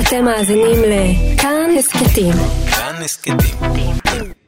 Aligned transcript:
אתם 0.00 0.24
מאזינים 0.24 0.76
לכאן 0.82 1.70
הסכתים. 1.78 2.32
כאן 2.70 2.94
הסכתים. 3.04 3.36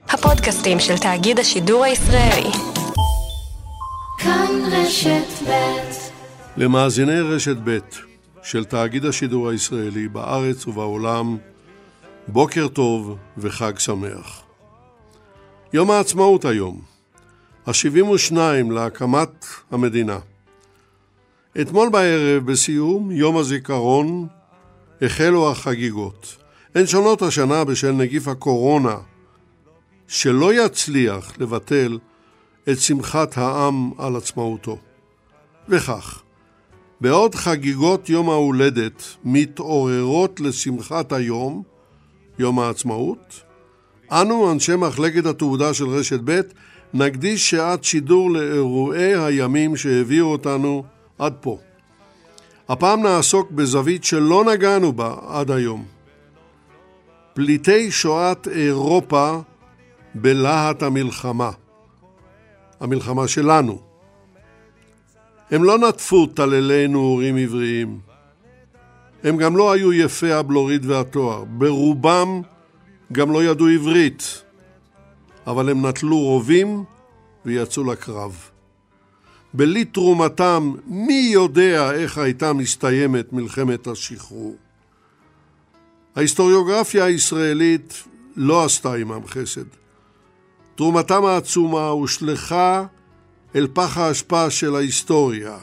הפודקאסטים 0.09 0.81
של 0.81 0.99
תאגיד 0.99 1.39
השידור 1.39 1.85
הישראלי. 1.85 2.51
כאן 4.19 4.47
רשת 4.73 5.49
ב' 5.49 5.53
למאזיני 6.57 7.21
רשת 7.21 7.57
ב' 7.65 7.79
של 8.43 8.65
תאגיד 8.65 9.05
השידור 9.05 9.49
הישראלי 9.49 10.09
בארץ 10.09 10.67
ובעולם, 10.67 11.37
בוקר 12.29 12.69
טוב 12.69 13.17
וחג 13.39 13.79
שמח. 13.79 14.43
יום 15.73 15.91
העצמאות 15.91 16.45
היום, 16.45 16.81
ה-72 17.67 18.37
להקמת 18.71 19.47
המדינה. 19.71 20.19
אתמול 21.61 21.89
בערב, 21.89 22.47
בסיום 22.47 23.11
יום 23.11 23.37
הזיכרון, 23.37 24.29
החלו 25.03 25.51
החגיגות. 25.51 26.37
הן 26.75 26.87
שונות 26.87 27.23
השנה 27.23 27.65
בשל 27.65 27.93
נגיף 27.93 28.29
הקורונה, 28.29 28.97
שלא 30.09 30.65
יצליח 30.65 31.33
לבטל 31.39 31.99
את 32.71 32.79
שמחת 32.79 33.39
העם 33.39 33.91
על 33.99 34.17
עצמאותו. 34.17 34.79
וכך, 35.69 36.23
בעוד 37.01 37.35
חגיגות 37.35 38.09
יום 38.09 38.31
ההולדת 38.31 39.03
מתעוררות 39.25 40.41
לשמחת 40.41 41.13
היום, 41.13 41.63
יום 42.39 42.59
העצמאות, 42.59 43.41
אנו, 44.11 44.53
אנשי 44.53 44.77
מחלקת 44.77 45.27
התעודה 45.27 45.75
של 45.75 45.87
רשת 45.87 46.21
ב', 46.25 46.41
נקדיש 46.95 47.51
שעת 47.51 47.85
שידור 47.85 48.31
לאירועי 48.31 49.15
הימים 49.15 49.77
שהביאו 49.77 50.27
אותנו 50.27 50.85
עד 51.19 51.35
פה. 51.41 51.59
הפעם 52.69 53.03
נעסוק 53.03 53.51
בזווית 53.51 54.05
שלא 54.05 54.45
נגענו 54.45 54.93
בה 54.93 55.15
עד 55.27 55.51
היום. 55.51 55.85
פליטי 57.35 57.91
שואת 57.91 58.49
אירופה 58.49 59.39
בלהט 60.15 60.83
המלחמה. 60.83 61.51
המלחמה 62.81 63.29
שלנו. 63.29 63.79
הם 65.51 65.65
לא 65.65 65.79
נטפו 65.79 66.27
טללי 66.27 66.89
נעורים 66.89 67.37
עבריים. 67.37 67.99
הם 69.25 69.37
גם 69.37 69.57
לא 69.57 69.73
היו 69.73 69.93
יפי 69.93 70.33
הבלורית 70.33 70.83
והתואר. 70.85 71.45
ברובם 71.45 72.43
גם 73.13 73.33
לא 73.33 73.45
ידעו 73.45 73.69
עברית. 73.69 74.43
אבל 75.47 75.71
הם 75.71 75.87
נטלו 75.87 76.19
רובים 76.19 76.85
ויצאו 77.45 77.85
לקרב. 77.85 78.51
בלי 79.55 79.85
תרומתם, 79.85 80.75
מי 80.87 81.31
יודע 81.33 81.93
איך 81.93 82.19
הייתה 82.19 82.53
מסתיימת 82.53 83.33
מלחמת 83.33 83.87
השחרור. 83.87 84.57
ההיסטוריוגרפיה 86.17 87.05
הישראלית 87.05 88.03
לא 88.37 88.65
עשתה 88.65 88.95
עמם 88.95 89.27
חסד. 89.27 89.65
תרומתם 90.75 91.25
העצומה 91.25 91.89
הושלכה 91.89 92.85
אל 93.57 93.69
פח 93.73 93.99
האשפה 93.99 94.51
של 94.51 94.77
ההיסטוריה. 94.77 95.59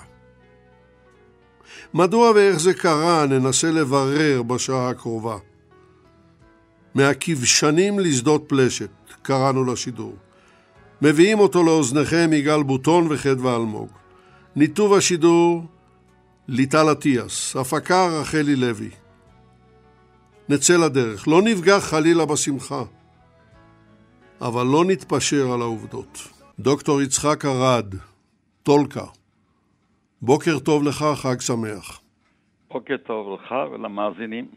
מדוע 1.94 2.32
ואיך 2.32 2.60
זה 2.60 2.74
קרה 2.74 3.26
ננסה 3.26 3.72
לברר 3.72 4.44
בשעה 4.44 4.90
הקרובה. 4.90 5.38
מהכבשנים 6.96 8.00
לשדות 8.00 8.44
פלשת, 8.48 8.90
קראנו 9.22 9.66
לשידור. 9.66 10.16
מביאים 11.02 11.40
אותו 11.40 11.64
לאוזניכם 11.64 12.30
יגאל 12.34 12.64
בוטון 12.64 13.08
וחדווה 13.10 13.56
אלמוג. 13.56 13.90
ניתוב 14.56 14.94
השידור 14.94 15.64
ליטל 16.48 16.92
אטיאס, 16.92 17.56
הפקה 17.56 18.08
רחלי 18.08 18.56
לוי. 18.56 18.90
נצא 20.50 20.78
לדרך, 20.78 21.28
לא 21.28 21.42
נפגע 21.42 21.80
חלילה 21.80 22.26
בשמחה, 22.26 22.84
אבל 24.42 24.64
לא 24.66 24.86
נתפשר 24.86 25.52
על 25.52 25.62
העובדות. 25.62 26.20
דוקטור 26.60 27.02
יצחק 27.02 27.46
ארד, 27.46 27.96
טולקה, 28.64 29.06
בוקר 30.22 30.60
טוב 30.60 30.84
לך, 30.84 31.06
חג 31.16 31.40
שמח. 31.40 32.02
בוקר 32.70 32.98
טוב 33.08 33.40
לך 33.40 33.52
ולמאזינים. 33.72 34.48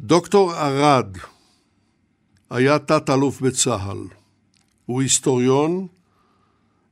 דוקטור 0.00 0.54
ארד, 0.54 1.16
היה 2.54 2.78
תת-אלוף 2.78 3.40
בצה"ל. 3.40 3.98
הוא 4.86 5.02
היסטוריון 5.02 5.86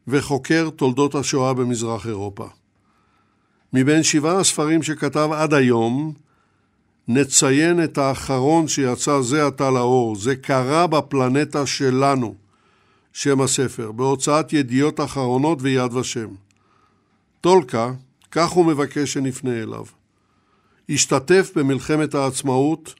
וחוקר 0.09 0.71
תולדות 0.77 1.15
השואה 1.15 1.55
במזרח 1.55 2.07
אירופה. 2.07 2.47
מבין 3.73 4.03
שבעה 4.03 4.41
הספרים 4.41 4.83
שכתב 4.83 5.29
עד 5.33 5.55
היום, 5.55 6.13
נציין 7.09 7.85
את 7.85 7.99
האחרון 7.99 8.69
שיצא 8.69 9.21
זה 9.21 9.47
עתה 9.47 9.71
לאור, 9.71 10.17
זה 10.17 10.37
קרה 10.37 10.87
בפלנטה 10.87 11.67
שלנו, 11.67 12.35
שם 13.13 13.41
הספר, 13.41 13.93
בהוצאת 13.93 14.53
ידיעות 14.53 15.01
אחרונות 15.01 15.59
ויד 15.61 15.93
ושם. 15.93 16.29
טולקה, 17.41 17.93
כך 18.31 18.51
הוא 18.51 18.67
מבקש 18.67 19.13
שנפנה 19.13 19.63
אליו. 19.63 19.85
השתתף 20.89 21.51
במלחמת 21.57 22.15
העצמאות 22.15 22.95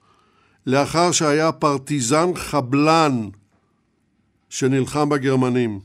לאחר 0.67 1.13
שהיה 1.13 1.53
פרטיזן 1.53 2.35
חבלן 2.35 3.29
שנלחם 4.49 5.09
בגרמנים, 5.09 5.81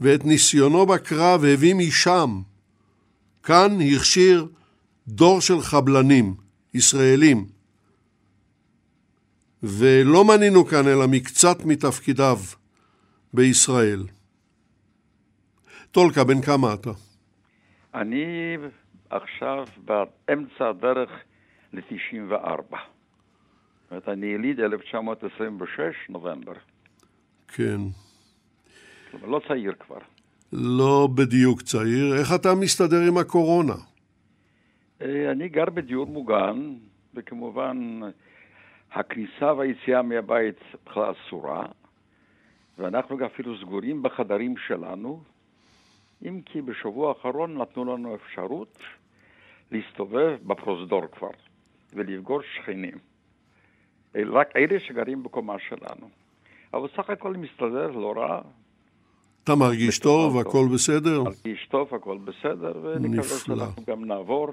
ואת 0.00 0.24
ניסיונו 0.24 0.86
בקרב 0.86 1.44
הביא 1.44 1.74
משם. 1.74 2.42
כאן 3.42 3.78
הכשיר 3.96 4.46
דור 5.08 5.40
של 5.40 5.60
חבלנים, 5.60 6.34
ישראלים. 6.74 7.46
ולא 9.62 10.24
מנינו 10.24 10.64
כאן 10.64 10.88
אלא 10.88 11.06
מקצת 11.08 11.64
מתפקידיו 11.64 12.38
בישראל. 13.34 14.02
טולקה, 15.90 16.24
בן 16.24 16.42
כמה 16.42 16.74
אתה? 16.74 16.90
אני 17.94 18.56
עכשיו 19.10 19.64
באמצע 19.84 20.68
הדרך 20.68 21.10
ל-94. 21.72 22.76
זאת 23.90 24.06
אומרת, 24.06 24.08
אני 24.08 24.26
יליד 24.26 24.60
1926, 24.60 25.80
נובמבר. 26.08 26.52
כן. 27.48 27.80
כלומר, 29.10 29.26
לא 29.26 29.40
צעיר 29.48 29.72
כבר. 29.80 29.98
לא 30.52 31.08
בדיוק 31.14 31.62
צעיר. 31.62 32.16
איך 32.20 32.28
אתה 32.40 32.54
מסתדר 32.54 33.00
עם 33.08 33.18
הקורונה? 33.18 33.74
אה, 35.02 35.30
אני 35.30 35.48
גר 35.48 35.64
בדיור 35.64 36.06
מוגן, 36.06 36.74
וכמובן 37.14 38.00
הכניסה 38.92 39.52
והיציאה 39.52 40.02
מהבית 40.02 40.60
בכלל 40.86 41.12
אסורה, 41.12 41.66
ואנחנו 42.78 43.26
אפילו 43.26 43.58
סגורים 43.58 44.02
בחדרים 44.02 44.54
שלנו, 44.66 45.22
אם 46.22 46.40
כי 46.46 46.62
בשבוע 46.62 47.08
האחרון 47.08 47.58
נתנו 47.58 47.84
לנו 47.84 48.14
אפשרות 48.14 48.78
להסתובב 49.72 50.38
בפרוזדור 50.46 51.02
כבר 51.12 51.30
ולפגוש 51.94 52.46
שכנים. 52.56 53.09
רק 54.14 54.56
אלה 54.56 54.80
שגרים 54.80 55.22
בקומה 55.22 55.56
שלנו. 55.68 56.08
אבל 56.74 56.88
סך 56.96 57.10
הכל 57.10 57.34
מסתדר 57.34 57.90
לא 57.90 58.12
רע. 58.16 58.40
אתה 59.44 59.54
מרגיש 59.54 59.98
טוב, 59.98 60.38
הכל 60.38 60.68
בסדר? 60.74 61.22
מרגיש 61.22 61.66
טוב, 61.70 61.94
הכל 61.94 62.18
בסדר, 62.18 62.72
ונקווה 62.82 63.38
שאנחנו 63.38 63.82
גם 63.86 64.04
נעבור 64.04 64.48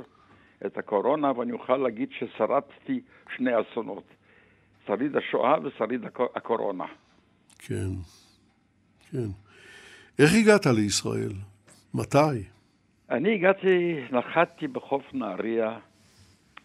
את 0.65 0.77
הקורונה, 0.77 1.31
ואני 1.39 1.51
אוכל 1.51 1.77
להגיד 1.77 2.09
ששרדתי 2.11 3.01
שני 3.35 3.51
אסונות. 3.61 4.03
שריד 4.87 5.15
השואה 5.15 5.55
ושריד 5.63 6.05
הקורונה. 6.35 6.85
כן, 7.59 7.89
כן. 9.11 9.27
איך 10.19 10.31
הגעת 10.33 10.65
לישראל? 10.65 11.33
מתי? 11.93 12.43
אני 13.09 13.35
הגעתי, 13.35 13.95
נחתתי 14.11 14.67
בחוף 14.67 15.03
נהריה 15.13 15.79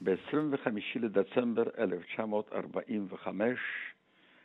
ב-25 0.04 0.68
לדצמבר 1.00 1.62
1945, 1.78 3.58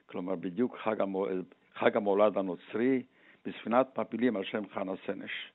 כלומר 0.06 0.36
בדיוק 0.36 0.78
חג, 0.78 1.02
המול, 1.02 1.44
חג 1.74 1.98
המולד 1.98 2.38
הנוצרי, 2.38 3.04
בספינת 3.46 4.00
מפילים 4.00 4.36
על 4.36 4.44
שם 4.44 4.64
חנה 4.74 4.92
סנש. 5.06 5.52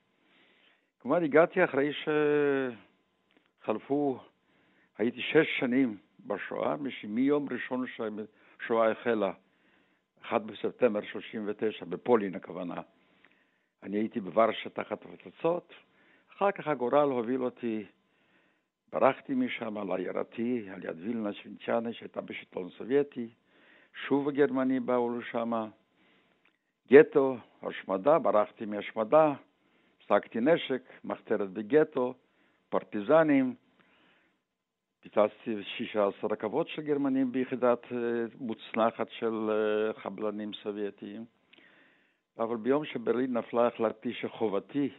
כלומר, 1.01 1.23
הגעתי 1.23 1.63
אחרי 1.63 1.91
שחלפו, 3.61 4.19
הייתי 4.97 5.21
שש 5.21 5.59
שנים 5.59 5.97
בשואה, 6.25 6.75
מיום 7.03 7.47
ראשון 7.51 7.85
שהשואה 7.87 8.91
החלה, 8.91 9.31
1 10.21 10.41
בספטמבר 10.41 11.01
39, 11.01 11.85
בפולין 11.85 12.35
הכוונה. 12.35 12.81
אני 13.83 13.97
הייתי 13.97 14.19
בוורשה 14.19 14.69
תחת 14.69 15.05
הפצצות, 15.05 15.73
אחר 16.37 16.51
כך 16.51 16.67
הגורל 16.67 17.09
הוביל 17.09 17.43
אותי 17.43 17.85
ברחתי 18.93 19.33
משם 19.33 19.87
לעיירתי, 19.87 20.69
על 20.73 20.85
יד 20.85 20.99
וילנה 20.99 21.33
שווינצ'אנה 21.33 21.93
שהייתה 21.93 22.21
בשלטון 22.21 22.69
סובייטי, 22.69 23.29
שוב 24.07 24.29
הגרמנים 24.29 24.85
באו 24.85 25.19
לשם, 25.19 25.51
גטו, 26.91 27.37
השמדה, 27.63 28.19
ברחתי 28.19 28.65
מהשמדה, 28.65 29.33
הפסקתי 29.97 30.39
נשק, 30.39 30.81
מחתרת 31.03 31.49
בגטו, 31.49 32.13
פרטיזנים, 32.69 33.55
פיצצתי 35.01 35.63
16 35.77 36.29
רכבות 36.31 36.67
של 36.67 36.81
גרמנים 36.81 37.31
ביחידת 37.31 37.83
אה, 37.91 37.97
מוצנחת 38.39 39.07
של 39.09 39.49
אה, 39.49 39.93
חבלנים 40.01 40.51
סובייטיים. 40.63 41.25
אבל 42.39 42.57
ביום 42.57 42.85
שברלין 42.85 43.37
נפלה 43.37 43.67
החלטתי 43.67 44.13
שחובתי 44.13 44.89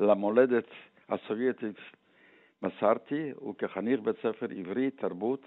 למולדת 0.00 0.66
הסובייטית 1.08 1.76
מסרתי, 2.62 3.32
וכחניך 3.50 4.00
בית 4.00 4.16
ספר 4.16 4.46
עברי, 4.56 4.90
תרבות, 4.90 5.42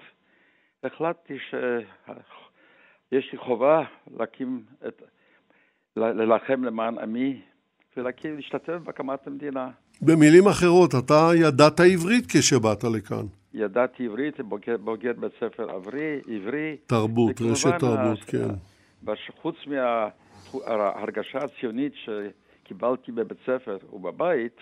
החלטתי 0.84 1.38
שיש 1.40 3.32
לי 3.32 3.38
חובה 3.38 3.84
להקים 4.18 4.64
את, 4.88 5.02
ללחם 5.96 6.64
למען 6.64 6.98
עמי 6.98 7.42
ולהקים, 7.98 8.36
להשתתף 8.36 8.78
בהקמת 8.84 9.28
המדינה. 9.28 9.70
במילים 10.02 10.48
אחרות, 10.48 10.92
אתה 10.96 11.30
ידעת 11.36 11.80
עברית 11.80 12.26
כשבאת 12.30 12.84
לכאן. 12.84 13.26
ידעתי 13.54 14.06
עברית, 14.06 14.40
בוגר, 14.40 14.78
בוגר 14.78 15.14
בית 15.14 15.32
ספר 15.40 15.72
עברי, 15.72 16.22
עברי. 16.28 16.78
תרבות, 16.86 17.42
רשת 17.42 17.80
תרבות, 17.80 18.20
ה... 18.20 18.32
כן. 18.32 19.16
חוץ 19.42 19.56
מההרגשה 19.68 21.40
הציונית 21.40 21.94
שקיבלתי 21.96 23.12
בבית 23.12 23.38
ספר 23.46 23.78
ובבית, 23.94 24.58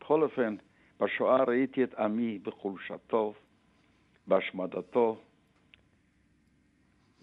בכל 0.00 0.22
אופן, 0.22 0.56
בשואה 1.00 1.44
ראיתי 1.44 1.84
את 1.84 1.94
עמי 1.94 2.38
בחולשתו, 2.38 3.34
בהשמדתו, 4.26 5.18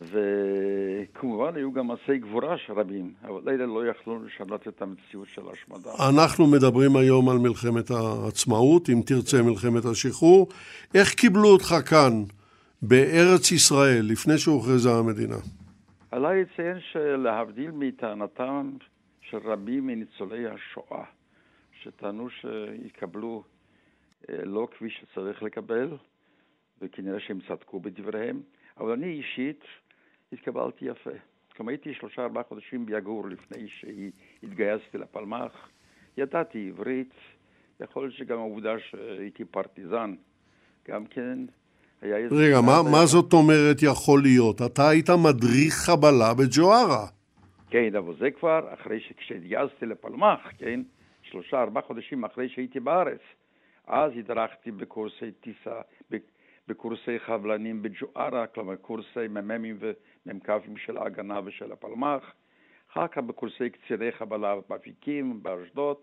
וכמובן 0.02 1.56
היו 1.56 1.72
גם 1.72 1.88
מעשי 1.88 2.18
גבורה 2.18 2.58
של 2.58 2.74
רבים, 2.74 3.14
אבל 3.24 3.50
אלה 3.50 3.66
לא 3.66 3.88
יכלו 3.88 4.24
לשנות 4.24 4.68
את 4.68 4.82
המציאות 4.82 5.28
של 5.28 5.42
ההשמדה. 5.50 5.92
אנחנו 6.10 6.48
מדברים 6.48 6.96
היום 6.96 7.30
על 7.30 7.38
מלחמת 7.38 7.92
העצמאות, 7.92 8.90
אם 8.90 9.02
תרצה 9.06 9.42
מלחמת 9.42 9.86
השחרור. 9.86 10.48
איך 10.96 11.14
קיבלו 11.14 11.48
אותך 11.48 11.76
כאן, 11.90 12.24
בארץ 12.82 13.52
ישראל, 13.52 14.02
לפני 14.04 14.38
שהוכרזה 14.38 14.90
המדינה? 14.90 15.38
עליי 16.12 16.42
לציין 16.42 16.78
שלהבדיל 16.92 17.72
מטענתם 17.72 18.72
של 19.22 19.38
רבים 19.38 19.88
מניצולי 19.88 20.48
השואה, 20.48 21.04
שטענו 21.82 22.28
שיקבלו 22.30 23.44
לא 24.30 24.68
כפי 24.72 24.90
שצריך 24.90 25.44
לקבל, 25.44 25.98
וכנראה 26.82 27.20
שהם 27.20 27.40
צדקו 27.48 27.80
בדבריהם, 27.80 28.42
אבל 28.78 28.92
אני 28.92 29.06
אישית 29.06 29.64
התקבלתי 30.34 30.86
יפה. 30.86 31.12
כלומר, 31.56 31.72
הייתי 31.72 31.94
שלושה 31.94 32.22
ארבעה 32.22 32.44
חודשים 32.44 32.86
ביגור 32.86 33.28
לפני 33.28 33.68
שהתגייסתי 33.68 34.98
לפלמ"ח. 34.98 35.70
ידעתי 36.18 36.70
עברית, 36.70 37.14
יכול 37.80 38.04
להיות 38.04 38.16
שגם 38.16 38.38
העובדה 38.38 38.80
שהייתי 38.80 39.46
פרטיזן, 39.46 40.16
גם 40.88 41.06
כן 41.06 41.40
היה 42.02 42.18
איזה... 42.18 42.36
רגע, 42.36 42.62
מה, 42.62 42.92
מה 42.92 43.06
זאת 43.06 43.34
אומרת 43.34 43.78
יכול 43.84 44.22
להיות? 44.22 44.62
אתה 44.62 44.90
היית 44.90 45.10
מדריך 45.10 45.74
חבלה 45.74 46.34
בג'והרה. 46.34 47.08
כן, 47.70 47.96
אבל 47.96 48.14
זה 48.20 48.32
כבר 48.32 48.74
אחרי 48.74 49.00
שכשהתגייסתי 49.00 49.86
לפלמ"ח, 49.86 50.40
כן? 50.58 50.82
שלושה 51.22 51.62
ארבעה 51.62 51.84
חודשים 51.84 52.26
אחרי 52.26 52.50
שהייתי 52.50 52.80
בארץ. 52.80 53.22
אז 53.88 54.12
הדרכתי 54.18 54.72
בקורסי 54.72 55.32
טיסה, 55.32 55.82
בקורסי 56.68 57.20
חבלנים 57.20 57.82
בג'וארה, 57.82 58.48
כלומר 58.48 58.76
קורסי 58.76 59.28
מ"מים 59.30 59.78
ומ"כים 59.80 60.78
של 60.78 60.98
ההגנה 60.98 61.40
ושל 61.46 61.72
הפלמ"ח, 61.72 62.34
אחר 62.92 63.08
כך 63.08 63.18
בקורסי 63.18 63.70
קציני 63.70 64.12
חבלה 64.12 64.56
באפיקים, 64.70 65.44
באשדוד. 65.44 65.98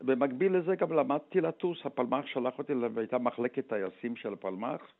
במקביל 0.00 0.56
לזה 0.56 0.76
גם 0.76 0.92
למדתי 0.92 1.40
לטוס, 1.40 1.86
הפלמ"ח 1.86 2.26
שלח 2.26 2.58
אותי, 2.58 2.72
והייתה 2.94 3.18
מחלקת 3.18 3.68
טייסים 3.68 4.16
של 4.16 4.32
הפלמ"ח, 4.32 4.92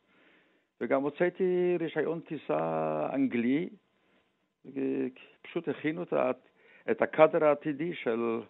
וגם 0.81 1.01
הוצאתי 1.01 1.77
רישיון 1.79 2.19
טיסה 2.19 3.09
אנגלי, 3.13 3.69
פשוט 5.41 5.67
הכינו 5.67 6.03
את 6.91 7.01
הקאדר 7.01 7.45
העתידי 7.45 7.93
של 7.93 8.41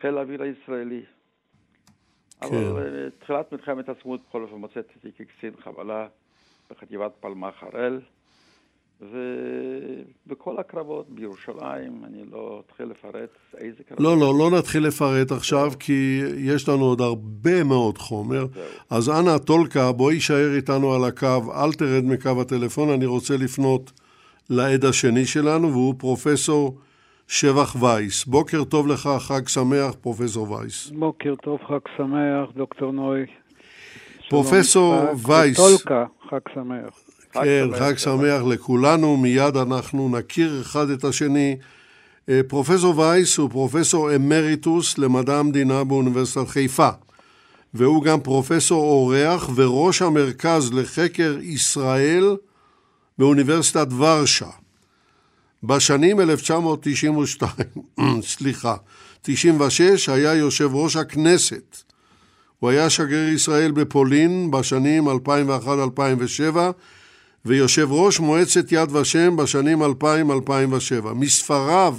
חיל 0.00 0.18
האוויר 0.18 0.42
הישראלי. 0.42 1.02
כן. 2.50 2.66
אבל 2.70 3.10
תחילת 3.18 3.52
מלחמת 3.52 3.88
העצמאות 3.88 4.20
בכל 4.28 4.42
אופן 4.42 4.54
מצאתי 4.58 4.92
אותי 4.96 5.08
כקצין 5.18 5.52
חבלה 5.64 6.06
בחטיבת 6.70 7.10
פלמ"ח 7.20 7.62
הראל, 7.62 8.00
ובכל 10.26 10.58
הקרבות 10.58 11.10
בירושלים, 11.10 12.02
אני 12.04 12.24
לא 12.32 12.62
אתחיל 12.66 12.86
לפרט 12.86 13.30
איזה 13.58 13.84
קרבות. 13.88 14.04
לא, 14.04 14.16
לא, 14.16 14.38
לא 14.38 14.58
נתחיל 14.58 14.86
לפרט 14.86 15.32
עכשיו, 15.32 15.72
כי 15.78 16.22
יש 16.36 16.68
לנו 16.68 16.84
עוד 16.84 17.00
הרבה 17.00 17.64
מאוד 17.64 17.98
חומר. 17.98 18.46
אז 18.90 19.10
אנא, 19.10 19.38
טולקה, 19.38 19.92
בוא 19.92 20.12
יישאר 20.12 20.54
איתנו 20.56 20.94
על 20.94 21.04
הקו, 21.04 21.52
אל 21.54 21.72
תרד 21.72 22.04
מקו 22.04 22.40
הטלפון, 22.40 22.90
אני 22.90 23.06
רוצה 23.06 23.36
לפנות 23.36 23.92
לעד 24.50 24.84
השני 24.84 25.26
שלנו, 25.26 25.72
והוא 25.72 25.94
פרופסור... 25.98 26.78
שבח 27.32 27.76
וייס. 27.80 28.24
בוקר 28.24 28.64
טוב 28.64 28.86
לך, 28.88 29.08
חג 29.18 29.48
שמח, 29.48 29.94
פרופסור 30.00 30.50
וייס. 30.50 30.90
בוקר 30.94 31.34
טוב, 31.42 31.58
חג 31.68 31.78
שמח, 31.96 32.56
דוקטור 32.56 32.92
נוי. 32.92 33.26
פרופסור 34.28 34.94
וייס. 35.26 35.56
טולקה, 35.56 36.04
חג 36.30 36.38
שמח. 36.54 37.00
כן, 37.32 37.66
חג 37.78 37.96
שמח 37.96 38.42
לכולנו, 38.48 39.16
מיד 39.16 39.56
אנחנו 39.56 40.18
נכיר 40.18 40.60
אחד 40.60 40.90
את 40.90 41.04
השני. 41.04 41.56
אה, 42.28 42.40
פרופסור 42.48 42.98
וייס 42.98 43.38
הוא 43.38 43.50
פרופסור 43.50 44.14
אמריטוס 44.14 44.98
למדע 44.98 45.38
המדינה 45.38 45.84
באוניברסיטת 45.84 46.48
חיפה, 46.48 46.88
והוא 47.74 48.02
גם 48.02 48.20
פרופסור 48.20 48.84
אורח 48.84 49.50
וראש 49.54 50.02
המרכז 50.02 50.72
לחקר 50.72 51.36
ישראל 51.40 52.36
באוניברסיטת 53.18 53.86
ורשה. 53.98 54.61
בשנים 55.64 56.20
1992, 56.20 57.52
סליחה, 58.22 58.76
96, 59.22 60.08
היה 60.08 60.34
יושב 60.34 60.70
ראש 60.74 60.96
הכנסת. 60.96 61.76
הוא 62.58 62.70
היה 62.70 62.90
שגריר 62.90 63.28
ישראל 63.28 63.70
בפולין 63.70 64.50
בשנים 64.50 65.08
2001-2007 65.08 65.12
ויושב 67.44 67.88
ראש 67.90 68.20
מועצת 68.20 68.72
יד 68.72 68.96
ושם 68.96 69.36
בשנים 69.36 69.82
2000-2007. 69.82 69.86
מספריו 71.14 71.96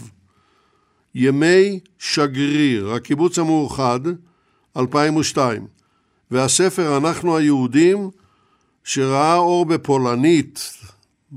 ימי 1.15 1.79
שגריר, 1.99 2.91
הקיבוץ 2.93 3.39
המאוחד, 3.39 3.99
2002, 4.77 5.67
והספר 6.31 6.97
אנחנו 6.97 7.37
היהודים 7.37 8.09
שראה 8.83 9.35
אור 9.35 9.65
בפולנית, 9.65 10.73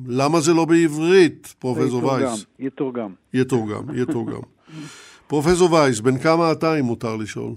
למה 0.06 0.40
זה 0.40 0.54
לא 0.54 0.64
בעברית, 0.64 1.54
פרופסור 1.58 2.04
וייס? 2.04 2.46
יתורגם. 2.58 3.12
יתורגם, 3.34 3.82
יתורגם. 3.94 4.40
פרופסור 5.28 5.72
וייס, 5.72 6.00
בן 6.00 6.18
כמה 6.18 6.52
אתה, 6.52 6.80
אם 6.80 6.84
מותר 6.84 7.16
לשאול? 7.16 7.52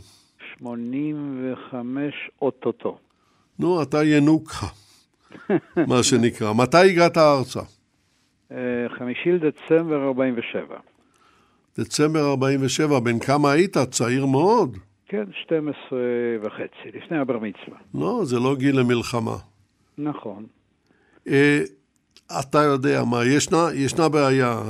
85 0.58 2.14
אוטוטו. 2.42 2.98
נו, 3.60 3.82
אתה 3.82 4.04
ינוקה, 4.04 4.68
מה 5.88 6.04
שנקרא. 6.04 6.54
מתי 6.54 6.78
הגעת 6.78 7.18
ארצה? 7.18 7.62
אה, 8.52 8.58
חמישי 8.98 9.32
לדצמבר 9.32 10.04
47. 10.04 10.78
דצמבר 11.80 12.30
47, 12.30 13.00
בן 13.00 13.20
כמה 13.20 13.52
היית? 13.52 13.78
צעיר 13.78 14.26
מאוד. 14.26 14.78
כן, 15.08 15.24
12 15.44 16.00
וחצי, 16.42 16.98
לפני 16.98 17.18
הבר 17.18 17.40
מצווה. 17.40 17.78
לא, 17.94 18.22
זה 18.24 18.40
לא 18.40 18.56
גיל 18.56 18.80
למלחמה. 18.80 19.36
נכון. 19.98 20.46
אתה 22.40 22.64
יודע 22.64 23.04
מה, 23.04 23.26
ישנה, 23.26 23.68
ישנה 23.74 24.10
בעיה. 24.10 24.62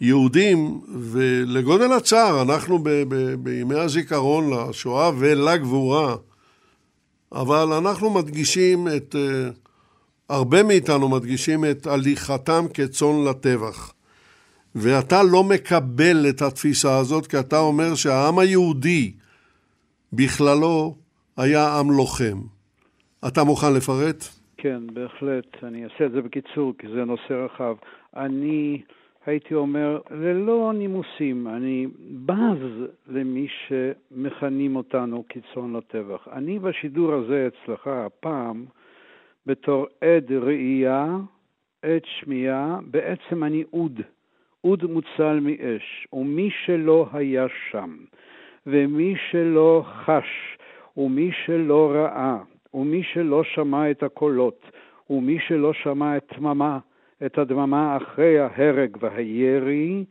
היהודים, 0.00 0.80
ולגודל 1.00 1.92
הצער, 1.92 2.42
אנחנו 2.42 2.78
ב, 2.78 2.88
ב, 2.88 3.34
בימי 3.34 3.74
הזיכרון 3.74 4.50
לשואה 4.52 5.10
ולגבורה, 5.18 6.16
אבל 7.32 7.72
אנחנו 7.72 8.10
מדגישים 8.10 8.88
את, 8.88 9.16
אה, 9.18 9.48
הרבה 10.28 10.62
מאיתנו 10.62 11.08
מדגישים 11.08 11.64
את 11.64 11.86
הליכתם 11.86 12.66
כצאן 12.74 13.24
לטבח. 13.24 13.92
ואתה 14.74 15.22
לא 15.22 15.44
מקבל 15.44 16.26
את 16.28 16.42
התפיסה 16.42 16.96
הזאת, 16.96 17.26
כי 17.26 17.38
אתה 17.38 17.58
אומר 17.58 17.94
שהעם 17.94 18.38
היהודי 18.38 19.12
בכללו 20.12 20.96
היה 21.36 21.78
עם 21.78 21.90
לוחם. 21.90 22.40
אתה 23.26 23.44
מוכן 23.44 23.72
לפרט? 23.72 24.28
כן, 24.64 24.82
בהחלט. 24.92 25.64
אני 25.64 25.84
אעשה 25.84 26.06
את 26.06 26.12
זה 26.12 26.22
בקיצור, 26.22 26.72
כי 26.78 26.88
זה 26.88 27.04
נושא 27.04 27.32
רחב. 27.32 27.76
אני 28.16 28.82
הייתי 29.26 29.54
אומר, 29.54 30.00
ללא 30.10 30.72
נימוסים, 30.74 31.48
אני 31.48 31.86
בז 32.26 32.88
למי 33.06 33.46
שמכנים 33.48 34.76
אותנו 34.76 35.22
קיצון 35.22 35.76
לטבח. 35.76 36.28
אני 36.32 36.58
בשידור 36.58 37.12
הזה 37.12 37.48
אצלך 37.48 37.86
הפעם, 37.86 38.64
בתור 39.46 39.86
עד 40.00 40.32
ראייה, 40.32 41.16
עד 41.82 42.04
שמיעה, 42.04 42.78
בעצם 42.90 43.44
אני 43.44 43.64
אוד, 43.72 44.00
אוד 44.64 44.84
מוצל 44.84 45.38
מאש, 45.40 46.06
ומי 46.12 46.50
שלא 46.64 47.08
היה 47.12 47.46
שם, 47.70 47.96
ומי 48.66 49.14
שלא 49.30 49.84
חש, 49.86 50.58
ומי 50.96 51.30
שלא 51.44 51.92
ראה, 51.94 52.38
ומי 52.74 53.02
שלא 53.02 53.44
שמע 53.44 53.90
את 53.90 54.02
הקולות, 54.02 54.70
ומי 55.10 55.38
שלא 55.48 55.72
שמע 55.72 56.16
את 56.16 56.32
דממה, 56.38 56.78
את 57.26 57.38
הדממה 57.38 57.96
אחרי 57.96 58.38
ההרג 58.38 58.96
והירי, 59.00 60.04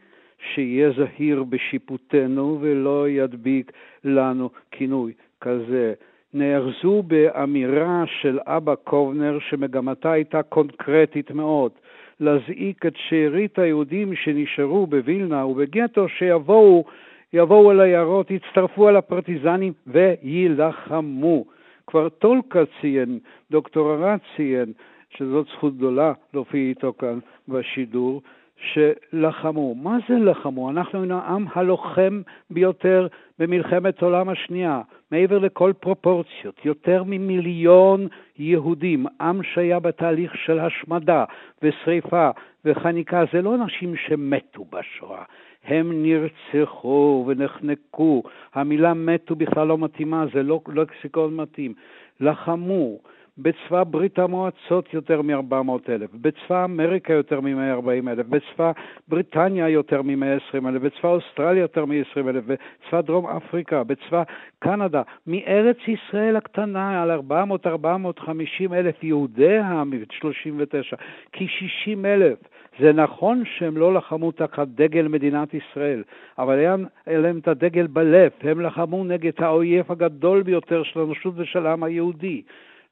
שיהיה 0.54 0.92
זהיר 0.92 1.44
בשיפוטנו 1.44 2.58
ולא 2.62 3.10
ידביק 3.10 3.72
לנו 4.04 4.50
כינוי 4.72 5.14
כזה. 5.42 5.94
נארזו 6.34 7.04
באמירה 7.08 8.04
של 8.22 8.40
אבא 8.46 8.76
קובנר 8.76 9.40
שמגמתה 9.50 10.12
הייתה 10.12 10.44
קונקרטית 10.44 11.32
מאוד, 11.32 11.72
להזעיק 12.20 12.86
את 12.86 12.94
שארית 12.96 13.60
היהודים 13.60 14.16
שנשארו 14.16 14.88
בווילנה 14.88 15.46
ובגטו 15.46 16.10
שיבואו 16.10 16.86
יבואו 17.34 17.72
אל 17.72 17.80
היערות, 17.80 18.32
יצטרפו 18.32 18.90
אל 18.90 18.96
הפרטיזנים 18.96 19.74
ויילחמו. 19.88 21.46
כבר 21.88 22.10
טולקה 22.10 22.64
ציין, 22.82 23.20
דוקטור 23.52 23.94
ארד 23.94 24.20
ציין, 24.36 24.74
שזאת 25.10 25.48
זכות 25.48 25.78
גדולה 25.78 26.14
להופיע 26.34 26.62
איתו 26.62 26.94
כאן 27.00 27.20
בשידור, 27.48 28.22
שלחמו. 28.58 29.76
מה 29.76 29.98
זה 30.10 30.16
לחמו? 30.16 30.70
אנחנו 30.70 31.00
היינו 31.00 31.18
העם 31.18 31.46
הלוחם 31.54 32.22
ביותר 32.50 33.08
במלחמת 33.40 34.02
העולם 34.02 34.30
השנייה, 34.30 34.82
מעבר 35.12 35.40
לכל 35.40 35.74
פרופורציות, 35.80 36.66
יותר 36.66 37.04
ממיליון 37.06 38.08
יהודים, 38.40 39.06
עם 39.22 39.44
שהיה 39.44 39.80
בתהליך 39.80 40.36
של 40.46 40.60
השמדה 40.60 41.26
ושריפה 41.62 42.30
וחניקה, 42.66 43.24
זה 43.34 43.42
לא 43.42 43.56
אנשים 43.56 43.96
שמתו 43.96 44.66
בשואה, 44.70 45.24
הם 45.66 46.04
נרצחו 46.04 47.26
ונחנקו. 47.28 48.24
המילה 48.54 48.94
מתו 48.94 49.36
בכלל 49.36 49.68
לא 49.68 49.78
מתאימה, 49.78 50.26
זה 50.34 50.44
לא 50.44 50.60
לקסיקון 50.76 51.36
מתאים. 51.36 51.74
לחמו, 52.20 52.98
בצבא 53.38 53.84
ברית 53.84 54.20
המועצות 54.20 54.94
יותר 54.94 55.22
מ-400 55.22 55.90
אלף, 55.90 56.10
בצבא 56.14 56.66
אמריקה 56.66 57.14
יותר 57.14 57.42
מ-140 57.42 58.10
אלף, 58.10 58.26
בצבא 58.26 58.72
בריטניה 59.08 59.70
יותר 59.70 60.02
מ-120 60.02 60.68
אלף, 60.68 60.82
בצבא 60.82 61.10
אוסטרליה 61.10 61.62
יותר 61.62 61.86
מ-20 61.86 62.30
אלף, 62.30 62.44
בצבא 62.46 63.02
דרום 63.02 63.28
אפריקה, 63.28 63.84
בצבא 63.84 64.24
קנדה, 64.60 65.02
מארץ 65.28 65.78
ישראל 65.88 66.36
הקטנה 66.36 67.04
על 67.04 67.20
400-450 67.66 68.74
אלף 68.74 69.04
יהודיה 69.04 69.84
מ-39, 69.84 70.96
כ-60 71.32 72.06
אלף. 72.06 72.38
זה 72.80 72.94
נכון 72.94 73.44
שהם 73.46 73.78
לא 73.78 73.94
לחמו 73.94 74.32
תחת 74.32 74.68
דגל 74.68 75.08
מדינת 75.08 75.54
ישראל, 75.54 76.04
אבל 76.38 76.58
היה 76.58 76.76
להם 77.08 77.38
את 77.38 77.48
הדגל 77.48 77.88
בלב, 77.88 78.32
הם 78.42 78.62
לחמו 78.62 79.04
נגד 79.04 79.32
האויב 79.38 79.92
הגדול 79.92 80.44
ביותר 80.44 80.84
של 80.84 81.00
האנושות 81.00 81.34
ושל 81.38 81.66
העם 81.68 81.84
היהודי. 81.84 82.42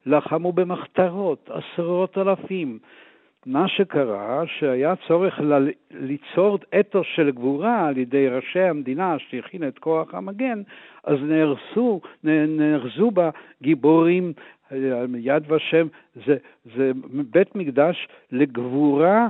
לחמו 0.05 0.51
במחתרות, 0.51 1.49
עשרות 1.49 2.17
אלפים. 2.17 2.79
מה 3.45 3.67
שקרה, 3.67 4.43
שהיה 4.47 4.93
צורך 5.07 5.39
ל- 5.39 5.69
ליצור 5.91 6.57
אתוס 6.79 7.07
של 7.15 7.31
גבורה 7.31 7.87
על 7.87 7.97
ידי 7.97 8.27
ראשי 8.27 8.59
המדינה 8.59 9.15
שהכין 9.19 9.67
את 9.67 9.79
כוח 9.79 10.13
המגן, 10.13 10.61
אז 11.03 11.17
נהרסו, 11.21 12.01
נהרזו 12.23 13.11
בה 13.11 13.29
גיבורים, 13.61 14.33
יד 15.17 15.51
ושם, 15.51 15.87
זה, 16.25 16.37
זה 16.75 16.91
בית 17.31 17.55
מקדש 17.55 18.07
לגבורה 18.31 19.29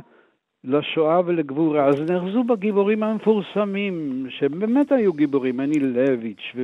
לשואה 0.63 1.21
ולגבורה. 1.25 1.85
אז 1.85 1.95
נאחזו 1.99 2.43
בגיבורים 2.43 3.03
המפורסמים, 3.03 4.25
שהם 4.29 4.59
באמת 4.59 4.91
היו 4.91 5.13
גיבורים, 5.13 5.59
אני 5.59 5.79
לויץ' 5.79 6.55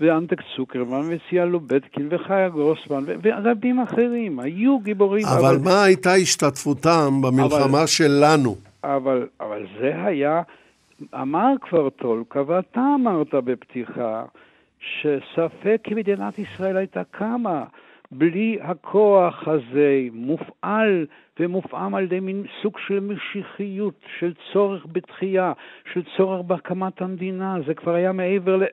ואנטק 0.00 0.40
צוקרמן 0.56 1.02
וצייה 1.08 1.44
לובטקין 1.44 2.08
וחיה 2.10 2.48
גרוסמן 2.48 3.04
ורבים 3.22 3.80
אחרים, 3.80 4.40
היו 4.40 4.78
גיבורים. 4.78 5.26
אבל, 5.26 5.46
אבל 5.46 5.58
מה 5.64 5.82
הייתה 5.84 6.12
השתתפותם 6.12 7.22
במלחמה 7.22 7.78
אבל, 7.78 7.86
שלנו? 7.86 8.56
אבל, 8.84 9.26
אבל 9.40 9.66
זה 9.80 10.04
היה, 10.04 10.42
אמר 11.14 11.52
כבר 11.60 11.90
טולקה, 11.90 12.42
ואתה 12.46 12.80
אמרת 12.94 13.34
בפתיחה, 13.34 14.24
שספק 14.80 15.80
כי 15.84 15.94
מדינת 15.94 16.38
ישראל 16.38 16.76
הייתה 16.76 17.02
קמה. 17.10 17.64
בלי 18.14 18.58
הכוח 18.62 19.48
הזה 19.48 20.00
מופעל 20.12 21.06
ומופעם 21.40 21.94
על 21.94 22.04
ידי 22.04 22.20
מין 22.20 22.44
סוג 22.62 22.78
של 22.86 23.00
משיחיות, 23.00 23.94
של 24.18 24.32
צורך 24.52 24.86
בתחייה, 24.92 25.52
של 25.92 26.02
צורך 26.16 26.40
בהקמת 26.46 27.02
המדינה. 27.02 27.56
זה 27.66 27.74
כבר 27.74 27.94
היה 27.94 28.12
מעבר 28.12 28.56
ל... 28.56 28.64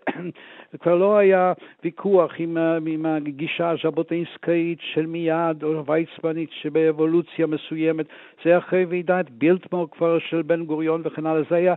זה 0.72 0.78
כבר 0.82 0.96
לא 0.96 1.18
היה 1.18 1.54
ויכוח 1.84 2.32
עם, 2.38 2.58
עם 2.88 3.06
הגישה 3.06 3.70
הז'בוטינסקאית 3.70 4.80
של 4.82 5.06
מיד 5.06 5.64
או 5.64 5.86
ויצמנית 5.86 6.50
שבאבולוציה 6.52 7.48
מסוימת. 7.48 8.06
זה 8.46 8.58
אחרי 8.58 8.86
ועידת 8.86 9.30
בילטמור 9.30 9.92
כבר 9.92 10.20
של 10.20 10.42
בן 10.42 10.66
גוריון 10.66 11.02
וכן 11.06 11.26
הלאה. 11.26 11.44
זה 11.50 11.56
היה 11.56 11.74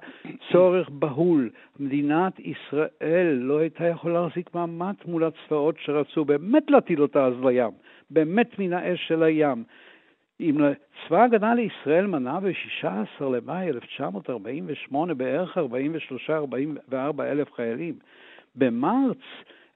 צורך 0.52 0.88
בהול. 0.88 1.50
מדינת 1.80 2.32
ישראל 2.38 3.32
לא 3.32 3.58
הייתה 3.58 3.86
יכולה 3.86 4.22
להחזיק 4.22 4.54
מעמד 4.54 4.94
מול 5.06 5.24
הצבאות 5.24 5.74
שרצו 5.84 6.24
באמת 6.24 6.70
להטיל 6.70 7.02
אותה 7.02 7.26
אז 7.26 7.34
לים. 7.44 7.70
באמת 8.10 8.58
מן 8.58 8.72
האש 8.72 9.08
של 9.08 9.22
הים. 9.22 9.64
אם 10.42 10.56
צבא 11.08 11.20
ההגנה 11.20 11.54
לישראל 11.54 12.06
מנה 12.06 12.40
ב-16 12.40 13.25
למאי 13.25 13.68
1948 13.68 15.14
בערך 15.14 15.58
43-44 15.58 15.61
אלף 17.20 17.52
חיילים, 17.52 17.94
במרץ 18.56 19.18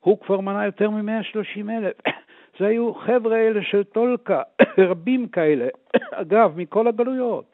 הוא 0.00 0.18
כבר 0.18 0.40
מנה 0.40 0.64
יותר 0.64 0.90
מ-130 0.90 1.70
אלף. 1.70 1.94
זה 2.58 2.66
היו 2.66 2.94
חבר'ה 2.94 3.36
אלה 3.36 3.62
של 3.62 3.82
טולקה, 3.82 4.42
רבים 4.88 5.28
כאלה, 5.28 5.68
אגב, 6.22 6.52
מכל 6.56 6.88
הגלויות. 6.88 7.51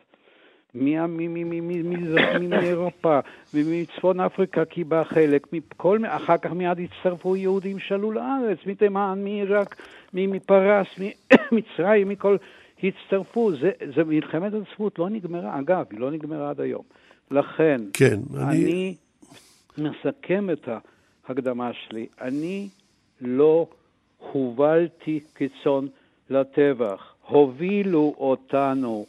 מאירופה 2.41 3.19
ומצפון 3.55 4.21
אפריקה 4.21 4.65
קיבלה 4.65 5.05
חלק, 5.05 5.47
מכל, 5.53 5.99
אחר 6.07 6.39
כך 6.39 6.51
מיד 6.51 6.79
הצטרפו 6.81 7.37
יהודים 7.37 7.79
שעלו 7.79 8.13
לארץ, 8.13 8.59
מתימן, 8.67 9.21
מעיראק, 9.25 9.77
מפרס, 10.15 10.87
ממצרים, 11.53 12.09
מכל... 12.09 12.37
הצטרפו, 12.83 13.53
זה, 13.53 13.71
זה 13.95 14.05
מלחמת 14.05 14.53
העצמאות 14.55 14.99
לא 14.99 15.09
נגמרה, 15.09 15.59
אגב, 15.59 15.85
היא 15.91 16.01
לא 16.01 16.11
נגמרה 16.11 16.51
עד 16.51 16.61
היום. 16.61 16.83
לכן, 17.31 17.81
כן, 17.93 18.19
אני... 18.37 18.95
אני 19.79 19.89
מסכם 19.91 20.51
את 20.51 20.69
ההקדמה 21.29 21.71
שלי. 21.73 22.07
אני 22.21 22.69
לא 23.21 23.67
הובלתי 24.33 25.21
כצאן 25.35 25.87
לטבח, 26.31 27.15
הובילו 27.27 28.15
אותנו. 28.19 29.07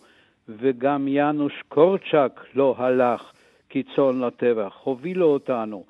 וגם 0.58 1.08
יאנוש 1.08 1.64
קורצ'אק 1.68 2.46
לא 2.56 2.76
הלך 2.78 3.32
כצאן 3.70 4.20
לטבח, 4.20 4.78
הובילו 4.84 5.26
אותנו 5.26 5.84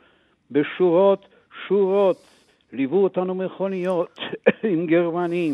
בשורות 0.51 1.27
שורות, 1.67 2.17
ליוו 2.73 3.03
אותנו 3.03 3.35
מכוניות 3.35 4.19
עם 4.71 4.85
גרמנים, 4.85 5.53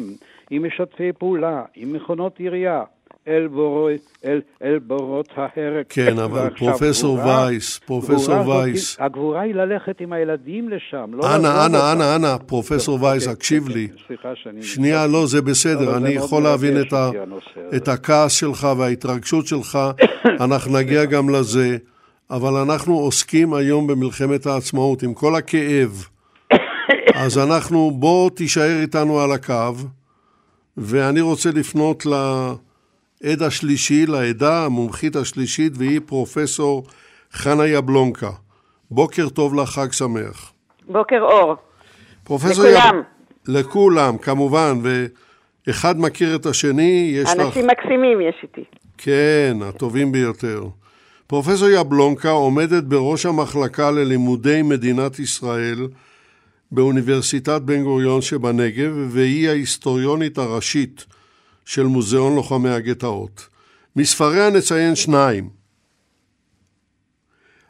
עם 0.49 0.67
משתפי 0.67 1.13
פעולה, 1.13 1.63
עם 1.75 1.93
מכונות 1.93 2.39
עירייה, 2.39 2.83
אל, 3.27 3.47
בור... 3.47 3.89
אל, 4.25 4.41
אל 4.63 4.79
בורות 4.79 5.29
ההרג. 5.35 5.85
כן, 5.89 6.19
אבל 6.19 6.49
פרופסור 6.57 7.17
גבורה, 7.17 7.45
וייס, 7.45 7.79
פרופסור 7.79 8.39
גבורה 8.39 8.57
וייס. 8.57 8.91
זאת, 8.91 9.01
הגבורה 9.01 9.41
היא 9.41 9.55
ללכת 9.55 10.01
עם 10.01 10.13
הילדים 10.13 10.69
לשם, 10.69 11.11
לא 11.13 11.35
אנא, 11.35 11.65
אנא, 11.65 11.91
אנא, 11.91 12.15
אנא, 12.15 12.37
פרופסור 12.45 13.03
וייס, 13.03 13.23
אוקיי, 13.23 13.33
הקשיב 13.33 13.69
לי. 13.69 13.87
סליחה 14.07 14.29
שאני... 14.35 14.63
שנייה, 14.63 15.07
לא, 15.07 15.27
זה 15.27 15.41
בסדר, 15.41 15.97
אני 15.97 16.09
יכול 16.09 16.43
להבין 16.43 16.81
את, 16.81 16.93
ה... 16.93 17.09
את 17.75 17.87
הכעס 17.87 18.31
שלך 18.31 18.67
וההתרגשות 18.77 19.47
שלך, 19.47 19.79
אנחנו 20.45 20.77
נגיע 20.77 21.05
גם 21.05 21.29
לזה, 21.29 21.77
אבל 22.31 22.53
אנחנו 22.53 22.93
עוסקים 22.93 23.53
היום 23.53 23.87
במלחמת 23.87 24.45
העצמאות, 24.45 25.03
עם 25.03 25.13
כל 25.13 25.35
הכאב. 25.35 26.07
אז 27.23 27.37
אנחנו, 27.37 27.91
בוא 27.91 28.29
תישאר 28.29 28.81
איתנו 28.81 29.19
על 29.19 29.31
הקו, 29.31 29.73
ואני 30.77 31.21
רוצה 31.21 31.49
לפנות 31.51 32.05
ל... 32.05 32.13
עד 33.23 33.41
השלישי 33.41 34.05
לעדה 34.05 34.65
המומחית 34.65 35.15
השלישית, 35.15 35.73
והיא 35.75 35.99
פרופסור 36.05 36.83
חנה 37.31 37.67
יבלונקה. 37.67 38.31
בוקר 38.91 39.29
טוב 39.29 39.55
לך, 39.55 39.69
חג 39.69 39.91
שמח. 39.91 40.53
בוקר 40.87 41.21
אור. 41.21 41.55
פרופסור 42.23 42.65
לכולם. 42.65 42.97
יב... 42.97 43.55
לכולם, 43.55 44.17
כמובן, 44.17 44.79
ואחד 45.67 45.99
מכיר 45.99 46.35
את 46.35 46.45
השני, 46.45 47.11
יש 47.13 47.29
אנשים 47.29 47.41
לך... 47.41 47.47
אנשים 47.47 47.67
מקסימים 47.67 48.21
יש 48.21 48.35
איתי. 48.43 48.63
כן, 48.97 49.57
הטובים 49.61 50.11
ביותר. 50.11 50.63
פרופסור 51.27 51.69
יבלונקה 51.69 52.29
עומדת 52.29 52.83
בראש 52.83 53.25
המחלקה 53.25 53.91
ללימודי 53.91 54.61
מדינת 54.61 55.19
ישראל 55.19 55.87
באוניברסיטת 56.71 57.61
בן 57.61 57.83
גוריון 57.83 58.21
שבנגב, 58.21 59.07
והיא 59.09 59.49
ההיסטוריונית 59.49 60.37
הראשית 60.37 61.05
של 61.65 61.83
מוזיאון 61.83 62.35
לוחמי 62.35 62.69
הגטאות. 62.69 63.47
מספריה 63.95 64.49
נציין 64.49 64.95
שניים. 64.95 65.49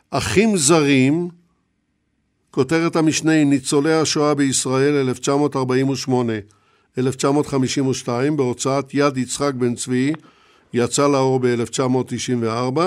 אחים 0.10 0.58
זרים, 0.58 1.30
כותרת 2.52 2.96
המשנה 2.96 3.32
היא 3.32 3.46
ניצולי 3.46 3.94
השואה 3.94 4.34
בישראל 4.34 5.10
1948-1952 6.98 8.08
בהוצאת 8.36 8.94
יד 8.94 9.18
יצחק 9.18 9.54
בן 9.54 9.76
צבי, 9.76 10.14
יצא 10.74 11.08
לאור 11.08 11.40
ב-1994, 11.40 12.80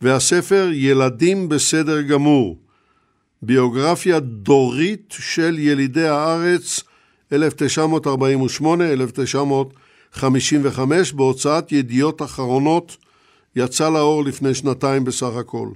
והספר 0.00 0.70
ילדים 0.72 1.48
בסדר 1.48 2.02
גמור, 2.02 2.58
ביוגרפיה 3.42 4.20
דורית 4.20 5.14
של 5.18 5.58
ילידי 5.58 6.08
הארץ 6.08 6.80
1948-1955 10.14 11.16
בהוצאת 11.16 11.72
ידיעות 11.72 12.22
אחרונות, 12.22 12.96
יצא 13.56 13.90
לאור 13.90 14.24
לפני 14.24 14.54
שנתיים 14.54 15.04
בסך 15.04 15.36
הכל. 15.40 15.68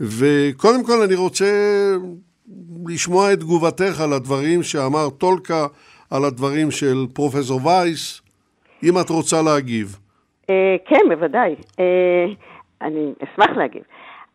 וקודם 0.00 0.84
כל 0.86 1.02
אני 1.06 1.14
רוצה 1.14 1.46
לשמוע 2.86 3.32
את 3.32 3.38
תגובתך 3.38 4.00
על 4.04 4.12
הדברים 4.12 4.62
שאמר 4.62 5.10
טולקה, 5.18 5.66
על 6.10 6.24
הדברים 6.24 6.70
של 6.70 6.96
פרופסור 7.14 7.60
וייס, 7.66 8.22
אם 8.82 8.92
את 9.00 9.10
רוצה 9.10 9.36
להגיב. 9.42 9.98
אה, 10.50 10.76
כן, 10.84 11.08
בוודאי. 11.08 11.54
אה, 11.80 12.26
אני 12.82 13.12
אשמח 13.24 13.56
להגיב. 13.56 13.82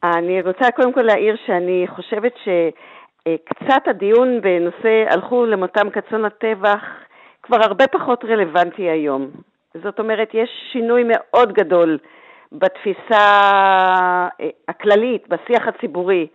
אני 0.04 0.42
רוצה 0.42 0.72
קודם 0.76 0.94
כל 0.94 1.02
להעיר 1.02 1.36
שאני 1.46 1.86
חושבת 1.96 2.34
שקצת 2.44 3.88
הדיון 3.88 4.42
בנושא 4.42 5.06
הלכו 5.10 5.46
למותם 5.46 5.90
כצאן 5.90 6.26
הטבח 6.26 6.82
כבר 7.44 7.58
הרבה 7.62 7.88
פחות 7.88 8.26
רלוונטי 8.26 8.90
היום. 8.90 9.28
זאת 9.84 10.00
אומרת, 10.00 10.30
יש 10.34 10.50
שינוי 10.72 11.04
מאוד 11.08 11.54
גדול 11.54 11.98
בתפיסה 12.52 13.22
אה, 14.42 14.50
הכללית, 14.68 15.28
בשיח 15.28 15.68
הציבורי. 15.68 16.28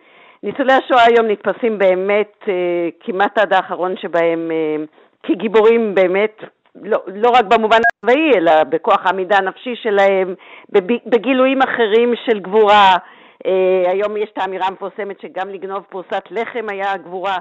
ניצולי 0.43 0.73
השואה 0.73 1.05
היום 1.05 1.27
נתפסים 1.27 1.79
באמת 1.79 2.37
אה, 2.49 2.89
כמעט 3.01 3.39
עד 3.39 3.53
האחרון 3.53 3.97
שבהם 3.97 4.51
אה, 4.51 4.85
כגיבורים 5.23 5.95
באמת, 5.95 6.37
לא, 6.83 6.99
לא 7.07 7.31
רק 7.31 7.45
במובן 7.45 7.79
הצבאי, 7.79 8.31
אלא 8.37 8.65
בכוח 8.65 9.07
העמידה 9.07 9.37
הנפשי 9.37 9.77
שלהם, 9.77 10.35
בגילויים 11.07 11.63
אחרים 11.63 12.15
של 12.27 12.39
גבורה. 12.39 12.97
היום 13.87 14.17
יש 14.17 14.31
את 14.33 14.39
האמירה 14.39 14.67
המפורסמת 14.67 15.21
שגם 15.21 15.49
לגנוב 15.49 15.85
פרוסת 15.89 16.23
לחם 16.31 16.67
היה 16.69 16.97
גבורה. 16.97 17.39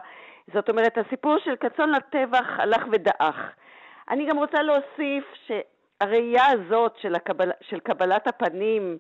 זאת 0.54 0.70
אומרת, 0.70 0.98
הסיפור 0.98 1.38
של 1.38 1.56
כצאן 1.56 1.90
לטבח 1.90 2.60
הלך 2.60 2.84
ודעך. 2.92 3.36
אני 4.10 4.26
גם 4.26 4.38
רוצה 4.38 4.62
להוסיף 4.62 5.24
ש... 5.48 5.52
הראייה 6.02 6.48
הזאת 6.48 6.94
של, 7.02 7.16
הקבל, 7.16 7.52
של 7.62 7.80
קבלת 7.80 8.28
הפנים 8.28 8.98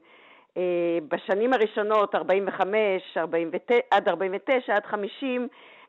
אה, 0.58 0.98
בשנים 1.08 1.54
הראשונות, 1.54 2.16
45, 2.16 3.18
49, 3.18 3.76
עד 3.92 4.10
49, 4.10 4.76
עד 4.76 4.86
50, 4.86 5.48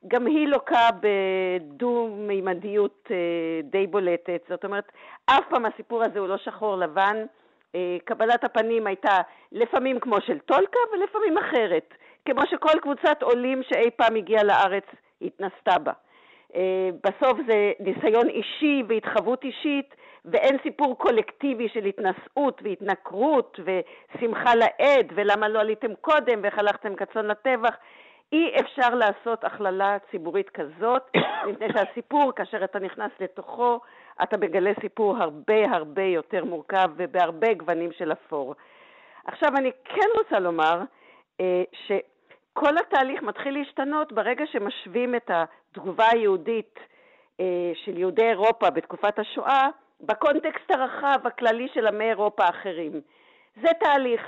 גם 0.08 0.26
היא 0.26 0.48
לוקה 0.48 0.88
בדו-מימדיות 1.00 3.08
אה, 3.10 3.16
די 3.62 3.86
בולטת. 3.86 4.42
זאת 4.48 4.64
אומרת, 4.64 4.92
אף 5.26 5.44
פעם 5.50 5.66
הסיפור 5.66 6.04
הזה 6.04 6.18
הוא 6.18 6.28
לא 6.28 6.36
שחור 6.36 6.76
לבן. 6.76 7.24
אה, 7.74 7.96
קבלת 8.04 8.44
הפנים 8.44 8.86
הייתה 8.86 9.20
לפעמים 9.52 10.00
כמו 10.00 10.20
של 10.20 10.38
טולקה 10.38 10.78
ולפעמים 10.92 11.38
אחרת, 11.38 11.94
כמו 12.24 12.42
שכל 12.50 12.80
קבוצת 12.82 13.22
עולים 13.22 13.62
שאי 13.62 13.90
פעם 13.96 14.16
הגיעה 14.16 14.44
לארץ 14.44 14.84
התנסתה 15.22 15.78
בה. 15.78 15.92
אה, 16.54 16.90
בסוף 17.04 17.38
זה 17.46 17.72
ניסיון 17.80 18.28
אישי 18.28 18.82
והתחוות 18.88 19.44
אישית 19.44 19.94
ואין 20.24 20.56
סיפור 20.62 20.98
קולקטיבי 20.98 21.68
של 21.68 21.84
התנשאות 21.84 22.60
והתנכרות 22.64 23.60
ושמחה 23.64 24.54
לאיד 24.54 25.12
ולמה 25.14 25.48
לא 25.48 25.60
עליתם 25.60 25.94
קודם 26.00 26.40
ואיך 26.42 26.58
הלכתם 26.58 26.96
כצאן 26.96 27.26
לטבח. 27.26 27.76
אי 28.32 28.52
אפשר 28.60 28.94
לעשות 28.94 29.44
הכללה 29.44 29.96
ציבורית 30.10 30.50
כזאת, 30.50 31.02
מפני 31.48 31.66
שהסיפור, 31.72 32.32
כאשר 32.36 32.64
אתה 32.64 32.78
נכנס 32.78 33.10
לתוכו, 33.20 33.80
אתה 34.22 34.36
מגלה 34.36 34.70
סיפור 34.80 35.16
הרבה 35.16 35.70
הרבה 35.70 36.02
יותר 36.02 36.44
מורכב 36.44 36.90
ובהרבה 36.96 37.54
גוונים 37.54 37.92
של 37.92 38.12
אפור. 38.12 38.54
עכשיו, 39.24 39.48
אני 39.56 39.70
כן 39.84 40.08
רוצה 40.18 40.38
לומר 40.38 40.80
אה, 41.40 41.62
שכל 42.58 42.78
התהליך 42.78 43.22
מתחיל 43.22 43.58
להשתנות 43.58 44.12
ברגע 44.12 44.44
שמשווים 44.46 45.14
את 45.14 45.30
התגובה 45.30 46.08
היהודית 46.12 46.78
אה, 47.40 47.72
של 47.84 47.98
יהודי 47.98 48.22
אירופה 48.22 48.70
בתקופת 48.70 49.18
השואה 49.18 49.68
בקונטקסט 50.00 50.70
הרחב, 50.70 51.18
הכללי 51.24 51.68
של 51.74 51.86
עמי 51.86 52.04
אירופה 52.04 52.44
האחרים. 52.44 52.92
זה 53.62 53.68
תהליך. 53.80 54.22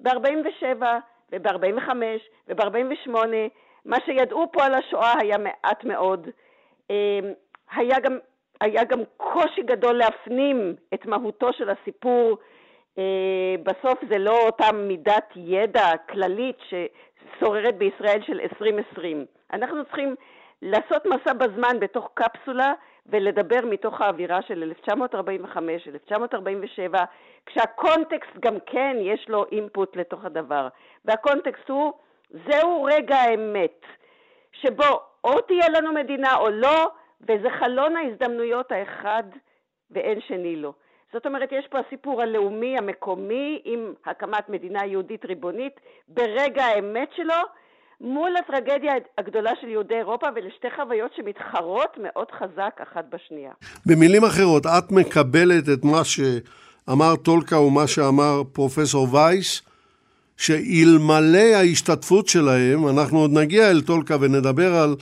ב-47' 0.00 0.84
וב-45' 1.32 1.90
וב-48' 2.48 3.10
מה 3.84 3.96
שידעו 4.04 4.52
פה 4.52 4.64
על 4.64 4.74
השואה 4.74 5.14
היה 5.20 5.38
מעט 5.38 5.84
מאוד. 5.84 6.28
אמ, 6.90 6.96
היה 7.72 8.00
גם, 8.00 8.18
היה 8.60 8.84
גם 8.84 9.00
קושי 9.16 9.62
גדול 9.62 9.96
להפנים 9.96 10.74
את 10.94 11.06
מהותו 11.06 11.52
של 11.52 11.70
הסיפור. 11.70 12.38
אה, 12.98 13.54
בסוף 13.62 13.98
זה 14.10 14.18
לא 14.18 14.46
אותה 14.46 14.72
מידת 14.72 15.32
ידע 15.36 15.90
כללית 16.08 16.56
ששוררת 16.68 17.78
בישראל 17.78 18.22
של 18.26 18.40
2020. 18.40 19.26
אנחנו 19.52 19.84
צריכים 19.84 20.14
לעשות 20.62 21.06
מסע 21.06 21.32
בזמן 21.32 21.80
בתוך 21.80 22.10
קפסולה 22.14 22.72
ולדבר 23.06 23.60
מתוך 23.64 24.00
האווירה 24.00 24.42
של 24.42 24.62
1945, 24.62 25.88
1947, 25.88 27.04
כשהקונטקסט 27.46 28.36
גם 28.40 28.56
כן 28.66 28.96
יש 29.00 29.28
לו 29.28 29.44
אינפוט 29.52 29.96
לתוך 29.96 30.24
הדבר. 30.24 30.68
והקונטקסט 31.04 31.68
הוא, 31.68 31.92
זהו 32.30 32.84
רגע 32.84 33.16
האמת, 33.16 33.80
שבו 34.52 35.00
או 35.24 35.40
תהיה 35.40 35.68
לנו 35.68 35.92
מדינה 35.92 36.36
או 36.36 36.50
לא, 36.50 36.90
וזה 37.20 37.50
חלון 37.58 37.96
ההזדמנויות 37.96 38.72
האחד 38.72 39.22
ואין 39.90 40.20
שני 40.20 40.56
לו. 40.56 40.72
זאת 41.12 41.26
אומרת, 41.26 41.48
יש 41.52 41.66
פה 41.70 41.78
הסיפור 41.86 42.22
הלאומי 42.22 42.78
המקומי 42.78 43.60
עם 43.64 43.92
הקמת 44.06 44.48
מדינה 44.48 44.86
יהודית 44.86 45.24
ריבונית 45.24 45.72
ברגע 46.08 46.64
האמת 46.64 47.08
שלו, 47.16 47.34
מול 48.00 48.36
הטרגדיה 48.36 48.92
הגדולה 49.18 49.50
של 49.60 49.68
יהודי 49.68 49.94
אירופה 49.94 50.26
ולשתי 50.34 50.68
חוויות 50.76 51.10
שמתחרות 51.16 51.98
מאוד 52.02 52.26
חזק 52.30 52.80
אחת 52.82 53.04
בשנייה. 53.10 53.52
במילים 53.86 54.24
אחרות, 54.24 54.66
את 54.66 54.92
מקבלת 54.92 55.64
את 55.74 55.84
מה 55.84 56.04
שאמר 56.04 57.16
טולקה 57.16 57.58
ומה 57.58 57.86
שאמר 57.86 58.42
פרופסור 58.52 59.14
וייס, 59.14 59.62
שאלמלא 60.36 61.54
ההשתתפות 61.54 62.28
שלהם, 62.28 62.88
אנחנו 62.88 63.18
עוד 63.18 63.30
נגיע 63.32 63.70
אל 63.70 63.80
טולקה 63.80 64.16
ונדבר 64.20 64.74
על, 64.74 64.96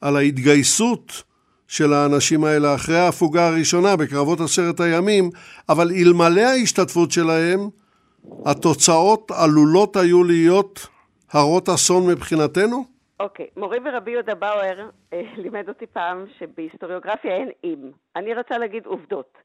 על 0.00 0.16
ההתגייסות 0.16 1.22
של 1.70 1.92
האנשים 1.92 2.44
האלה 2.44 2.74
אחרי 2.74 2.96
ההפוגה 2.96 3.48
הראשונה 3.48 3.96
בקרבות 3.96 4.38
עשרת 4.40 4.80
הימים, 4.80 5.30
אבל 5.68 5.88
אלמלא 6.00 6.40
ההשתתפות 6.40 7.10
שלהם, 7.10 7.60
התוצאות 8.46 9.30
עלולות 9.30 9.96
היו 9.96 10.24
להיות 10.24 10.86
הרות 11.32 11.68
אסון 11.68 12.02
מבחינתנו? 12.12 12.84
אוקיי, 13.20 13.46
okay. 13.46 13.60
מורי 13.60 13.78
ורבי 13.84 14.10
יהודה 14.10 14.34
באואר 14.34 14.88
אה, 15.12 15.22
לימד 15.36 15.68
אותי 15.68 15.86
פעם 15.86 16.24
שבהיסטוריוגרפיה 16.38 17.36
אין 17.36 17.50
אם. 17.64 17.90
אני 18.16 18.34
רוצה 18.34 18.58
להגיד 18.58 18.86
עובדות. 18.86 19.38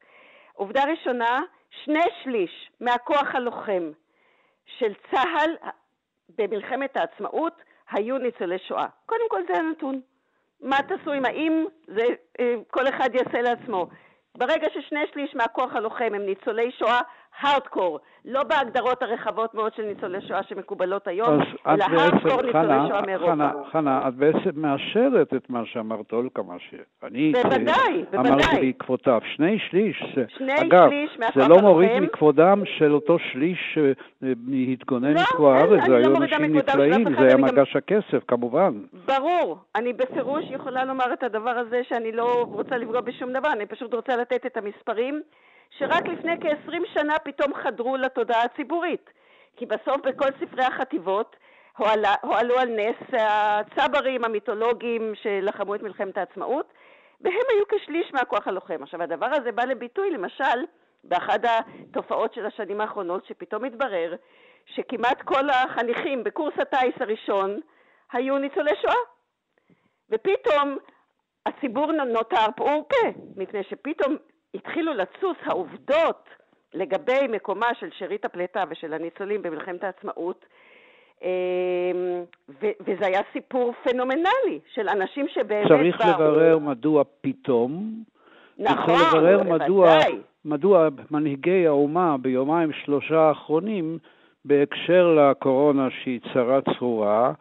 עובדה 0.54 0.84
ראשונה, 0.84 1.42
שני 1.84 2.06
שליש 2.24 2.72
מהכוח 2.82 3.36
הלוחם 3.36 3.92
של 4.78 4.94
צה"ל 5.12 5.52
במלחמת 6.38 6.98
העצמאות 6.98 7.54
היו 7.92 8.18
ניצולי 8.18 8.58
שואה. 8.68 8.88
קודם 9.06 9.30
כל 9.30 9.42
זה 9.48 9.58
הנתון. 9.58 10.02
מה 10.62 10.78
תעשו 10.88 11.12
עם 11.12 11.26
האם? 11.26 11.66
זה 11.88 12.04
אה, 12.40 12.56
כל 12.72 12.88
אחד 12.88 13.10
יעשה 13.14 13.42
לעצמו. 13.42 13.88
ברגע 14.38 14.68
ששני 14.74 15.00
שליש 15.14 15.36
מהכוח 15.36 15.76
הלוחם 15.76 16.14
הם 16.14 16.26
ניצולי 16.26 16.72
שואה, 16.72 17.02
הארדקור, 17.40 18.00
לא 18.26 18.44
בהגדרות 18.44 19.04
הרחבות 19.04 19.54
מאוד 19.54 19.74
של 19.74 19.84
ניצולי 19.84 20.22
שואה 20.28 20.44
שמקובלות 20.44 21.08
היום, 21.08 21.40
אלא 21.68 21.84
הארדקור 21.84 22.42
ניצולי 22.42 22.88
שואה 22.88 23.02
מאירופה. 23.02 23.32
חנה, 23.32 23.52
חנה, 23.72 24.08
את 24.08 24.16
בעצם 24.16 24.50
מאשרת 24.56 25.34
את 25.34 25.50
מה 25.50 25.66
שאמר 25.66 26.04
טולקה, 26.04 26.42
מה 26.42 26.56
שאני 26.70 27.32
בוודאי, 27.32 28.04
בוודאי. 28.12 28.32
אמרתי 28.32 28.62
בעקבותיו. 28.62 29.22
שני 29.36 29.60
שליש, 29.60 30.04
שני 30.38 30.54
אגב, 30.62 30.90
שליש 30.90 31.18
זה 31.36 31.48
לא 31.48 31.58
מוריד 31.62 31.92
מכבודם 32.00 32.64
של 32.66 32.94
אותו 32.94 33.18
שליש 33.20 33.60
שהתגונן 33.74 35.14
לא, 35.14 35.22
מכו 35.22 35.52
הארץ, 35.54 35.80
זה 35.88 35.96
היו 35.96 36.10
לא 36.10 36.18
אנשים 36.18 36.56
נפלאים, 36.56 37.16
זה 37.20 37.26
היה 37.26 37.38
מגש 37.38 37.76
הכסף, 37.76 38.24
כמובן. 38.28 38.74
ברור, 39.06 39.58
אני 39.76 39.94
בפירוש 39.94 40.46
יכולה 40.50 40.86
לומר 40.86 41.14
את 41.14 41.24
הדבר 41.24 41.50
הזה 41.50 41.82
שאני 41.84 42.12
לא 42.12 42.46
רוצה 42.52 42.78
לפגוע 42.78 43.02
בשום 43.02 43.34
דבר, 43.34 43.52
אני 43.52 43.66
פשוט 43.66 43.94
רוצה 43.94 44.16
לתת 44.16 44.46
את 44.46 44.58
המספרים. 44.58 45.22
שרק 45.70 46.08
לפני 46.08 46.40
כ-20 46.42 46.94
שנה 46.94 47.20
פתאום 47.20 47.54
חדרו 47.54 47.98
לתודעה 47.98 48.44
הציבורית. 48.44 49.10
כי 49.58 49.66
בסוף 49.66 49.98
בכל 49.98 50.30
ספרי 50.40 50.64
החטיבות 50.64 51.36
הועלו 52.22 52.60
על 52.60 52.70
נס 52.70 53.20
הצברים 53.20 54.26
המיתולוגיים 54.26 55.14
שלחמו 55.16 55.76
את 55.76 55.82
מלחמת 55.82 56.18
העצמאות, 56.18 56.74
והם 57.22 57.46
היו 57.50 57.64
כשליש 57.68 58.14
מהכוח 58.14 58.48
הלוחם. 58.48 58.84
עכשיו, 58.84 59.02
הדבר 59.02 59.30
הזה 59.34 59.52
בא 59.52 59.64
לביטוי, 59.64 60.12
למשל, 60.12 60.66
באחת 61.04 61.42
התופעות 61.44 62.34
של 62.34 62.46
השנים 62.46 62.82
האחרונות, 62.82 63.26
שפתאום 63.26 63.66
התברר 63.66 64.16
שכמעט 64.66 65.22
כל 65.22 65.50
החניכים 65.50 66.24
בקורס 66.24 66.54
הטיס 66.60 66.96
הראשון 67.00 67.60
היו 68.12 68.38
ניצולי 68.38 68.72
שואה. 68.82 68.96
ופתאום 70.10 70.78
הציבור 71.46 71.92
נותר 71.92 72.46
פעור 72.56 72.88
פה, 72.90 73.10
מפני 73.36 73.64
שפתאום 73.64 74.18
התחילו 74.56 74.94
לצוץ 74.94 75.38
העובדות 75.46 76.30
לגבי 76.74 77.28
מקומה 77.30 77.68
של 77.80 77.90
שארית 77.98 78.26
הפלטה 78.26 78.64
ושל 78.70 78.94
הניצולים 78.94 79.42
במלחמת 79.42 79.84
העצמאות, 79.84 80.46
אמ, 81.24 81.28
וזה 82.60 83.06
היה 83.06 83.22
סיפור 83.34 83.74
פנומנלי 83.84 84.60
של 84.74 84.90
אנשים 84.90 85.28
שבאמת 85.28 85.70
באו... 85.70 85.78
צריך 85.78 86.02
לברר 86.02 86.60
מדוע 86.60 87.04
פתאום. 87.22 88.04
נכון, 88.60 88.86
צריך 88.86 89.14
לברר 89.14 89.44
מדוע, 89.44 89.98
מדוע 90.46 90.88
מנהיגי 91.12 91.68
האומה 91.68 92.16
ביומיים 92.22 92.72
שלושה 92.74 93.20
האחרונים, 93.20 93.98
בהקשר 94.46 95.16
לקורונה 95.16 95.88
שהיא 96.04 96.20
צרה 96.34 96.60
צרורה, 96.62 97.32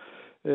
אה, 0.46 0.52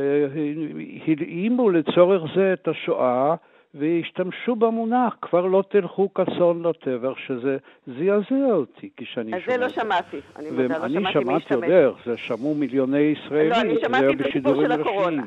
הלאימו 1.08 1.70
לצורך 1.70 2.22
זה 2.36 2.54
את 2.54 2.68
השואה 2.68 3.36
והשתמשו 3.74 4.56
במונח, 4.56 5.16
כבר 5.22 5.46
לא 5.46 5.64
תלכו 5.70 6.14
כצאן 6.14 6.62
לטבח, 6.64 7.18
שזה 7.18 7.58
זעזע 7.88 8.52
אותי 8.52 8.90
כשאני 8.98 9.32
שומע. 9.32 9.38
אז 9.38 9.44
זה 9.48 9.58
לא 9.58 9.70
שמעתי, 9.70 10.20
אני 10.36 10.52
מודה, 10.52 10.78
לא 10.78 10.90
שמעתי 10.90 11.20
מי 11.20 11.36
השתמש. 11.36 11.54
אני 11.54 11.68
שמעתי 11.68 11.84
עוד 11.84 11.96
זה 12.06 12.18
שמעו 12.18 12.56
מיליוני 12.56 13.00
ישראלים, 13.00 13.52
לא, 13.52 13.62
אני 13.62 13.76
שמעתי 13.82 14.14
את 14.14 14.28
הסיפור 14.28 14.56
של 14.56 14.72
הקורונה. 14.72 15.24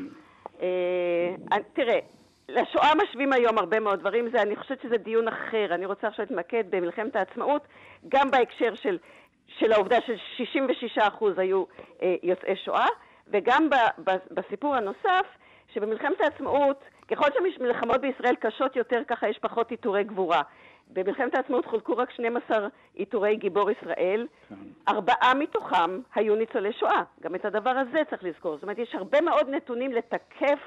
אה, 0.63 1.35
תראה, 1.73 1.99
לשואה 2.49 2.93
משווים 2.95 3.33
היום 3.33 3.59
הרבה 3.59 3.81
מאוד 3.81 4.01
דברים, 4.01 4.31
זה, 4.31 4.43
אני 4.43 4.57
חושבת 4.57 4.83
שזה 4.83 4.97
דיון 4.97 5.29
אחר. 5.29 5.67
אני 5.71 5.87
רוצה 5.87 6.07
עכשיו 6.07 6.27
להתמקד 6.29 6.65
במלחמת 6.71 7.17
העצמאות, 7.17 7.67
גם 8.09 8.31
בהקשר 8.31 8.75
של, 8.75 8.99
של 9.47 9.73
העובדה 9.73 9.97
ש-66% 10.01 11.25
היו 11.37 11.65
אה, 12.03 12.15
יוצאי 12.23 12.57
שואה, 12.57 12.87
וגם 13.29 13.71
ב, 13.71 13.75
ב, 14.05 14.11
בסיפור 14.31 14.75
הנוסף, 14.75 15.27
שבמלחמת 15.75 16.21
העצמאות 16.21 16.85
ככל 17.11 17.27
שהמלחמות 17.57 18.01
בישראל 18.01 18.35
קשות 18.35 18.77
יותר, 18.77 19.03
ככה 19.09 19.29
יש 19.29 19.39
פחות 19.39 19.71
עיטורי 19.71 20.05
גבורה. 20.05 20.43
במלחמת 20.93 21.35
העצמאות 21.35 21.67
חולקו 21.67 21.97
רק 21.97 22.11
12 22.11 22.69
עיטורי 22.95 23.37
גיבור 23.37 23.71
ישראל, 23.71 24.27
כן. 24.49 24.55
ארבעה 24.89 25.35
מתוכם 25.35 26.01
היו 26.15 26.37
ניצולי 26.37 26.73
שואה. 26.81 27.03
גם 27.23 27.35
את 27.35 27.45
הדבר 27.45 27.71
הזה 27.71 27.99
צריך 28.11 28.25
לזכור. 28.25 28.55
זאת 28.55 28.63
אומרת, 28.63 28.79
יש 28.79 28.95
הרבה 28.95 29.21
מאוד 29.21 29.49
נתונים 29.49 29.93
לתקף 29.93 30.59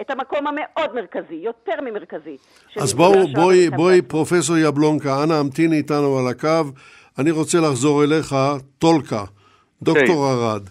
את 0.00 0.10
המקום 0.10 0.46
המאוד 0.46 0.94
מרכזי, 0.94 1.34
יותר 1.34 1.80
ממרכזי. 1.82 2.36
אז 2.76 2.94
בואו, 2.94 3.28
בואי, 3.34 3.70
בואי, 3.70 4.02
פרופסור 4.02 4.56
יבלונקה, 4.56 5.22
אנא 5.24 5.34
המתיני 5.34 5.76
איתנו 5.76 6.18
על 6.18 6.28
הקו. 6.28 6.72
אני 7.18 7.30
רוצה 7.30 7.58
לחזור 7.58 8.04
אליך, 8.04 8.34
טולקה, 8.78 9.24
דוקטור 9.82 10.26
hey. 10.26 10.32
ארד. 10.32 10.68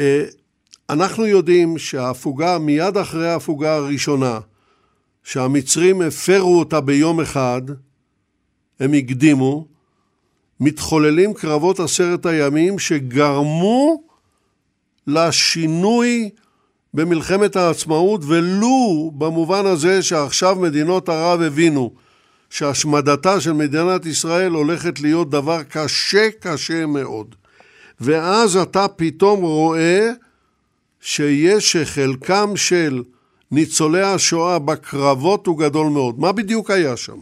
אה, 0.00 0.22
אנחנו 0.92 1.26
יודעים 1.26 1.78
שההפוגה, 1.78 2.58
מיד 2.58 2.96
אחרי 2.96 3.28
ההפוגה 3.28 3.74
הראשונה, 3.74 4.40
שהמצרים 5.24 6.02
הפרו 6.02 6.58
אותה 6.58 6.80
ביום 6.80 7.20
אחד, 7.20 7.62
הם 8.80 8.92
הקדימו, 8.92 9.66
מתחוללים 10.60 11.34
קרבות 11.34 11.80
עשרת 11.80 12.26
הימים 12.26 12.78
שגרמו 12.78 14.02
לשינוי 15.06 16.30
במלחמת 16.94 17.56
העצמאות, 17.56 18.20
ולו 18.24 19.10
במובן 19.14 19.66
הזה 19.66 20.02
שעכשיו 20.02 20.56
מדינות 20.56 21.08
ערב 21.08 21.40
הבינו 21.42 21.92
שהשמדתה 22.50 23.40
של 23.40 23.52
מדינת 23.52 24.06
ישראל 24.06 24.52
הולכת 24.52 25.00
להיות 25.00 25.30
דבר 25.30 25.62
קשה 25.62 26.28
קשה 26.40 26.86
מאוד. 26.86 27.34
ואז 28.00 28.56
אתה 28.56 28.88
פתאום 28.88 29.40
רואה 29.42 30.10
שיש 31.02 31.72
שחלקם 31.72 32.56
של 32.56 33.02
ניצולי 33.52 34.02
השואה 34.14 34.58
בקרבות 34.58 35.46
הוא 35.46 35.58
גדול 35.58 35.86
מאוד. 35.94 36.14
מה 36.18 36.32
בדיוק 36.32 36.70
היה 36.70 36.96
שם? 36.96 37.18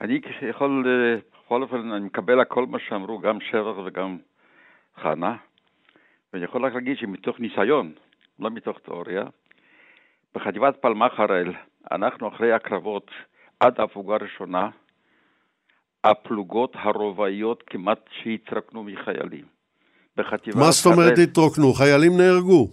אני 0.00 0.20
יכול, 0.50 0.84
אה, 0.86 1.18
בכל 1.46 1.62
אופן, 1.62 1.90
אני 1.92 2.04
מקבל 2.04 2.40
הכל 2.40 2.66
מה 2.66 2.78
שאמרו, 2.88 3.18
גם 3.18 3.38
שבח 3.40 3.78
וגם 3.86 4.18
חנה, 5.02 5.36
ואני 6.32 6.44
יכול 6.44 6.66
רק 6.66 6.74
להגיד 6.74 6.96
שמתוך 6.98 7.40
ניסיון, 7.40 7.92
לא 8.38 8.50
מתוך 8.50 8.78
תיאוריה, 8.78 9.24
בחטיבת 10.34 10.76
פלמח 10.76 11.20
הראל, 11.20 11.52
אנחנו 11.92 12.28
אחרי 12.28 12.52
הקרבות 12.52 13.10
עד 13.60 13.80
ההפוגה 13.80 14.14
הראשונה, 14.14 14.70
הפלוגות 16.04 16.72
הרובעיות 16.74 17.62
כמעט 17.66 18.08
שהתרקנו 18.22 18.84
מחיילים. 18.84 19.53
בחטיבת... 20.16 20.56
מה 20.56 20.70
זאת 20.70 20.86
אומרת 20.86 21.18
התרוקנו? 21.18 21.72
חיילים 21.72 22.16
נהרגו. 22.16 22.68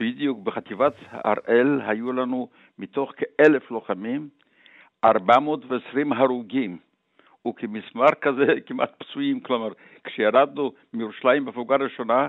בדיוק, 0.00 0.38
בחטיבת 0.38 0.92
הראל 1.10 1.80
היו 1.86 2.12
לנו 2.12 2.48
מתוך 2.78 3.12
כאלף 3.16 3.70
לוחמים 3.70 4.28
420 5.04 6.12
הרוגים, 6.12 6.78
וכמסמר 7.48 8.10
כזה 8.20 8.46
כמעט 8.66 8.90
פצועים, 8.98 9.40
כלומר, 9.40 9.68
כשירדנו 10.04 10.72
מירושלים 10.92 11.44
בפלוגה 11.44 11.74
הראשונה, 11.74 12.28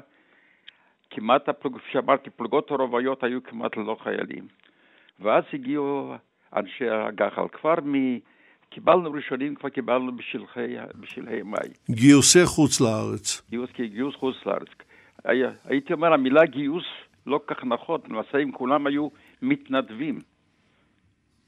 כמעט, 1.09 1.49
הפלוג, 1.49 1.79
שאמרתי, 1.91 2.29
פלוגות 2.29 2.71
הרובעיות 2.71 3.23
היו 3.23 3.43
כמעט 3.43 3.77
ללא 3.77 3.97
חיילים. 4.03 4.47
ואז 5.19 5.43
הגיעו 5.53 6.13
אנשי 6.55 6.89
הגחל, 6.89 7.47
כבר. 7.51 7.73
קיבלנו 8.73 9.11
ראשונים, 9.11 9.55
כבר 9.55 9.69
קיבלנו 9.69 10.11
בשלהי, 10.17 10.75
בשלהי 10.95 11.41
מאי. 11.41 11.69
גיוסי 11.91 12.45
חוץ 12.45 12.81
לארץ. 12.81 13.41
גיוס, 13.49 13.69
גיוס 13.79 14.15
חוץ 14.15 14.35
לארץ. 14.45 14.67
היה, 15.25 15.51
הייתי 15.65 15.93
אומר, 15.93 16.13
המילה 16.13 16.45
גיוס 16.45 16.83
לא 17.27 17.39
כך 17.47 17.63
נכון, 17.63 17.99
למעשה 18.09 18.37
אם 18.37 18.51
כולם 18.51 18.87
היו 18.87 19.07
מתנדבים. 19.41 20.19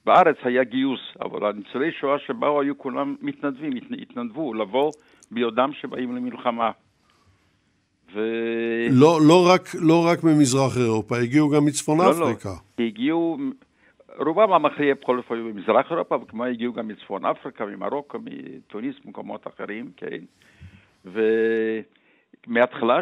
בארץ 0.06 0.36
היה 0.44 0.64
גיוס, 0.64 1.00
אבל 1.22 1.50
הניצולי 1.50 1.92
שואה 1.92 2.20
שבאו 2.28 2.62
היו 2.62 2.78
כולם 2.78 3.16
מתנדבים, 3.22 3.74
התנדבו 4.02 4.54
לבוא 4.54 4.92
ביודעם 5.32 5.74
שבאים 5.74 6.16
למלחמה. 6.16 6.72
ו... 8.14 8.20
לא, 8.92 9.20
לא, 9.28 9.48
רק, 9.50 9.70
לא 9.82 10.06
רק 10.08 10.24
ממזרח 10.24 10.78
אירופה, 10.78 11.18
הגיעו 11.18 11.50
גם 11.50 11.66
מצפון 11.66 11.98
לא, 11.98 12.06
לא. 12.06 12.12
אפריקה. 12.12 12.50
לא, 12.80 12.86
הגיעו 12.86 13.38
רובם 14.18 14.54
המכריע 14.54 14.94
בכל 14.94 15.18
אופן 15.18 15.36
היו 15.36 15.46
במזרח 15.46 15.92
אירופה, 15.92 16.16
וכמו 16.16 16.46
הגיעו 16.46 16.74
גם 16.74 16.88
מצפון 16.88 17.26
אפריקה, 17.26 17.66
ממרוקו, 17.66 18.18
מתוניס, 18.20 18.96
ממקומות 19.06 19.48
אחרים, 19.48 19.92
כן. 19.98 20.20
ומההתחלה, 22.48 23.00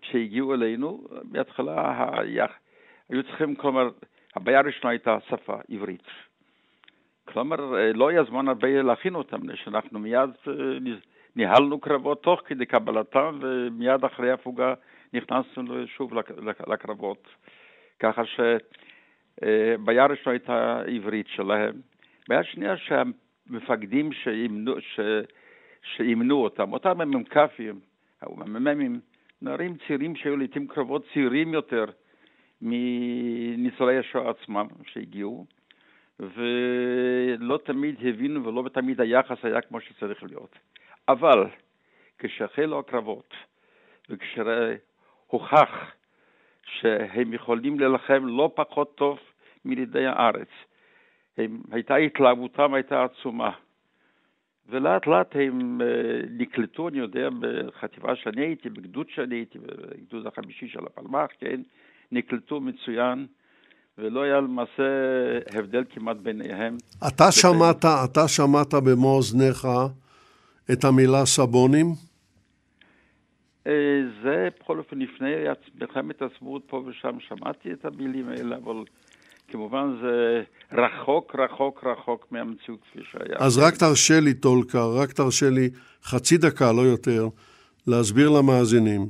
כשהגיעו 0.00 0.54
אלינו, 0.54 1.04
מההתחלה 1.32 2.10
היה, 2.20 2.46
היו 3.08 3.22
צריכים, 3.22 3.54
כלומר, 3.54 3.88
הבעיה 4.36 4.58
הראשונה 4.58 4.90
הייתה 4.90 5.18
שפה 5.28 5.56
עברית. 5.70 6.06
כלומר, 7.24 7.56
לא 7.94 8.08
היה 8.08 8.24
זמן 8.24 8.48
הרבה 8.48 8.82
להכין 8.82 9.14
אותם, 9.14 9.56
שאנחנו 9.56 9.98
מיד 9.98 10.30
אה, 10.48 10.52
ניהלנו 11.36 11.80
קרבות 11.80 12.22
תוך 12.22 12.40
כדי 12.46 12.66
קבלתם, 12.66 13.38
ומיד 13.42 14.04
אחרי 14.04 14.32
הפוגה 14.32 14.74
נכנסנו 15.12 15.86
שוב 15.86 16.12
לקרבות. 16.66 17.28
ככה 18.00 18.24
ש... 18.24 18.40
אה, 19.42 19.74
בעיה 19.84 20.04
הראשונה 20.04 20.32
הייתה 20.32 20.80
עברית 20.86 21.26
שלהם. 21.28 21.72
בעיה 22.28 22.44
שנייה 22.44 22.74
שהמפקדים 22.76 24.12
שאימנו, 24.12 24.80
ש... 24.80 25.00
שאימנו 25.82 26.36
אותם, 26.36 26.72
אותם 26.72 27.00
המ"כים, 27.00 27.80
המ"מים, 28.22 29.00
נערים 29.42 29.76
צעירים 29.86 30.16
שהיו 30.16 30.36
לעיתים 30.36 30.66
קרבות 30.66 31.04
צעירים 31.14 31.54
יותר 31.54 31.84
מניצולי 32.62 33.98
השואה 33.98 34.30
עצמם 34.30 34.66
שהגיעו, 34.86 35.46
ולא 36.20 37.58
תמיד 37.64 37.96
הבינו 38.06 38.44
ולא 38.44 38.68
תמיד 38.68 39.00
היחס 39.00 39.38
היה 39.42 39.60
כמו 39.60 39.80
שצריך 39.80 40.22
להיות. 40.22 40.58
אבל 41.08 41.46
כשהחלו 42.18 42.78
הקרבות 42.78 43.34
וכשהוכח 44.10 45.94
שהם 46.80 47.32
יכולים 47.32 47.80
להילחם 47.80 48.26
לא 48.26 48.50
פחות 48.54 48.94
טוב 48.94 49.18
מלידי 49.64 50.06
הארץ. 50.06 50.48
הם, 51.38 51.62
הייתה 51.72 51.96
התלהבותם 51.96 52.74
הייתה 52.74 53.04
עצומה. 53.04 53.50
ולאט 54.68 55.06
לאט 55.06 55.36
הם 55.36 55.80
uh, 55.80 55.84
נקלטו, 56.30 56.88
אני 56.88 56.98
יודע, 56.98 57.28
בחטיבה 57.40 58.16
שאני 58.16 58.42
הייתי, 58.42 58.68
בגדוד 58.68 59.06
שאני 59.14 59.34
הייתי, 59.34 59.58
בגדוד 59.58 60.26
החמישי 60.26 60.68
של 60.68 60.80
הפלמ"ח, 60.86 61.30
כן, 61.40 61.60
נקלטו 62.12 62.60
מצוין, 62.60 63.26
ולא 63.98 64.22
היה 64.22 64.40
למעשה 64.40 64.82
הבדל 65.54 65.84
כמעט 65.90 66.16
ביניהם. 66.16 66.76
אתה 67.08 67.32
שמעת, 67.32 67.84
אתה 68.04 68.28
שמעת 68.28 68.74
במו 68.74 69.08
אוזניך 69.16 69.68
את 70.72 70.84
המילה 70.84 71.26
סבונים? 71.26 71.86
אה, 73.66 73.72
זה 74.22 74.48
בכל 74.60 74.78
אופן 74.78 74.98
לפני 74.98 75.34
מלחמת 75.80 76.22
העצמאות 76.22 76.62
פה 76.66 76.84
ושם 76.86 77.16
שמעתי 77.28 77.72
את 77.72 77.84
המילים 77.84 78.28
האלה, 78.28 78.56
אבל 78.56 78.84
כמובן 79.48 79.96
זה 80.02 80.42
רחוק, 80.72 81.34
רחוק, 81.34 81.84
רחוק 81.84 82.26
מהמציאות 82.30 82.80
כפי 82.90 83.00
שהיה. 83.12 83.36
אז 83.38 83.58
רק 83.58 83.76
תרשה 83.76 84.20
לי, 84.20 84.34
טולקה, 84.34 84.86
רק 84.86 85.12
תרשה 85.12 85.50
לי 85.50 85.70
חצי 86.04 86.36
דקה, 86.36 86.72
לא 86.72 86.80
יותר, 86.80 87.28
להסביר 87.86 88.30
למאזינים. 88.30 89.08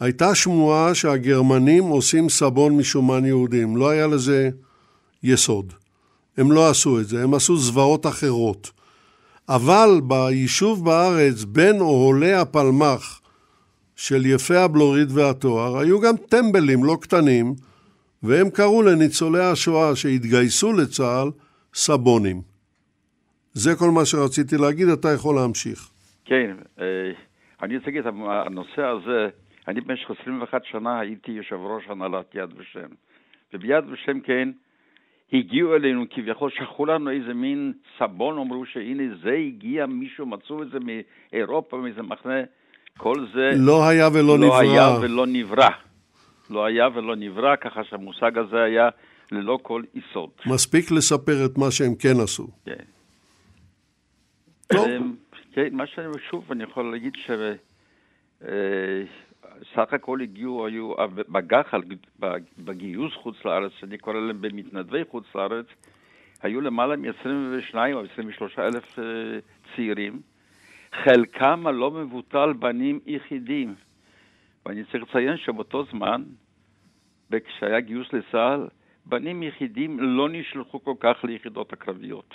הייתה 0.00 0.34
שמועה 0.34 0.94
שהגרמנים 0.94 1.84
עושים 1.84 2.28
סבון 2.28 2.76
משומן 2.76 3.24
יהודים, 3.24 3.76
לא 3.76 3.90
היה 3.90 4.06
לזה 4.06 4.50
יסוד. 5.22 5.72
הם 6.36 6.52
לא 6.52 6.70
עשו 6.70 7.00
את 7.00 7.06
זה, 7.06 7.22
הם 7.22 7.34
עשו 7.34 7.56
זוועות 7.56 8.06
אחרות. 8.06 8.70
אבל 9.48 10.00
ביישוב 10.04 10.84
בארץ, 10.84 11.44
בין 11.44 11.80
אוהלי 11.80 12.34
הפלמ"ח 12.34 13.20
של 13.96 14.26
יפי 14.26 14.56
הבלורית 14.56 15.08
והתואר, 15.14 15.78
היו 15.78 16.00
גם 16.00 16.14
טמבלים 16.16 16.84
לא 16.84 16.96
קטנים, 17.02 17.54
והם 18.22 18.50
קראו 18.50 18.82
לניצולי 18.82 19.44
השואה 19.44 19.96
שהתגייסו 19.96 20.72
לצה"ל 20.72 21.28
סבונים. 21.74 22.42
זה 23.52 23.70
כל 23.78 23.90
מה 23.90 24.04
שרציתי 24.04 24.56
להגיד, 24.56 24.88
אתה 24.88 25.08
יכול 25.14 25.34
להמשיך. 25.36 25.90
כן, 26.24 26.56
אה, 26.80 27.12
אני 27.62 27.76
רוצה 27.76 27.86
להגיד, 27.86 28.06
הנושא 28.46 28.82
הזה, 28.82 29.28
אני 29.68 29.80
במשך 29.80 30.10
21 30.22 30.62
שנה 30.64 31.00
הייתי 31.00 31.32
יושב 31.32 31.56
ראש 31.56 31.84
הנהלת 31.88 32.34
יד 32.34 32.50
ושם. 32.56 32.88
וביד 33.54 33.84
ושם 33.90 34.20
כן, 34.20 34.48
הגיעו 35.32 35.76
אלינו 35.76 36.04
כביכול, 36.10 36.50
שלחו 36.50 36.86
לנו 36.86 37.10
איזה 37.10 37.34
מין 37.34 37.72
סבון, 37.98 38.38
אמרו 38.38 38.66
שהנה 38.66 39.02
זה 39.22 39.32
הגיע, 39.32 39.86
מישהו 39.86 40.26
מצאו 40.26 40.62
את 40.62 40.68
זה 40.70 40.78
מאירופה, 40.80 41.76
מאיזה 41.76 42.02
מחנה, 42.02 42.40
כל 42.96 43.26
זה... 43.34 43.50
לא 43.56 43.88
היה 43.88 44.08
ולא 44.08 44.22
לא 44.22 44.36
נברא. 44.38 44.62
לא 44.62 44.70
היה 44.70 44.98
ולא 45.00 45.26
נברא. 45.26 45.68
לא 46.50 46.64
היה 46.64 46.88
ולא 46.94 47.16
נברא, 47.16 47.56
ככה 47.56 47.84
שהמושג 47.84 48.38
הזה 48.38 48.62
היה 48.62 48.88
ללא 49.32 49.58
כל 49.62 49.82
יסוד. 49.94 50.30
מספיק 50.46 50.90
לספר 50.90 51.44
את 51.44 51.58
מה 51.58 51.70
שהם 51.70 51.94
כן 51.94 52.20
עשו. 52.22 52.48
כן. 52.64 52.84
טוב. 54.66 54.88
אמ, 54.88 55.14
כן, 55.52 55.68
מה 55.72 55.86
שאני, 55.86 56.06
שוב, 56.30 56.52
אני 56.52 56.64
יכול 56.64 56.90
להגיד 56.90 57.12
ש... 57.26 57.30
אה, 58.44 59.02
סך 59.74 59.92
הכל 59.92 60.20
הגיעו, 60.20 60.66
היו 60.66 60.92
בגח"ל, 61.28 61.82
בגיוס 62.58 63.12
חוץ 63.14 63.36
לארץ, 63.44 63.72
שאני 63.80 63.98
קורא 63.98 64.20
להם 64.20 64.40
במתנדבי 64.40 65.04
חוץ 65.10 65.24
לארץ, 65.34 65.66
היו 66.42 66.60
למעלה 66.60 66.96
מ-22 66.96 67.74
או 67.92 68.02
23 68.12 68.58
אלף 68.58 68.98
אה, 68.98 69.04
צעירים, 69.76 70.20
חלקם 70.92 71.66
הלא 71.66 71.90
מבוטל 71.90 72.52
בנים 72.52 73.00
יחידים. 73.06 73.74
ואני 74.66 74.84
צריך 74.84 75.04
לציין 75.04 75.36
שבאותו 75.36 75.84
זמן, 75.84 76.22
כשהיה 77.30 77.80
גיוס 77.80 78.12
לצה"ל, 78.12 78.68
בנים 79.06 79.42
יחידים 79.42 80.00
לא 80.00 80.28
נשלחו 80.28 80.84
כל 80.84 80.94
כך 81.00 81.24
ליחידות 81.24 81.72
הקרביות. 81.72 82.34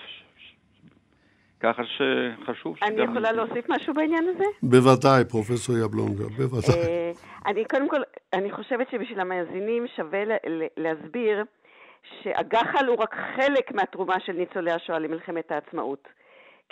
ככה 1.59 1.81
שחשוב 1.85 2.77
שגם... 2.77 2.87
אני 2.87 3.01
יכולה 3.01 3.31
להוסיף 3.31 3.69
משהו 3.69 3.93
בעניין 3.93 4.27
הזה? 4.27 4.43
בוודאי, 4.63 5.25
פרופסור 5.29 5.77
יבלונגה, 5.77 6.23
בוודאי. 6.37 6.81
אה, 6.81 7.11
אני 7.45 7.65
קודם 7.65 7.89
כל, 7.89 8.01
אני 8.33 8.51
חושבת 8.51 8.89
שבשביל 8.91 9.19
המאזינים 9.19 9.85
שווה 9.95 10.23
להסביר 10.77 11.43
שהגח"ל 12.23 12.87
הוא 12.87 12.97
רק 12.97 13.15
חלק 13.35 13.71
מהתרומה 13.71 14.19
של 14.19 14.33
ניצולי 14.33 14.71
השואה 14.71 14.99
למלחמת 14.99 15.51
העצמאות. 15.51 16.07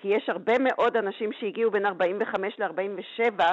כי 0.02 0.08
יש 0.08 0.30
הרבה 0.30 0.54
מאוד 0.60 0.98
אנשים 0.98 1.30
שהגיעו 1.40 1.72
בין 1.72 1.86
45 1.86 2.60
ל-47, 2.60 3.44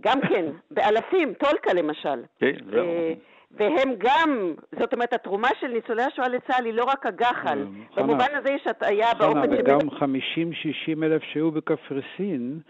גם 0.00 0.20
כן, 0.20 0.44
באלפים, 0.70 1.34
טולקה 1.34 1.72
למשל. 1.72 2.22
כן, 2.40 2.52
זהו. 2.70 2.86
אה, 2.86 3.12
והם 3.50 3.94
גם, 3.98 4.54
זאת 4.78 4.92
אומרת, 4.92 5.12
התרומה 5.12 5.48
של 5.60 5.68
ניצולי 5.68 6.02
השואה 6.02 6.28
לצה"ל 6.28 6.64
היא 6.64 6.74
לא 6.74 6.84
רק 6.84 7.06
הגח"ל. 7.06 7.58
אה, 7.98 8.02
במובן 8.02 8.26
הזה 8.34 8.50
יש 8.50 8.66
הטעיה 8.66 9.14
באופן 9.18 9.56
ש... 9.56 9.58
וגם 9.58 9.78
50-60 9.78 11.04
אלף 11.04 11.22
שהיו 11.22 11.50
בקפריסין, 11.50 12.60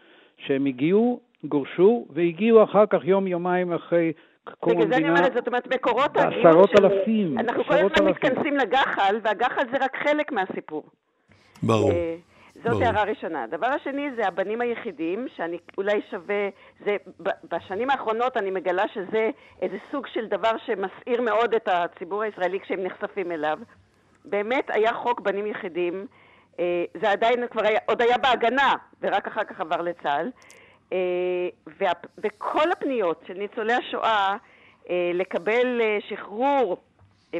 שהם 0.46 0.66
הגיעו, 0.66 1.20
גורשו, 1.44 2.06
והגיעו 2.10 2.64
אחר 2.64 2.86
כך 2.86 3.04
יום-יומיים 3.04 3.72
אחרי 3.72 4.12
קום 4.60 4.72
המדינה. 4.72 4.86
בגלל 4.86 5.00
זה 5.00 5.06
אני 5.06 5.18
אומרת, 5.18 5.32
זאת 5.34 5.48
אומרת, 5.48 5.74
מקורות 5.74 6.16
הגיוס 6.16 6.46
עשרות 6.46 6.70
אלפים. 6.80 7.38
אנחנו 7.38 7.64
כל 7.64 7.74
הזמן 7.74 8.10
מתכנסים 8.10 8.56
לגח"ל, 8.56 9.16
והגח"ל 9.22 9.62
זה 9.72 9.76
רק 9.84 9.96
חלק 9.96 10.32
מהסיפור. 10.32 10.82
ברור. 11.62 11.92
זאת 12.64 12.82
הערה 12.82 13.02
ראשונה. 13.02 13.42
הדבר 13.42 13.66
השני 13.66 14.10
זה 14.16 14.26
הבנים 14.26 14.60
היחידים, 14.60 15.26
שאני 15.36 15.58
אולי 15.78 16.00
שווה, 16.10 16.48
זה, 16.84 16.96
בשנים 17.50 17.90
האחרונות 17.90 18.36
אני 18.36 18.50
מגלה 18.50 18.88
שזה 18.94 19.30
איזה 19.62 19.76
סוג 19.90 20.06
של 20.06 20.26
דבר 20.26 20.52
שמסעיר 20.66 21.20
מאוד 21.20 21.54
את 21.54 21.68
הציבור 21.68 22.22
הישראלי 22.22 22.60
כשהם 22.60 22.82
נחשפים 22.82 23.32
אליו. 23.32 23.58
באמת 24.24 24.64
היה 24.68 24.94
חוק 24.94 25.20
בנים 25.20 25.46
יחידים, 25.46 26.06
אה, 26.60 26.84
זה 27.00 27.10
עדיין 27.10 27.46
כבר 27.46 27.66
היה, 27.66 27.78
עוד 27.86 28.02
היה 28.02 28.18
בהגנה, 28.18 28.74
ורק 29.02 29.26
אחר 29.26 29.44
כך 29.44 29.60
עבר 29.60 29.80
לצה"ל. 29.80 30.30
אה, 30.92 31.88
וכל 32.18 32.72
הפניות 32.72 33.24
של 33.26 33.34
ניצולי 33.34 33.72
השואה 33.72 34.36
אה, 34.90 35.10
לקבל 35.14 35.80
שחרור 36.08 36.76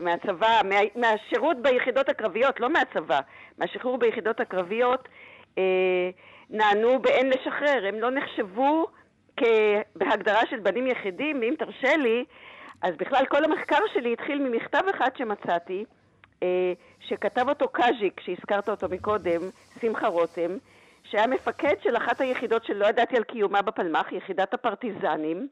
מהצבא, 0.03 0.61
מה, 0.65 0.75
מהשירות 0.97 1.57
ביחידות 1.63 2.09
הקרביות, 2.09 2.61
לא 2.61 2.71
מהצבא, 2.71 3.21
מהשחרור 3.59 3.99
ביחידות 3.99 4.41
הקרביות, 4.41 5.09
אה, 5.59 6.11
נענו 6.51 6.99
באין 6.99 7.31
לשחרר. 7.31 7.87
הם 7.89 8.01
לא 8.01 8.11
נחשבו 8.11 8.87
בהגדרה 9.97 10.41
של 10.51 10.61
בנים 10.61 10.87
יחידים, 10.87 11.41
ואם 11.41 11.55
תרשה 11.59 11.97
לי, 11.97 12.25
אז 12.83 12.95
בכלל 12.97 13.27
כל 13.27 13.45
המחקר 13.45 13.79
שלי 13.95 14.13
התחיל 14.13 14.39
ממכתב 14.39 14.83
אחד 14.91 15.11
שמצאתי, 15.19 15.85
אה, 16.43 16.73
שכתב 17.01 17.49
אותו 17.49 17.69
קאז'יק, 17.69 18.21
שהזכרת 18.21 18.69
אותו 18.69 18.89
מקודם, 18.89 19.41
שמחה 19.81 20.07
רותם, 20.09 20.57
שהיה 21.05 21.27
מפקד 21.27 21.75
של 21.83 21.97
אחת 21.97 22.21
היחידות 22.21 22.65
שלא 22.65 22.87
ידעתי 22.87 23.17
על 23.17 23.25
קיומה 23.25 23.63
בפלמ"ח, 23.63 24.13
יחידת 24.13 24.55
הפרטיזנים, 24.55 25.49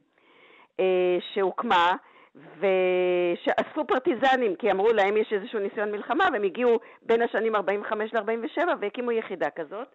אה, 0.81 1.17
שהוקמה, 1.35 1.93
ושאספו 2.35 3.85
פרטיזנים, 3.87 4.57
כי 4.57 4.71
אמרו 4.71 4.93
להם 4.93 5.17
יש 5.17 5.33
איזשהו 5.33 5.59
ניסיון 5.59 5.93
מלחמה, 5.93 6.25
והם 6.33 6.43
הגיעו 6.43 6.79
בין 7.03 7.23
השנים 7.23 7.57
45 7.57 8.15
ל-47 8.15 8.69
והקימו 8.81 9.13
יחידה 9.13 9.51
כזאת. 9.51 9.89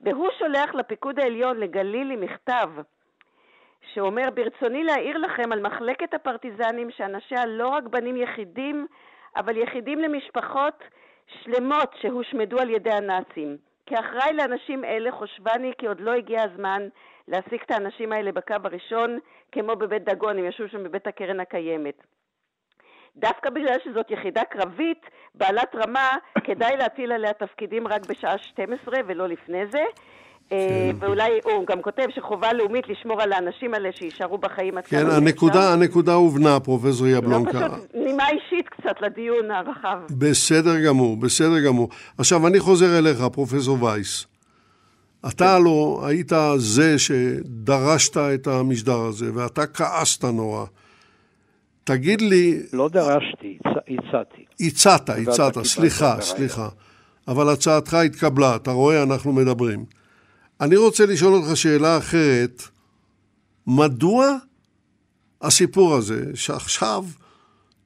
והוא 0.00 0.28
שולח 0.38 0.74
לפיקוד 0.74 1.20
העליון, 1.20 1.56
לגלילי, 1.56 2.16
מכתב 2.16 2.68
שאומר, 3.94 4.28
ברצוני 4.34 4.84
להעיר 4.84 5.18
לכם 5.18 5.52
על 5.52 5.60
מחלקת 5.60 6.14
הפרטיזנים 6.14 6.90
שאנשיה 6.90 7.46
לא 7.46 7.68
רק 7.68 7.84
בנים 7.84 8.16
יחידים, 8.16 8.86
אבל 9.36 9.56
יחידים 9.56 9.98
למשפחות 9.98 10.84
שלמות 11.26 11.94
שהושמדו 12.00 12.58
על 12.58 12.70
ידי 12.70 12.92
הנאצים. 12.92 13.56
כאחראי 13.86 14.32
לאנשים 14.32 14.84
אלה 14.84 15.12
חושבני 15.12 15.72
כי 15.78 15.86
עוד 15.86 16.00
לא 16.00 16.10
הגיע 16.10 16.42
הזמן 16.42 16.88
להשיג 17.28 17.60
את 17.66 17.70
האנשים 17.70 18.12
האלה 18.12 18.32
בקו 18.32 18.54
הראשון, 18.64 19.18
כמו 19.52 19.76
בבית 19.76 20.04
דגון, 20.04 20.38
הם 20.38 20.44
ישבו 20.44 20.68
שם 20.68 20.84
בבית 20.84 21.06
הקרן 21.06 21.40
הקיימת. 21.40 22.02
דווקא 23.16 23.50
בגלל 23.50 23.76
שזאת 23.84 24.10
יחידה 24.10 24.44
קרבית, 24.44 25.06
בעלת 25.34 25.74
רמה, 25.74 26.16
כדאי 26.44 26.76
להטיל 26.76 27.12
עליה 27.12 27.32
תפקידים 27.32 27.88
רק 27.88 28.06
בשעה 28.06 28.38
12 28.38 28.94
ולא 29.06 29.28
לפני 29.28 29.66
זה. 29.66 29.82
אה, 30.52 30.90
כן. 31.00 31.06
ואולי 31.06 31.40
הוא 31.44 31.66
גם 31.66 31.82
כותב 31.82 32.06
שחובה 32.14 32.52
לאומית 32.52 32.88
לשמור 32.88 33.22
על 33.22 33.32
האנשים 33.32 33.74
האלה 33.74 33.88
שיישארו 33.92 34.38
בחיים 34.38 34.78
עד 34.78 34.86
כן, 34.86 35.06
הנקודה, 35.10 35.72
הנקודה 35.72 36.14
הובנה, 36.14 36.60
פרופסור 36.60 37.06
יבלונקה. 37.06 37.60
לא 37.60 37.66
פשוט 37.66 37.94
נימה 37.94 38.24
אישית 38.28 38.68
קצת 38.68 39.00
לדיון 39.00 39.50
הרחב. 39.50 39.98
בסדר 40.18 40.86
גמור, 40.86 41.16
בסדר 41.16 41.66
גמור. 41.66 41.88
עכשיו, 42.18 42.46
אני 42.46 42.60
חוזר 42.60 42.98
אליך, 42.98 43.18
פרופסור 43.32 43.82
וייס. 43.84 44.26
אתה 45.28 45.58
לא 45.58 46.00
היית 46.06 46.32
זה 46.56 46.98
שדרשת 46.98 48.16
את 48.16 48.46
המשדר 48.46 49.00
הזה, 49.00 49.30
ואתה 49.34 49.66
כעסת 49.66 50.24
נורא. 50.24 50.66
תגיד 51.84 52.20
לי... 52.20 52.62
לא 52.72 52.88
דרשתי, 52.88 53.58
הצעתי. 53.88 54.44
הצעת, 54.60 55.10
הצעת, 55.10 55.64
סליחה, 55.64 56.20
סליחה. 56.20 56.68
אבל 57.28 57.48
הצעתך 57.48 57.94
התקבלה, 57.94 58.56
אתה 58.56 58.70
רואה, 58.70 59.02
אנחנו 59.02 59.32
מדברים. 59.32 59.84
אני 60.60 60.76
רוצה 60.76 61.06
לשאול 61.06 61.34
אותך 61.34 61.56
שאלה 61.56 61.98
אחרת. 61.98 62.62
מדוע 63.66 64.36
הסיפור 65.42 65.94
הזה, 65.94 66.24
שעכשיו 66.34 67.04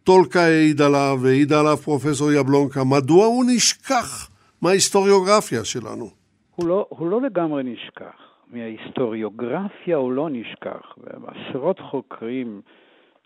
טולקה 0.04 0.42
העיד 0.42 0.82
עליו 0.82 1.18
והעיד 1.22 1.52
עליו 1.52 1.76
פרופסור 1.76 2.32
יבלונקה, 2.32 2.84
מדוע 2.84 3.26
הוא 3.26 3.44
נשכח 3.48 4.28
מההיסטוריוגרפיה 4.62 5.64
שלנו? 5.64 6.23
הוא 6.54 6.68
לא, 6.68 6.86
הוא 6.88 7.10
לא 7.10 7.20
לגמרי 7.20 7.62
נשכח. 7.62 8.34
מההיסטוריוגרפיה 8.50 9.96
הוא 9.96 10.12
לא 10.12 10.28
נשכח. 10.30 10.98
ועשרות 10.98 11.80
חוקרים 11.80 12.60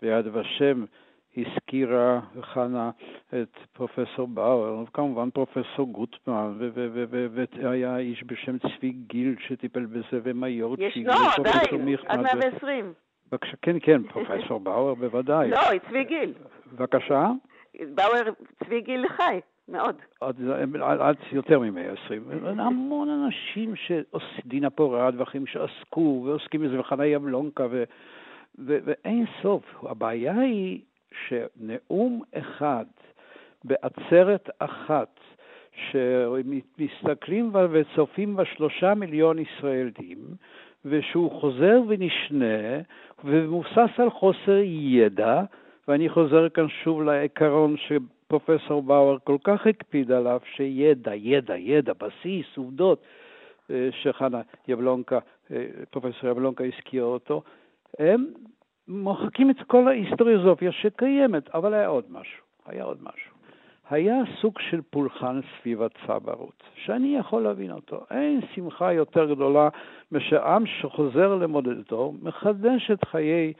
ביד 0.01 0.25
ושם 0.33 0.85
הזכירה 1.37 2.19
חנה 2.41 2.91
את 3.29 3.57
פרופסור 3.73 4.27
באואר, 4.27 4.83
וכמובן 4.83 5.29
פרופסור 5.29 5.87
גוטמן, 5.91 6.53
והיה 7.63 7.97
איש 7.97 8.23
בשם 8.25 8.57
צבי 8.57 8.91
גיל 8.91 9.35
שטיפל 9.47 9.85
בזה, 9.85 10.19
ומיור 10.23 10.75
ישנו, 10.79 11.11
עדיין, 11.37 11.95
עד 12.07 12.19
120. 12.19 12.93
בבקשה, 13.31 13.57
כן, 13.61 13.75
כן, 13.81 14.03
פרופסור 14.03 14.59
באואר 14.59 14.93
בוודאי. 14.93 15.49
לא, 15.49 15.59
צבי 15.89 16.03
גיל. 16.03 16.33
בבקשה? 16.73 17.31
באואר, 17.95 18.29
צבי 18.63 18.81
גיל 18.81 19.05
לחי. 19.05 19.39
מאוד. 19.71 19.95
עד, 20.21 20.35
עד, 20.81 20.99
עד 21.01 21.15
יותר 21.31 21.59
מ-120. 21.59 22.33
המון 22.61 23.09
אנשים 23.09 23.75
שעושים, 23.75 24.41
דינה 24.45 24.69
פורד 24.69 25.13
ואחרים 25.17 25.47
שעסקו 25.47 26.23
ועוסקים 26.25 26.61
בזה, 26.61 26.79
וחנה 26.79 27.05
יבלונקה, 27.05 27.67
ו, 27.71 27.83
ו, 28.59 28.77
ואין 28.85 29.25
סוף. 29.41 29.63
הבעיה 29.83 30.39
היא 30.39 30.81
שנאום 31.27 32.21
אחד 32.37 32.85
בעצרת 33.63 34.49
אחת, 34.59 35.19
שמסתכלים 35.91 37.51
וצופים 37.71 38.35
בה 38.35 38.45
שלושה 38.45 38.93
מיליון 38.93 39.39
ישראלים, 39.39 40.17
ושהוא 40.85 41.41
חוזר 41.41 41.81
ונשנה, 41.87 42.79
ומבוסס 43.23 43.89
על 43.97 44.09
חוסר 44.09 44.59
ידע, 44.63 45.41
ואני 45.87 46.09
חוזר 46.09 46.49
כאן 46.49 46.67
שוב 46.83 47.03
לעיקרון 47.03 47.75
שפרופסור 48.29 48.83
באואר 48.83 49.17
כל 49.23 49.37
כך 49.43 49.67
הקפיד 49.67 50.11
עליו, 50.11 50.39
שידע, 50.55 51.15
ידע, 51.15 51.57
ידע, 51.57 51.93
בסיס, 51.93 52.45
עובדות, 52.57 53.01
אה, 53.71 53.89
שחנה 54.01 54.41
יבלונקה, 54.67 55.19
אה, 55.51 55.65
פרופסור 55.89 56.29
יבלונקה 56.29 56.63
הזכיר 56.63 57.03
אותו, 57.03 57.41
הם 57.99 58.25
מוחקים 58.87 59.49
את 59.49 59.55
כל 59.67 59.87
ההיסטוריוזופיה 59.87 60.71
שקיימת, 60.71 61.49
אבל 61.49 61.73
היה 61.73 61.87
עוד 61.87 62.05
משהו, 62.09 62.43
היה 62.65 62.83
עוד 62.83 62.97
משהו. 63.01 63.31
היה 63.89 64.15
סוג 64.41 64.59
של 64.59 64.81
פולחן 64.89 65.39
סביב 65.61 65.81
הצברות, 65.81 66.63
שאני 66.75 67.17
יכול 67.17 67.41
להבין 67.41 67.71
אותו. 67.71 68.05
אין 68.11 68.41
שמחה 68.55 68.93
יותר 68.93 69.33
גדולה 69.33 69.69
מאשר 70.11 70.47
עם 70.47 70.65
שחוזר 70.65 71.35
למולדתו, 71.35 72.13
מחדש 72.21 72.91
את 72.91 73.05
חיי 73.05 73.53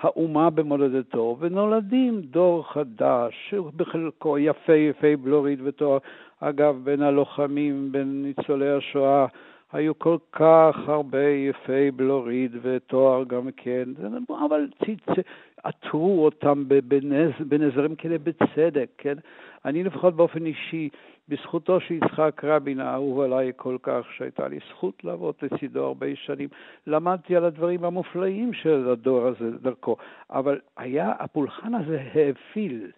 האומה 0.00 0.50
במולדתו, 0.50 1.36
ונולדים 1.40 2.20
דור 2.20 2.72
חדש, 2.72 3.54
בחלקו 3.76 4.38
יפה 4.38 4.74
יפה 4.74 5.16
בלורית 5.22 5.58
ותואר. 5.64 5.98
אגב, 6.40 6.80
בין 6.84 7.02
הלוחמים, 7.02 7.92
בין 7.92 8.22
ניצולי 8.22 8.70
השואה, 8.70 9.26
היו 9.72 9.98
כל 9.98 10.16
כך 10.32 10.76
הרבה 10.86 11.28
יפי 11.28 11.90
בלוריד 11.90 12.56
ותואר 12.62 13.24
גם 13.24 13.48
כן, 13.56 13.88
אבל 14.46 14.68
עטרו 15.62 16.24
אותם 16.24 16.64
בנז, 16.68 17.32
בנזרים 17.48 17.94
כאלה 17.94 18.18
בצדק, 18.18 18.88
כן? 18.98 19.14
אני 19.64 19.84
לפחות 19.84 20.16
באופן 20.16 20.46
אישי, 20.46 20.88
בזכותו 21.28 21.80
של 21.80 21.94
יצחק 21.94 22.44
רבין 22.44 22.80
האהוב 22.80 23.20
עליי 23.20 23.52
כל 23.56 23.76
כך, 23.82 24.06
שהייתה 24.16 24.48
לי 24.48 24.58
זכות 24.70 25.04
לעבוד 25.04 25.34
לצידו 25.42 25.84
הרבה 25.84 26.06
שנים, 26.14 26.48
למדתי 26.86 27.36
על 27.36 27.44
הדברים 27.44 27.84
המופלאים 27.84 28.52
של 28.52 28.88
הדור 28.88 29.26
הזה 29.26 29.50
דרכו, 29.50 29.96
אבל 30.30 30.60
היה, 30.76 31.12
הפולחן 31.18 31.74
הזה 31.74 32.02
האפיל, 32.14 32.90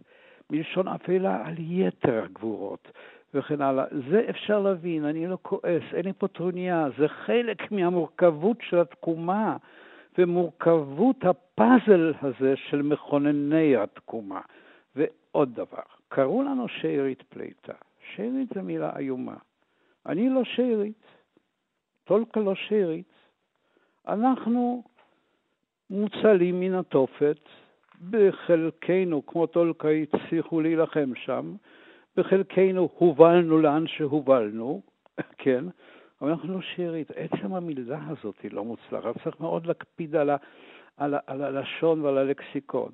מלשון 0.50 0.88
אפלה 0.88 1.46
על 1.46 1.54
יתר 1.58 2.22
הגבורות. 2.24 2.88
וכן 3.34 3.62
הלאה. 3.62 3.84
זה 4.10 4.26
אפשר 4.30 4.60
להבין, 4.60 5.04
אני 5.04 5.26
לא 5.26 5.38
כועס, 5.42 5.82
אין 5.92 6.04
לי 6.04 6.12
פה 6.18 6.28
טרוניה, 6.28 6.88
זה 6.98 7.08
חלק 7.08 7.72
מהמורכבות 7.72 8.56
של 8.62 8.78
התקומה 8.78 9.56
ומורכבות 10.18 11.24
הפאזל 11.24 12.12
הזה 12.22 12.54
של 12.56 12.82
מכונני 12.82 13.76
התקומה. 13.76 14.40
ועוד 14.96 15.54
דבר, 15.54 15.82
קראו 16.08 16.42
לנו 16.42 16.68
שארית 16.68 17.22
פליטה. 17.22 17.72
שארית 18.14 18.48
זו 18.54 18.62
מילה 18.62 18.98
איומה. 18.98 19.36
אני 20.06 20.28
לא 20.28 20.44
שארית, 20.44 21.04
טולקה 22.04 22.40
לא 22.40 22.54
שארית. 22.54 23.12
אנחנו 24.08 24.82
מוצלים 25.90 26.60
מן 26.60 26.74
התופת, 26.74 27.38
בחלקנו, 28.10 29.26
כמו 29.26 29.46
טולקה, 29.46 29.88
הצליחו 29.88 30.60
להילחם 30.60 31.12
שם, 31.14 31.54
בחלקנו 32.18 32.88
הובלנו 32.98 33.58
לאן 33.58 33.86
שהובלנו, 33.86 34.80
כן, 35.42 35.64
אבל 36.22 36.30
אנחנו 36.30 36.54
לא 36.54 36.60
שארית. 36.60 37.10
עצם 37.16 37.54
המילה 37.54 37.98
הזאת 38.08 38.34
היא 38.42 38.50
לא 38.52 38.64
מוצלחת, 38.64 39.22
צריך 39.24 39.40
מאוד 39.40 39.66
להקפיד 39.66 40.16
על, 40.16 40.30
ה, 40.30 40.36
על, 40.96 41.14
ה, 41.14 41.18
על 41.26 41.42
הלשון 41.42 42.00
ועל 42.00 42.18
הלקסיקון. 42.18 42.90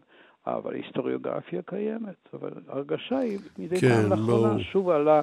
אבל 0.47 0.75
היסטוריוגרפיה 0.75 1.63
קיימת, 1.63 2.29
אבל 2.35 2.51
הרגשה 2.69 3.19
היא 3.19 3.39
מדי 3.59 3.81
כן, 3.81 3.89
פעם 3.89 4.11
לאחרונה 4.11 4.61
שוב 4.61 4.91
עלה. 4.91 5.21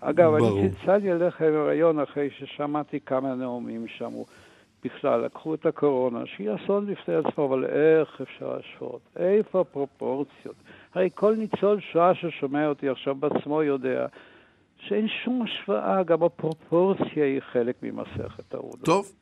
אגב, 0.00 0.36
ברור. 0.36 0.60
אני 0.60 0.70
צלצלתי 0.70 1.12
אליך 1.12 1.42
רעיון 1.42 2.00
אחרי 2.00 2.30
ששמעתי 2.30 3.00
כמה 3.00 3.34
נאומים 3.34 3.86
שם. 3.88 4.12
בכלל, 4.84 5.20
לקחו 5.20 5.54
את 5.54 5.66
הקורונה, 5.66 6.26
שהיא 6.26 6.50
אסון 6.54 6.86
בפני 6.86 7.14
עצמו, 7.14 7.46
אבל 7.46 7.64
איך 7.64 8.20
אפשר 8.20 8.56
להשוות? 8.56 9.00
איפה 9.16 9.60
הפרופורציות? 9.60 10.54
הרי 10.94 11.08
כל 11.14 11.34
ניצול 11.34 11.80
שואה 11.92 12.14
ששומע 12.14 12.66
אותי 12.66 12.88
עכשיו 12.88 13.14
בעצמו 13.14 13.62
יודע 13.62 14.06
שאין 14.78 15.08
שום 15.24 15.42
השוואה, 15.42 16.02
גם 16.02 16.22
הפרופורציה 16.22 17.24
היא 17.24 17.40
חלק 17.52 17.76
ממסכת 17.82 18.54
העובדות. 18.54 18.84
טוב, 18.84 19.12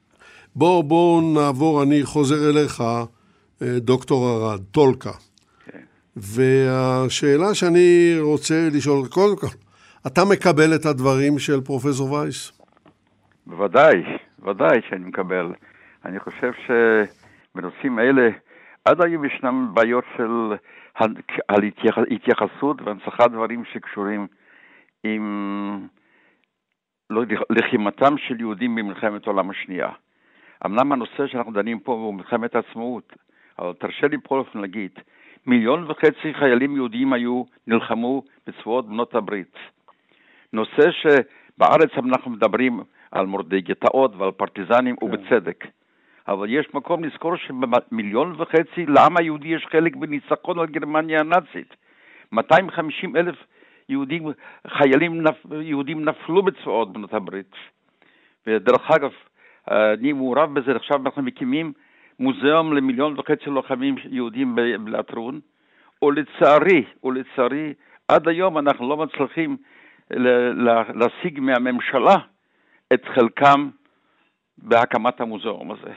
בואו 0.56 0.82
בוא 0.82 1.22
נעבור, 1.34 1.82
אני 1.82 2.02
חוזר 2.04 2.50
אליך, 2.50 2.80
אה, 2.80 3.78
דוקטור 3.78 4.28
ארד, 4.28 4.60
טולקה. 4.70 5.12
כן. 5.64 5.80
והשאלה 6.16 7.54
שאני 7.54 8.16
רוצה 8.20 8.68
לשאול, 8.72 9.08
קודם 9.08 9.36
כל, 9.36 9.46
אתה 10.06 10.20
מקבל 10.32 10.74
את 10.74 10.86
הדברים 10.86 11.38
של 11.38 11.60
פרופסור 11.60 12.12
וייס? 12.12 12.52
בוודאי, 13.46 14.02
ודאי 14.42 14.80
שאני 14.88 15.04
מקבל. 15.04 15.52
אני 16.04 16.20
חושב 16.20 16.52
שבנושאים 16.66 17.98
האלה 17.98 18.28
עד 18.84 19.02
היום 19.04 19.24
ישנם 19.24 19.70
בעיות 19.74 20.04
של 20.16 20.54
על 21.48 22.04
התייחסות 22.10 22.82
והנצחת 22.82 23.30
דברים 23.30 23.64
שקשורים 23.64 24.26
עם 25.04 25.88
לא, 27.10 27.22
לחימתם 27.50 28.18
של 28.18 28.40
יהודים 28.40 28.74
במלחמת 28.74 29.26
העולם 29.26 29.50
השנייה. 29.50 29.88
אמנם 30.66 30.92
הנושא 30.92 31.26
שאנחנו 31.26 31.52
דנים 31.52 31.80
פה 31.80 31.92
הוא 31.92 32.14
מלחמת 32.14 32.54
העצמאות, 32.54 33.12
אבל 33.58 33.72
תרשה 33.72 34.06
לי 34.06 34.16
בכל 34.16 34.38
אופן 34.38 34.58
להגיד, 34.58 34.90
מיליון 35.46 35.90
וחצי 35.90 36.34
חיילים 36.38 36.76
יהודים 36.76 37.12
היו, 37.12 37.42
נלחמו 37.66 38.22
בצבאות 38.46 38.88
בנות 38.88 39.14
הברית. 39.14 39.56
נושא 40.52 40.90
שבארץ 40.90 41.90
אנחנו 41.98 42.30
מדברים 42.30 42.80
על 43.10 43.26
מורדי 43.26 43.60
גטאות 43.60 44.16
ועל 44.16 44.30
פרטיזנים, 44.30 44.96
כן. 44.96 45.06
ובצדק. 45.06 45.64
אבל 46.28 46.50
יש 46.50 46.66
מקום 46.74 47.04
לזכור 47.04 47.36
שבמיליון 47.36 48.34
וחצי 48.38 48.86
לעם 48.86 49.16
היהודי 49.16 49.48
יש 49.48 49.66
חלק 49.70 49.96
בניצחון 49.96 50.58
על 50.58 50.66
גרמניה 50.66 51.20
הנאצית. 51.20 51.76
250 52.32 53.16
אלף 53.16 53.34
יהודים, 53.88 54.22
חיילים 54.66 55.22
נפ, 55.22 55.34
יהודים 55.60 56.04
נפלו 56.04 56.42
בצבאות 56.42 56.92
בנות 56.92 57.14
הברית. 57.14 57.52
ודרך 58.46 58.90
אגב, 58.90 59.10
אני 59.70 60.12
מעורב 60.12 60.54
בזה, 60.54 60.76
עכשיו 60.76 61.00
אנחנו 61.06 61.22
מקימים 61.22 61.72
מוזיאום 62.18 62.72
למיליון 62.72 63.18
וחצי 63.18 63.50
לוחמים 63.50 63.94
יהודים 64.10 64.56
בלטרון, 64.84 65.40
ולצערי, 66.02 66.84
ולצערי, 67.04 67.74
עד 68.08 68.28
היום 68.28 68.58
אנחנו 68.58 68.88
לא 68.88 68.96
מצליחים 68.96 69.56
להשיג 70.94 71.40
מהממשלה 71.40 72.16
את 72.92 73.04
חלקם 73.04 73.68
בהקמת 74.58 75.20
המוזיאום 75.20 75.70
הזה. 75.70 75.92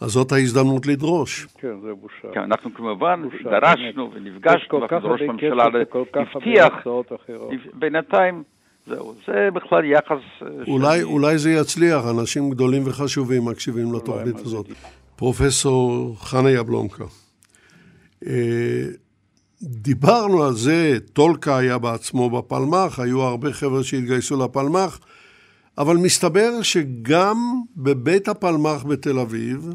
אז 0.00 0.10
זאת 0.10 0.32
ההזדמנות 0.32 0.86
לדרוש. 0.86 1.46
כן, 1.58 1.80
זה 1.82 1.94
בושה. 1.94 2.34
כן, 2.34 2.40
אנחנו 2.40 2.74
כמובן 2.74 3.22
בושה, 3.22 3.50
דרשנו 3.50 4.08
באמת. 4.10 4.26
ונפגשנו, 4.26 4.80
ואנחנו 4.80 5.08
ראש 5.08 5.20
ממשלה 5.22 5.64
הבטיח, 6.14 6.74
בינתיים, 7.74 8.42
זהו, 8.86 9.14
זה 9.26 9.48
בכלל 9.54 9.84
יחס... 9.84 10.18
אה, 10.42 10.48
אולי, 10.68 11.02
אולי 11.02 11.38
זה 11.38 11.50
יצליח, 11.50 12.04
אנשים 12.10 12.50
גדולים 12.50 12.82
וחשובים 12.86 13.44
מקשיבים 13.44 13.92
לתוכנית 13.92 14.38
הזאת. 14.38 14.66
פרופסור 15.16 16.14
חנה 16.18 16.50
יבלונקה, 16.50 17.04
אה, 18.26 18.84
דיברנו 19.62 20.42
על 20.42 20.52
זה, 20.52 20.98
טולקה 21.12 21.56
היה 21.58 21.78
בעצמו 21.78 22.30
בפלמ"ח, 22.30 23.00
היו 23.00 23.22
הרבה 23.22 23.52
חבר'ה 23.52 23.82
שהתגייסו 23.84 24.44
לפלמ"ח, 24.44 25.00
אבל 25.78 25.96
מסתבר 25.96 26.62
שגם 26.62 27.36
בבית 27.76 28.28
הפלמ"ח 28.28 28.84
בתל 28.84 29.18
אביב, 29.18 29.68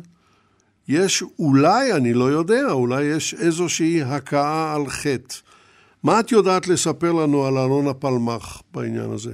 יש 0.93 1.23
אולי, 1.39 1.93
אני 1.97 2.13
לא 2.13 2.23
יודע, 2.23 2.71
אולי 2.71 3.03
יש 3.03 3.33
איזושהי 3.33 4.01
הכאה 4.03 4.75
על 4.75 4.85
חטא. 4.87 5.35
מה 6.03 6.19
את 6.19 6.31
יודעת 6.31 6.67
לספר 6.67 7.11
לנו 7.11 7.45
על 7.45 7.53
אלון 7.57 7.87
הפלמ"ח 7.87 8.61
בעניין 8.73 9.11
הזה? 9.13 9.33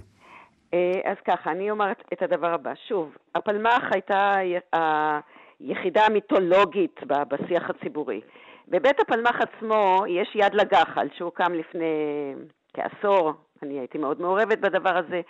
אה, 0.73 1.11
אז 1.11 1.17
ככה, 1.27 1.51
אני 1.51 1.71
אומר 1.71 1.91
את 2.13 2.21
הדבר 2.21 2.53
הבא. 2.53 2.71
שוב, 2.87 3.15
הפלמ"ח 3.35 3.83
הייתה 3.91 4.35
היחידה 5.59 6.05
המיתולוגית 6.05 6.99
בשיח 7.07 7.69
הציבורי. 7.69 8.21
בבית 8.67 8.99
הפלמ"ח 8.99 9.35
עצמו 9.41 10.03
יש 10.07 10.35
יד 10.35 10.53
לגחל, 10.53 11.07
שהוקם 11.17 11.53
לפני 11.53 11.85
כעשור, 12.73 13.33
אני 13.63 13.79
הייתי 13.79 13.97
מאוד 13.97 14.21
מעורבת 14.21 14.57
בדבר 14.57 14.97
הזה. 14.97 15.21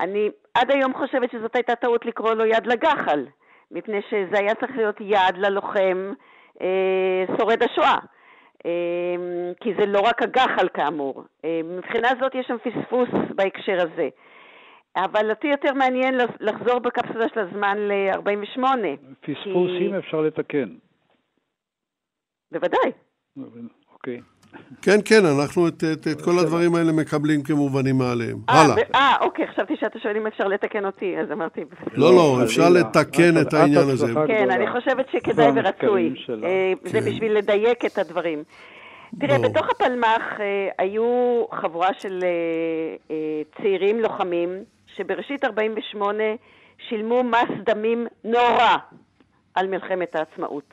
אני 0.00 0.30
עד 0.54 0.70
היום 0.70 0.94
חושבת 0.94 1.30
שזאת 1.30 1.56
הייתה 1.56 1.74
טעות 1.74 2.06
לקרוא 2.06 2.32
לו 2.32 2.44
יד 2.44 2.66
לגחל, 2.66 3.26
מפני 3.70 4.00
שזה 4.10 4.38
היה 4.38 4.54
צריך 4.54 4.76
להיות 4.76 4.96
יד 5.00 5.36
ללוחם 5.36 6.12
אה, 6.60 7.24
שורד 7.38 7.62
השואה. 7.62 7.98
כי 9.60 9.74
זה 9.78 9.86
לא 9.86 10.00
רק 10.00 10.22
הגחל 10.22 10.68
כאמור. 10.74 11.24
מבחינה 11.64 12.08
זאת 12.20 12.34
יש 12.34 12.46
שם 12.46 12.56
פספוס 12.58 13.08
בהקשר 13.34 13.76
הזה. 13.80 14.08
אבל 14.96 15.30
אותי 15.30 15.46
יותר 15.46 15.74
מעניין 15.74 16.14
לחזור 16.40 16.78
בקפסולה 16.78 17.28
של 17.28 17.40
הזמן 17.40 17.78
ל-48. 17.78 18.62
פספוסים 19.20 19.92
כי... 19.92 19.98
אפשר 19.98 20.20
לתקן. 20.20 20.68
בוודאי. 22.52 22.92
אוקיי. 23.92 24.20
כן, 24.82 24.98
כן, 25.04 25.24
אנחנו 25.24 25.68
את, 25.68 25.84
את, 25.92 26.06
את 26.08 26.22
כל 26.22 26.38
הדברים 26.38 26.74
האלה 26.74 26.92
מקבלים 26.92 27.42
כמובנים 27.42 27.98
מאליהם. 27.98 28.38
הלאה. 28.48 28.76
אה, 28.94 29.16
אוקיי, 29.20 29.46
חשבתי 29.46 29.76
שאתה 29.80 29.98
שואל 29.98 30.16
אם 30.16 30.26
אפשר 30.26 30.44
לתקן 30.44 30.84
אותי, 30.84 31.18
אז 31.18 31.32
אמרתי... 31.32 31.60
לא, 31.92 32.14
לא, 32.14 32.38
אפשר 32.44 32.68
לתקן 32.68 33.40
את 33.40 33.54
העניין 33.54 33.88
הזה. 33.88 34.06
כן, 34.26 34.50
אני 34.50 34.70
חושבת 34.72 35.06
שכדאי 35.12 35.50
ורצוי. 35.54 36.14
אה, 36.44 36.72
זה 36.84 37.00
כן. 37.00 37.10
בשביל 37.10 37.32
לדייק 37.32 37.84
את 37.84 37.98
הדברים. 37.98 38.42
תראה, 39.20 39.38
בתוך 39.38 39.66
הפלמ"ח 39.70 40.40
אה, 40.40 40.68
היו 40.78 41.44
חבורה 41.52 41.88
של 41.98 42.24
אה, 43.10 43.16
צעירים 43.56 44.00
לוחמים, 44.00 44.48
שבראשית 44.96 45.44
48' 45.44 46.24
שילמו 46.88 47.22
מס 47.24 47.50
דמים 47.64 48.06
נורא 48.24 48.76
על 49.54 49.66
מלחמת 49.66 50.16
העצמאות. 50.16 50.72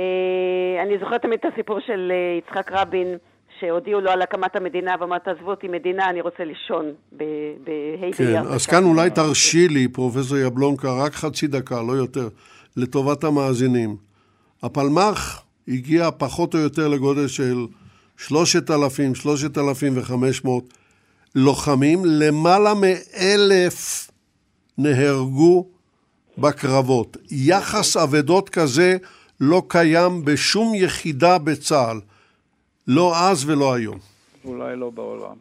אה, 0.00 0.82
אני 0.82 0.98
זוכרת 0.98 1.22
תמיד 1.22 1.38
את 1.44 1.52
הסיפור 1.52 1.80
של 1.86 2.12
אה, 2.14 2.38
יצחק 2.38 2.72
רבין, 2.72 3.16
שהודיעו 3.60 4.00
לו 4.00 4.10
על 4.10 4.22
הקמת 4.22 4.56
המדינה, 4.56 4.94
ואמר, 5.00 5.18
תעזבו 5.18 5.50
אותי 5.50 5.68
מדינה, 5.68 6.10
אני 6.10 6.20
רוצה 6.20 6.44
לישון 6.44 6.86
בה'. 7.12 8.12
כן, 8.16 8.36
אז 8.36 8.66
כאן 8.66 8.84
אולי 8.84 9.10
תרשי 9.10 9.68
לי, 9.68 9.88
פרופסור 9.88 10.38
יבלונקה, 10.38 10.92
רק 10.92 11.12
חצי 11.12 11.46
דקה, 11.46 11.82
לא 11.82 11.92
יותר, 11.92 12.28
לטובת 12.76 13.24
המאזינים. 13.24 13.96
הפלמ"ח 14.62 15.42
הגיע 15.68 16.10
פחות 16.18 16.54
או 16.54 16.58
יותר 16.58 16.88
לגודל 16.88 17.28
של 17.28 17.66
3,000, 18.16 19.14
3,500 19.14 20.64
לוחמים, 21.34 22.02
למעלה 22.04 22.72
מאלף 22.74 24.10
נהרגו 24.78 25.66
בקרבות. 26.38 27.16
יחס 27.30 27.96
אבדות 27.96 28.48
כזה 28.48 28.96
לא 29.40 29.62
קיים 29.68 30.24
בשום 30.24 30.74
יחידה 30.74 31.38
בצה"ל, 31.38 32.00
לא 32.88 33.12
אז 33.16 33.50
ולא 33.50 33.74
היום. 33.74 33.98
אולי 34.44 34.76
לא 34.76 34.90
בעולם. 34.90 35.34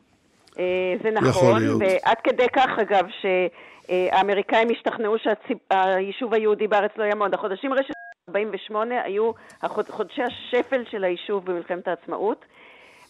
אה, 0.59 0.93
זה 1.03 1.11
נכון, 1.11 1.63
ועד 1.63 2.17
כדי 2.23 2.47
כך 2.53 2.69
אגב 2.81 3.05
שהאמריקאים 3.21 4.67
השתכנעו 4.69 5.15
שהיישוב 5.19 6.33
היהודי 6.33 6.67
בארץ 6.67 6.91
לא 6.97 7.03
יעמוד. 7.03 7.33
החודשים 7.33 7.71
הראשונים 7.71 7.93
48 8.29 9.01
היו 9.03 9.31
חודשי 9.89 10.21
השפל 10.23 10.83
של 10.91 11.03
היישוב 11.03 11.45
במלחמת 11.45 11.87
העצמאות, 11.87 12.45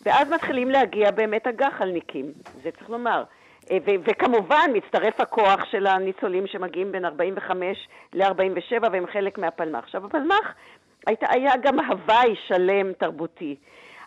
ואז 0.05 0.29
מתחילים 0.29 0.69
להגיע 0.69 1.11
באמת 1.11 1.47
הגחלניקים, 1.47 2.25
זה 2.63 2.69
צריך 2.71 2.89
לומר. 2.89 3.23
אה, 3.71 3.77
וכמובן 3.85 4.69
מצטרף 4.73 5.21
הכוח 5.21 5.65
של 5.71 5.87
הניצולים 5.87 6.47
שמגיעים 6.47 6.91
בין 6.91 7.05
45 7.05 7.87
ל-47 8.13 8.89
והם 8.91 9.05
חלק 9.13 9.37
מהפלמ"ח. 9.37 9.83
עכשיו, 9.83 10.05
הפלמ"ח 10.05 10.53
היית, 11.07 11.19
היה 11.29 11.51
גם 11.61 11.79
הוואי 11.79 12.35
שלם 12.47 12.93
תרבותי. 12.93 13.55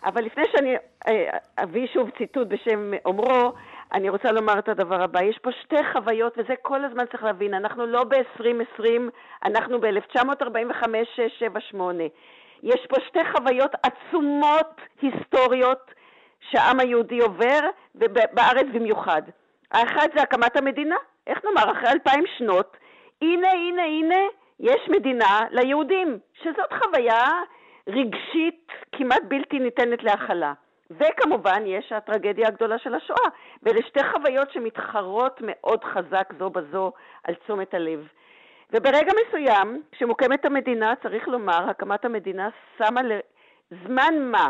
אבל 0.05 0.23
לפני 0.23 0.43
שאני 0.51 0.75
אה, 1.07 1.37
אביא 1.63 1.87
שוב 1.87 2.09
ציטוט 2.17 2.47
בשם 2.47 2.91
אומרו, 3.05 3.53
אני 3.93 4.09
רוצה 4.09 4.31
לומר 4.31 4.59
את 4.59 4.69
הדבר 4.69 5.01
הבא. 5.01 5.23
יש 5.23 5.37
פה 5.37 5.49
שתי 5.61 5.83
חוויות, 5.93 6.37
וזה 6.37 6.53
כל 6.61 6.85
הזמן 6.85 7.05
צריך 7.05 7.23
להבין. 7.23 7.53
אנחנו 7.53 7.85
לא 7.85 8.03
ב-2020, 8.03 8.83
אנחנו 9.45 9.81
ב-1945, 9.81 10.87
6, 11.15 11.21
7, 11.39 11.59
8. 11.59 12.03
יש 12.63 12.85
פה 12.89 12.95
שתי 13.07 13.19
חוויות 13.31 13.71
עצומות 13.83 14.81
היסטוריות 15.01 15.91
שהעם 16.39 16.79
היהודי 16.79 17.19
עובר, 17.19 17.59
ובארץ 17.95 18.65
במיוחד. 18.73 19.21
האחד 19.71 20.07
זה 20.15 20.21
הקמת 20.21 20.57
המדינה, 20.57 20.95
איך 21.27 21.39
נאמר, 21.45 21.71
אחרי 21.71 21.89
אלפיים 21.89 22.23
שנות, 22.37 22.77
הנה, 23.21 23.51
הנה, 23.51 23.83
הנה, 23.83 24.15
יש 24.63 24.89
מדינה 24.89 25.41
ליהודים, 25.51 26.19
שזאת 26.33 26.73
חוויה 26.83 27.27
רגשית 27.87 28.67
כמעט 28.91 29.21
בלתי 29.27 29.59
ניתנת 29.59 30.03
להכלה. 30.03 30.53
וכמובן 30.91 31.63
יש 31.65 31.91
הטרגדיה 31.91 32.47
הגדולה 32.47 32.77
של 32.79 32.95
השואה, 32.95 33.29
ואלה 33.63 33.81
שתי 33.87 33.99
חוויות 34.03 34.51
שמתחרות 34.51 35.39
מאוד 35.41 35.83
חזק 35.83 36.33
זו 36.39 36.49
בזו 36.49 36.91
על 37.23 37.35
תשומת 37.35 37.73
הלב. 37.73 38.07
וברגע 38.73 39.11
מסוים, 39.27 39.81
כשמוקמת 39.91 40.45
המדינה, 40.45 40.93
צריך 41.03 41.27
לומר, 41.27 41.69
הקמת 41.69 42.05
המדינה 42.05 42.49
שמה 42.77 43.01
לזמן 43.03 44.13
מה 44.31 44.49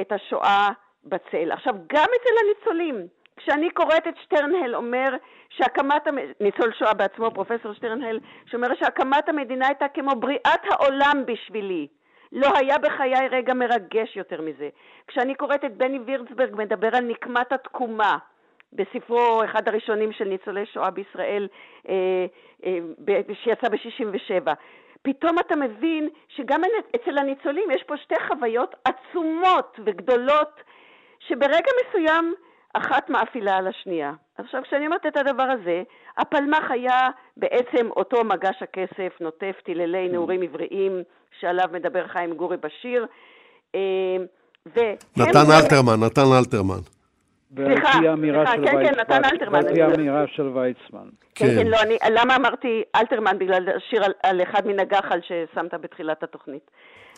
את 0.00 0.12
השואה 0.12 0.68
בצל. 1.04 1.52
עכשיו, 1.52 1.74
גם 1.74 2.06
אצל 2.16 2.34
הניצולים, 2.44 3.06
כשאני 3.36 3.70
קוראת 3.70 4.08
את 4.08 4.14
שטרנהל 4.22 4.74
אומר 4.76 5.14
שהקמת, 5.48 6.06
ניצול 6.40 6.72
שואה 6.78 6.94
בעצמו, 6.94 7.30
פרופסור 7.30 7.72
שטרנהל, 7.72 8.20
שאומר 8.46 8.68
שהקמת 8.74 9.28
המדינה 9.28 9.66
הייתה 9.66 9.88
כמו 9.88 10.10
בריאת 10.16 10.60
העולם 10.70 11.22
בשבילי. 11.26 11.86
לא 12.32 12.48
היה 12.56 12.78
בחיי 12.78 13.28
רגע 13.28 13.54
מרגש 13.54 14.16
יותר 14.16 14.40
מזה. 14.40 14.68
כשאני 15.06 15.34
קוראת 15.34 15.64
את 15.64 15.76
בני 15.76 15.98
וירצברג 15.98 16.54
מדבר 16.56 16.88
על 16.96 17.04
נקמת 17.04 17.52
התקומה, 17.52 18.18
בספרו, 18.72 19.44
אחד 19.44 19.68
הראשונים 19.68 20.12
של 20.12 20.24
ניצולי 20.24 20.66
שואה 20.66 20.90
בישראל, 20.90 21.48
אה, 21.88 22.26
אה, 22.64 22.78
שיצא 23.42 23.68
ב-67. 23.68 24.52
פתאום 25.02 25.38
אתה 25.38 25.56
מבין 25.56 26.08
שגם 26.28 26.60
אצל 26.96 27.18
הניצולים 27.18 27.70
יש 27.70 27.82
פה 27.82 27.96
שתי 27.96 28.14
חוויות 28.28 28.74
עצומות 28.84 29.80
וגדולות, 29.84 30.60
שברגע 31.18 31.70
מסוים 31.80 32.34
אחת 32.72 33.10
מאפילה 33.10 33.56
על 33.56 33.66
השנייה. 33.66 34.12
עכשיו, 34.38 34.62
כשאני 34.62 34.86
אומרת 34.86 35.06
את 35.06 35.16
הדבר 35.16 35.42
הזה, 35.42 35.82
הפלמ"ח 36.18 36.70
היה 36.70 37.10
בעצם 37.36 37.90
אותו 37.90 38.24
מגש 38.24 38.62
הכסף, 38.62 39.12
נוטף 39.20 39.56
טיללי 39.64 40.06
כן. 40.08 40.12
נעורים 40.12 40.42
עבריים, 40.42 41.02
שעליו 41.40 41.68
מדבר 41.72 42.06
חיים 42.08 42.34
גורי 42.34 42.56
בשיר. 42.56 43.06
אה, 43.74 44.16
נתן 45.16 45.50
אלתרמן, 45.50 46.00
נתן 46.04 46.22
אלתרמן. 46.38 46.80
סליחה, 47.56 47.92
סליחה, 47.92 48.52
כן, 48.52 48.84
כן, 48.84 49.00
נתן 49.00 49.24
אלתרמן. 49.24 49.64
ועל 49.64 49.74
פי 49.74 49.82
האמירה 49.82 50.24
של 50.26 50.42
ויצמן. 50.42 51.08
כן, 51.34 51.46
כן, 51.46 51.66
לא, 51.66 51.76
אני, 51.82 51.96
למה 52.10 52.36
אמרתי 52.36 52.82
אלתרמן? 52.96 53.38
בגלל 53.38 53.68
השיר 53.76 54.04
על, 54.04 54.12
על 54.22 54.42
אחד 54.42 54.66
מן 54.66 54.80
הגחל 54.80 55.20
ששמת 55.20 55.74
בתחילת 55.74 56.22
התוכנית. 56.22 56.70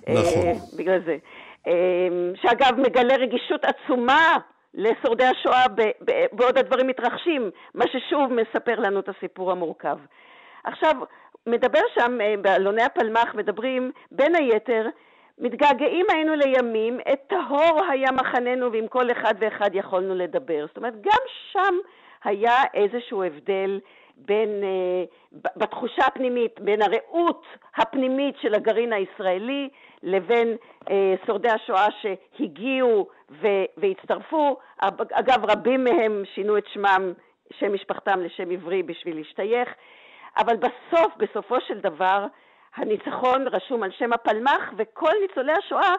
נכון. 0.08 0.42
אה, 0.46 0.52
בגלל 0.78 1.00
זה. 1.04 1.16
אה, 1.66 2.08
שאגב, 2.42 2.78
מגלה 2.78 3.16
רגישות 3.16 3.64
עצומה 3.64 4.38
לשורדי 4.74 5.24
השואה 5.24 5.64
בעוד 6.32 6.58
הדברים 6.58 6.86
מתרחשים, 6.86 7.50
מה 7.74 7.84
ששוב 7.92 8.32
מספר 8.32 8.80
לנו 8.80 9.00
את 9.00 9.08
הסיפור 9.08 9.52
המורכב. 9.52 9.98
עכשיו, 10.64 10.94
מדבר 11.46 11.80
שם, 11.94 12.20
אה, 12.20 12.34
בעלוני 12.42 12.82
הפלמ"ח 12.82 13.34
מדברים 13.34 13.92
בין 14.10 14.36
היתר 14.36 14.86
מתגעגעים 15.38 16.06
היינו 16.08 16.34
לימים, 16.34 17.00
את 17.12 17.20
טהור 17.26 17.80
היה 17.90 18.12
מחננו 18.12 18.72
ועם 18.72 18.88
כל 18.88 19.10
אחד 19.10 19.34
ואחד 19.38 19.70
יכולנו 19.74 20.14
לדבר. 20.14 20.64
זאת 20.68 20.76
אומרת, 20.76 20.94
גם 21.00 21.20
שם 21.52 21.74
היה 22.24 22.56
איזשהו 22.74 23.22
הבדל 23.22 23.80
בין, 24.16 24.48
uh, 24.62 25.48
בתחושה 25.56 26.06
הפנימית, 26.06 26.60
בין 26.60 26.80
הרעות 26.82 27.46
הפנימית 27.76 28.34
של 28.40 28.54
הגרעין 28.54 28.92
הישראלי 28.92 29.68
לבין 30.04 30.56
uh, 30.84 30.88
שורדי 31.26 31.50
השואה 31.50 31.86
שהגיעו 32.00 33.08
ו- 33.30 33.64
והצטרפו. 33.76 34.56
אגב, 35.12 35.44
רבים 35.50 35.84
מהם 35.84 36.22
שינו 36.34 36.58
את 36.58 36.66
שמם, 36.66 37.12
שם 37.52 37.74
משפחתם 37.74 38.20
לשם 38.20 38.50
עברי 38.50 38.82
בשביל 38.82 39.16
להשתייך, 39.16 39.68
אבל 40.36 40.56
בסוף, 40.56 41.12
בסופו 41.16 41.60
של 41.60 41.78
דבר, 41.80 42.26
הניצחון 42.76 43.48
רשום 43.48 43.82
על 43.82 43.90
שם 43.90 44.12
הפלמ"ח, 44.12 44.72
וכל 44.76 45.12
ניצולי 45.22 45.52
השואה, 45.52 45.94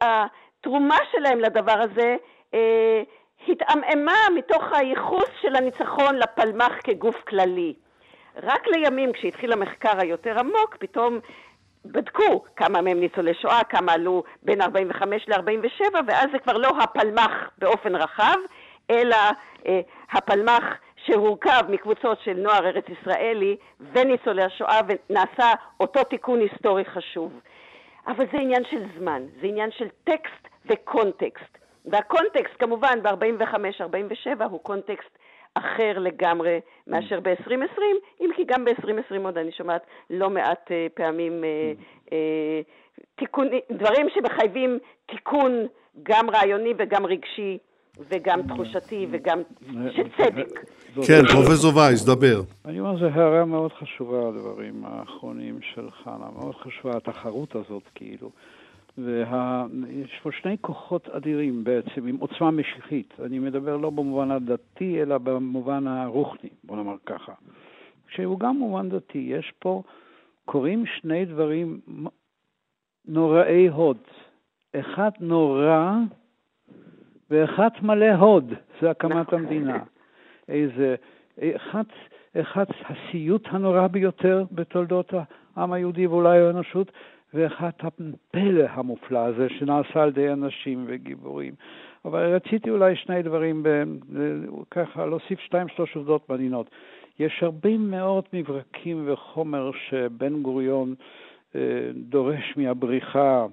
התרומה 0.00 0.98
שלהם 1.12 1.40
לדבר 1.40 1.80
הזה 1.80 2.16
אה, 2.54 3.02
התעמעמה 3.48 4.18
מתוך 4.34 4.62
הייחוס 4.72 5.30
של 5.42 5.56
הניצחון 5.56 6.16
לפלמ"ח 6.16 6.72
כגוף 6.84 7.16
כללי. 7.28 7.74
רק 8.42 8.66
לימים, 8.66 9.12
כשהתחיל 9.12 9.52
המחקר 9.52 10.00
היותר 10.00 10.38
עמוק, 10.38 10.76
פתאום 10.78 11.18
בדקו 11.84 12.44
כמה 12.56 12.80
מהם 12.80 13.00
ניצולי 13.00 13.34
שואה, 13.34 13.64
כמה 13.64 13.92
עלו 13.92 14.22
בין 14.42 14.62
45 14.62 15.28
ל-47, 15.28 15.82
ואז 16.06 16.26
זה 16.32 16.38
כבר 16.38 16.56
לא 16.56 16.68
הפלמ"ח 16.82 17.50
באופן 17.58 17.94
רחב, 17.96 18.36
אלא 18.90 19.16
אה, 19.66 19.80
הפלמ"ח 20.12 20.64
שהורכב 20.96 21.62
מקבוצות 21.68 22.20
של 22.24 22.32
נוער 22.32 22.66
ארץ 22.66 22.84
ישראלי 22.88 23.56
וניצולי 23.92 24.42
השואה, 24.42 24.80
ונעשה 24.88 25.52
אותו 25.80 26.04
תיקון 26.04 26.40
היסטורי 26.40 26.84
חשוב. 26.84 27.32
אבל 28.06 28.24
זה 28.32 28.38
עניין 28.38 28.64
של 28.70 28.82
זמן, 28.98 29.22
זה 29.40 29.46
עניין 29.46 29.70
של 29.70 29.88
טקסט 30.04 30.48
וקונטקסט. 30.66 31.58
והקונטקסט 31.84 32.54
כמובן 32.58 33.02
ב-45-47 33.02 34.44
הוא 34.44 34.60
קונטקסט 34.60 35.18
אחר 35.54 35.98
לגמרי 35.98 36.60
מאשר 36.86 37.20
ב-2020, 37.20 37.80
אם 38.20 38.30
כי 38.36 38.44
גם 38.44 38.64
ב-2020 38.64 39.24
עוד 39.24 39.38
אני 39.38 39.52
שומעת 39.52 39.82
לא 40.10 40.30
מעט 40.30 40.68
uh, 40.68 40.94
פעמים 40.94 41.44
uh, 41.44 42.06
uh, 42.06 42.12
תיקון, 43.14 43.48
דברים 43.72 44.06
שמחייבים 44.14 44.78
תיקון 45.06 45.66
גם 46.02 46.30
רעיוני 46.30 46.74
וגם 46.78 47.06
רגשי 47.06 47.58
וגם 48.08 48.42
תחושתי 48.42 49.06
וגם 49.10 49.42
של 49.96 50.08
צדק. 50.16 50.60
כן, 51.06 51.26
פרופסור 51.32 51.76
וייס, 51.76 52.04
דבר. 52.04 52.42
אני 52.64 52.80
אומר, 52.80 52.98
זו 52.98 53.06
הערה 53.06 53.44
מאוד 53.44 53.72
חשובה, 53.72 54.28
הדברים 54.28 54.84
האחרונים 54.84 55.58
של 55.74 55.90
חנה, 55.90 56.26
מאוד 56.38 56.54
חשובה 56.54 56.96
התחרות 56.96 57.56
הזאת, 57.56 57.82
כאילו. 57.94 58.30
ויש 59.04 60.20
פה 60.22 60.32
שני 60.32 60.56
כוחות 60.60 61.08
אדירים 61.08 61.64
בעצם, 61.64 62.06
עם 62.06 62.16
עוצמה 62.16 62.50
משיחית. 62.50 63.14
אני 63.24 63.38
מדבר 63.38 63.76
לא 63.76 63.90
במובן 63.90 64.30
הדתי, 64.30 65.02
אלא 65.02 65.18
במובן 65.18 65.86
הרוחני, 65.86 66.50
בוא 66.64 66.76
נאמר 66.76 66.96
ככה. 67.06 67.32
שהוא 68.08 68.40
גם 68.40 68.56
מובן 68.56 68.88
דתי. 68.88 69.18
יש 69.18 69.52
פה, 69.58 69.82
קורים 70.44 70.86
שני 70.86 71.24
דברים 71.24 71.80
נוראי 73.06 73.68
הוד. 73.68 73.98
אחד 74.76 75.10
נורא 75.20 75.94
ואחד 77.30 77.68
מלא 77.82 78.12
הוד, 78.12 78.54
זה 78.80 78.90
הקמת 78.90 79.32
המדינה. 79.32 79.82
איזה, 80.48 80.94
אחד, 81.56 81.84
אחד 82.40 82.64
הסיוט 82.88 83.48
הנורא 83.50 83.86
ביותר 83.86 84.44
בתולדות 84.52 85.12
העם 85.56 85.72
היהודי 85.72 86.06
ואולי 86.06 86.38
האנושות, 86.38 86.92
ואחד 87.34 87.70
הפלא 87.80 88.64
המופלא 88.68 89.18
הזה 89.18 89.48
שנעשה 89.48 90.02
על 90.02 90.08
ידי 90.08 90.32
אנשים 90.32 90.84
וגיבורים. 90.88 91.54
אבל 92.04 92.34
רציתי 92.34 92.70
אולי 92.70 92.96
שני 92.96 93.22
דברים, 93.22 93.66
ככה 94.70 95.06
להוסיף 95.06 95.40
שתיים 95.40 95.68
שלוש 95.68 95.96
עובדות 95.96 96.28
מעניינות. 96.28 96.70
יש 97.18 97.42
הרבה 97.42 97.76
מאוד 97.78 98.24
מברקים 98.32 99.04
וחומר 99.06 99.70
שבן 99.88 100.42
גוריון 100.42 100.94
דורש 101.94 102.54
מהבריחה, 102.56 103.46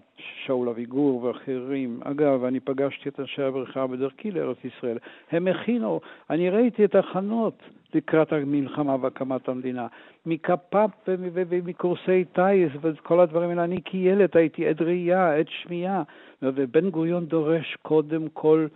שאול 0.46 0.70
אביגור 0.70 1.24
ואחרים. 1.24 2.00
אגב, 2.04 2.44
אני 2.44 2.60
פגשתי 2.60 3.10
את 3.10 3.20
אנשי 3.20 3.42
הבריחה 3.42 3.88
בדרכי 3.88 4.32
לארץ 4.32 4.58
ישראל. 4.66 4.98
הם 5.32 5.48
הכינו, 5.48 6.00
אני 6.30 6.50
ראיתי 6.50 6.86
את 6.86 6.96
ההכנות 6.96 7.64
לקראת 7.94 8.34
המלחמה 8.34 8.96
והקמת 9.02 9.50
המדינה. 9.50 9.88
מקפ"פ 10.26 10.90
ומקורסי 11.08 12.26
טיס 12.26 12.72
וכל 12.82 13.20
הדברים 13.20 13.50
האלה. 13.50 13.64
אני 13.64 13.80
כילד 13.86 14.30
הייתי 14.34 14.68
עד 14.68 14.82
ראייה, 14.82 15.36
עד 15.36 15.46
שמיעה. 15.50 16.04
ובן 16.42 16.90
גוריון 16.90 17.26
דורש 17.26 17.78
קודם 17.82 18.28
כל 18.34 18.68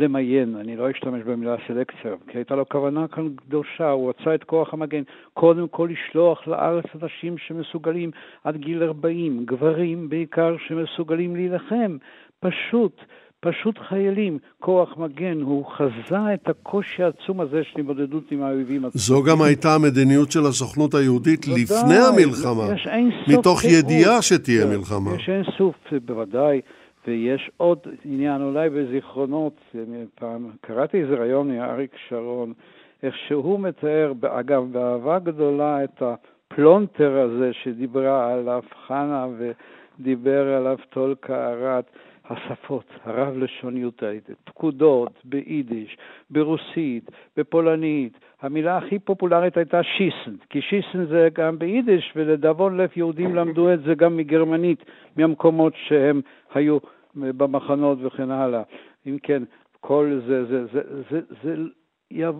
למיין, 0.00 0.56
אני 0.60 0.76
לא 0.76 0.90
אשתמש 0.90 1.22
במילה 1.22 1.56
סלקציה, 1.68 2.12
כי 2.28 2.38
הייתה 2.38 2.54
לו 2.54 2.68
כוונה 2.68 3.08
כאן 3.08 3.28
קדושה, 3.36 3.90
הוא 3.90 4.10
רצה 4.10 4.34
את 4.34 4.44
כוח 4.44 4.74
המגן, 4.74 5.02
קודם 5.34 5.68
כל 5.68 5.88
לשלוח 5.92 6.48
לארץ 6.48 6.84
אנשים 7.02 7.38
שמסוגלים 7.38 8.10
עד 8.44 8.56
גיל 8.56 8.82
40, 8.82 9.44
גברים 9.44 10.08
בעיקר 10.08 10.56
שמסוגלים 10.68 11.36
להילחם, 11.36 11.96
פשוט, 12.40 13.00
פשוט 13.40 13.78
חיילים, 13.88 14.38
כוח 14.58 14.96
מגן, 14.96 15.40
הוא 15.40 15.64
חזה 15.66 16.34
את 16.34 16.48
הקושי 16.48 17.02
העצום 17.02 17.40
הזה 17.40 17.64
של 17.64 17.80
התמודדות 17.80 18.24
עם 18.30 18.42
האויבים. 18.42 18.82
זו 18.94 19.22
גם 19.22 19.42
הייתה 19.42 19.74
המדיניות 19.74 20.30
של 20.32 20.46
הסוכנות 20.48 20.94
היהודית 20.94 21.48
לפני 21.48 21.98
המלחמה, 22.08 22.74
מתוך 23.28 23.64
ידיעה 23.64 24.22
שתהיה 24.22 24.64
כן, 24.64 24.70
מלחמה. 24.70 25.14
יש 25.14 25.28
אין 25.28 25.42
סוף, 25.58 25.74
בוודאי. 26.04 26.60
ויש 27.06 27.50
עוד 27.56 27.78
עניין, 28.04 28.42
אולי 28.42 28.70
בזיכרונות, 28.70 29.74
פעם 30.14 30.50
קראתי 30.60 31.00
איזה 31.00 31.14
רעיון 31.14 31.56
מאריק 31.56 31.96
שרון, 32.08 32.52
איך 33.02 33.16
שהוא 33.16 33.60
מתאר, 33.60 34.12
אגב, 34.22 34.72
באהבה 34.72 35.18
גדולה 35.18 35.84
את 35.84 36.02
הפלונטר 36.02 37.18
הזה 37.18 37.52
שדיברה 37.52 38.32
עליו 38.32 38.62
חנה 38.86 39.26
ודיבר 39.38 40.54
עליו 40.56 40.78
טולקה 40.90 41.50
ארד, 41.50 41.82
השפות, 42.30 42.84
הרב-לשוניות, 43.04 44.02
פקודות 44.44 45.12
ביידיש, 45.24 45.96
ברוסית, 46.30 47.10
בפולנית. 47.36 48.18
המילה 48.42 48.76
הכי 48.76 48.98
פופולרית 48.98 49.56
הייתה 49.56 49.82
שיסן, 49.82 50.36
כי 50.50 50.62
שיסן 50.62 51.06
זה 51.06 51.28
גם 51.32 51.58
ביידיש, 51.58 52.12
ולדאבון 52.16 52.76
לב 52.76 52.90
יהודים 52.96 53.34
למדו 53.34 53.72
את 53.72 53.82
זה 53.82 53.94
גם 53.94 54.16
מגרמנית, 54.16 54.84
מהמקומות 55.16 55.72
שהם 55.76 56.20
היו 56.54 56.78
במחנות 57.14 57.98
וכן 58.02 58.30
הלאה. 58.30 58.62
אם 59.06 59.18
כן, 59.22 59.42
כל 59.80 60.20
זה, 60.26 60.44
זה, 60.44 60.66
זה, 60.66 60.80
זה, 61.10 61.20
זה, 61.42 61.54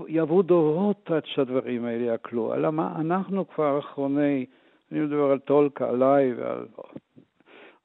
יעברו 0.09 0.43
דורות 0.43 1.11
עד 1.11 1.23
שהדברים 1.27 1.85
האלה 1.85 2.05
יעקלו. 2.05 2.55
אלא 2.55 2.71
מה, 2.71 2.93
אנחנו 3.01 3.49
כבר 3.49 3.79
אחרוני, 3.79 4.47
אני 4.93 5.01
מדבר 5.01 5.31
על 5.31 5.39
טולקה, 5.39 5.89
עליי 5.89 6.35
ועל... 6.35 6.67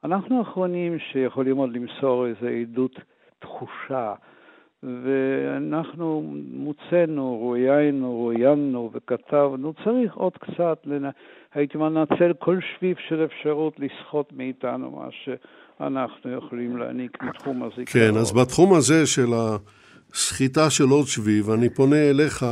אנחנו 0.04 0.38
האחרונים 0.38 0.98
שיכולים 0.98 1.56
עוד 1.56 1.72
למסור 1.72 2.26
איזו 2.26 2.46
עדות 2.46 3.00
תחושה, 3.38 4.14
ואנחנו 4.86 6.34
מוצאנו, 6.52 7.36
רואיינו, 7.36 8.12
רואיינו 8.12 8.90
וכתבנו, 8.94 9.72
צריך 9.84 10.14
עוד 10.14 10.32
קצת, 10.32 10.78
לנ... 10.84 11.10
הייתי 11.54 11.78
מנצל 11.78 12.32
כל 12.38 12.58
שביב 12.60 12.96
של 13.08 13.24
אפשרות 13.24 13.76
לסחוט 13.78 14.32
מאיתנו 14.36 14.90
מה 14.90 15.08
שאנחנו 15.10 16.32
יכולים 16.32 16.76
להעניק 16.76 17.18
בתחום 17.24 17.62
הזה. 17.62 17.82
כן, 17.86 18.16
אז 18.16 18.32
בתחום 18.32 18.74
הזה 18.74 19.06
של 19.06 19.28
הסחיטה 19.34 20.70
של 20.70 20.84
עוד 20.84 21.06
שביב, 21.06 21.50
אני 21.50 21.68
פונה 21.68 22.10
אליך, 22.10 22.46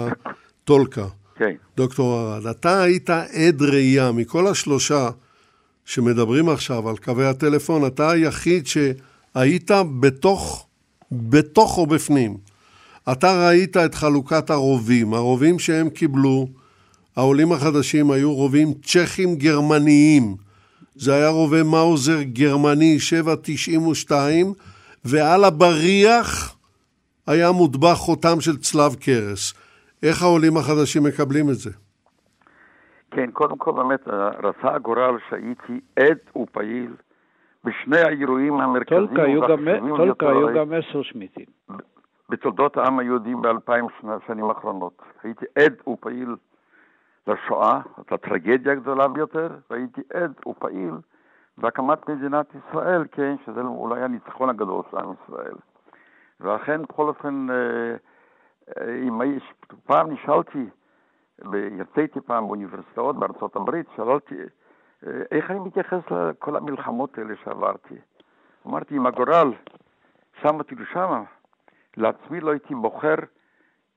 טולקה. 0.65 1.07
כן. 1.35 1.55
דוקטור 1.77 2.15
ארד, 2.15 2.47
אתה 2.47 2.83
היית 2.83 3.11
עד 3.11 3.63
ראייה 3.73 4.13
מכל 4.13 4.47
השלושה 4.47 5.11
שמדברים 5.85 6.49
עכשיו 6.49 6.89
על 6.89 6.97
קווי 6.97 7.27
הטלפון, 7.27 7.87
אתה 7.87 8.11
היחיד 8.11 8.67
שהיית 8.67 9.71
בתוך, 10.01 10.64
בתוך 11.15 11.79
או 11.79 11.87
בפנים. 11.87 12.37
אתה 13.13 13.47
ראית 13.47 13.77
את 13.77 13.95
חלוקת 13.95 14.51
הרובים, 14.51 15.15
הרובים 15.15 15.59
שהם 15.59 15.91
קיבלו, 15.91 16.47
העולים 17.17 17.53
החדשים 17.53 18.11
היו 18.11 18.35
רובים 18.35 18.69
צ'כים 18.83 19.37
גרמניים. 19.37 20.37
זה 20.95 21.15
היה 21.15 21.29
רובה 21.29 21.63
מאוזר 21.63 22.23
גרמני 22.23 23.01
792, 23.01 24.53
ועל 25.05 25.45
הבריח 25.45 26.57
היה 27.27 27.53
מוטבע 27.53 27.95
חותם 27.95 28.41
של 28.41 28.57
צלב 28.57 28.95
קרס. 28.95 29.55
איך 30.03 30.23
העולים 30.23 30.57
החדשים 30.57 31.03
מקבלים 31.03 31.51
את 31.51 31.55
זה? 31.55 31.71
כן, 33.11 33.31
קודם 33.31 33.59
כל 33.59 33.73
באמת 33.73 34.09
רצה 34.43 34.75
הגורל 34.75 35.19
שהייתי 35.31 35.81
עד 35.97 36.19
ופעיל 36.37 36.91
בשני 37.65 38.01
האירועים 38.01 38.61
המרכזיים. 38.61 39.07
טולקה 39.97 40.29
היו 40.29 40.55
גם 40.55 40.73
עשר 40.73 41.03
שמיטים. 41.03 41.45
בתולדות 42.29 42.77
העם 42.77 42.99
היהודי 42.99 43.35
באלפיים 43.35 43.87
שנים 44.27 44.45
האחרונות. 44.45 45.03
הייתי 45.23 45.45
עד 45.59 45.75
ופעיל 45.89 46.37
לשואה, 47.27 47.81
את 48.01 48.13
הטרגדיה 48.13 48.73
הגדולה 48.73 49.09
ביותר, 49.09 49.49
והייתי 49.71 50.01
עד 50.13 50.33
ופעיל 50.47 50.95
בהקמת 51.59 52.09
מדינת 52.09 52.47
ישראל, 52.55 53.05
כן, 53.13 53.35
שזה 53.47 53.61
אולי 53.61 54.03
הניצחון 54.03 54.51
הגדול 54.51 54.83
של 54.91 54.97
עם 54.97 55.13
ישראל. 55.25 55.55
ואכן, 56.41 56.83
בכל 56.83 57.09
אופן, 57.09 57.47
אה, 57.51 57.97
אה, 58.79 58.95
אם 58.95 59.21
פעם 59.87 60.11
נשאלתי, 60.11 60.67
יצאתי 61.55 62.21
פעם 62.21 62.47
באוניברסיטאות 62.47 63.19
בארצות 63.19 63.57
הברית, 63.57 63.87
שאלתי, 63.97 64.35
איך 65.31 65.51
אני 65.51 65.59
מתייחס 65.59 66.01
לכל 66.11 66.57
המלחמות 66.57 67.19
האלה 67.19 67.35
שעברתי? 67.45 67.95
אמרתי, 68.67 68.97
אם 68.97 69.07
הגורל 69.07 69.53
שם 70.43 70.55
אותי 70.55 70.75
לשם, 70.75 71.23
לעצמי 71.97 72.41
לא 72.41 72.51
הייתי 72.51 72.75
בוחר 72.75 73.15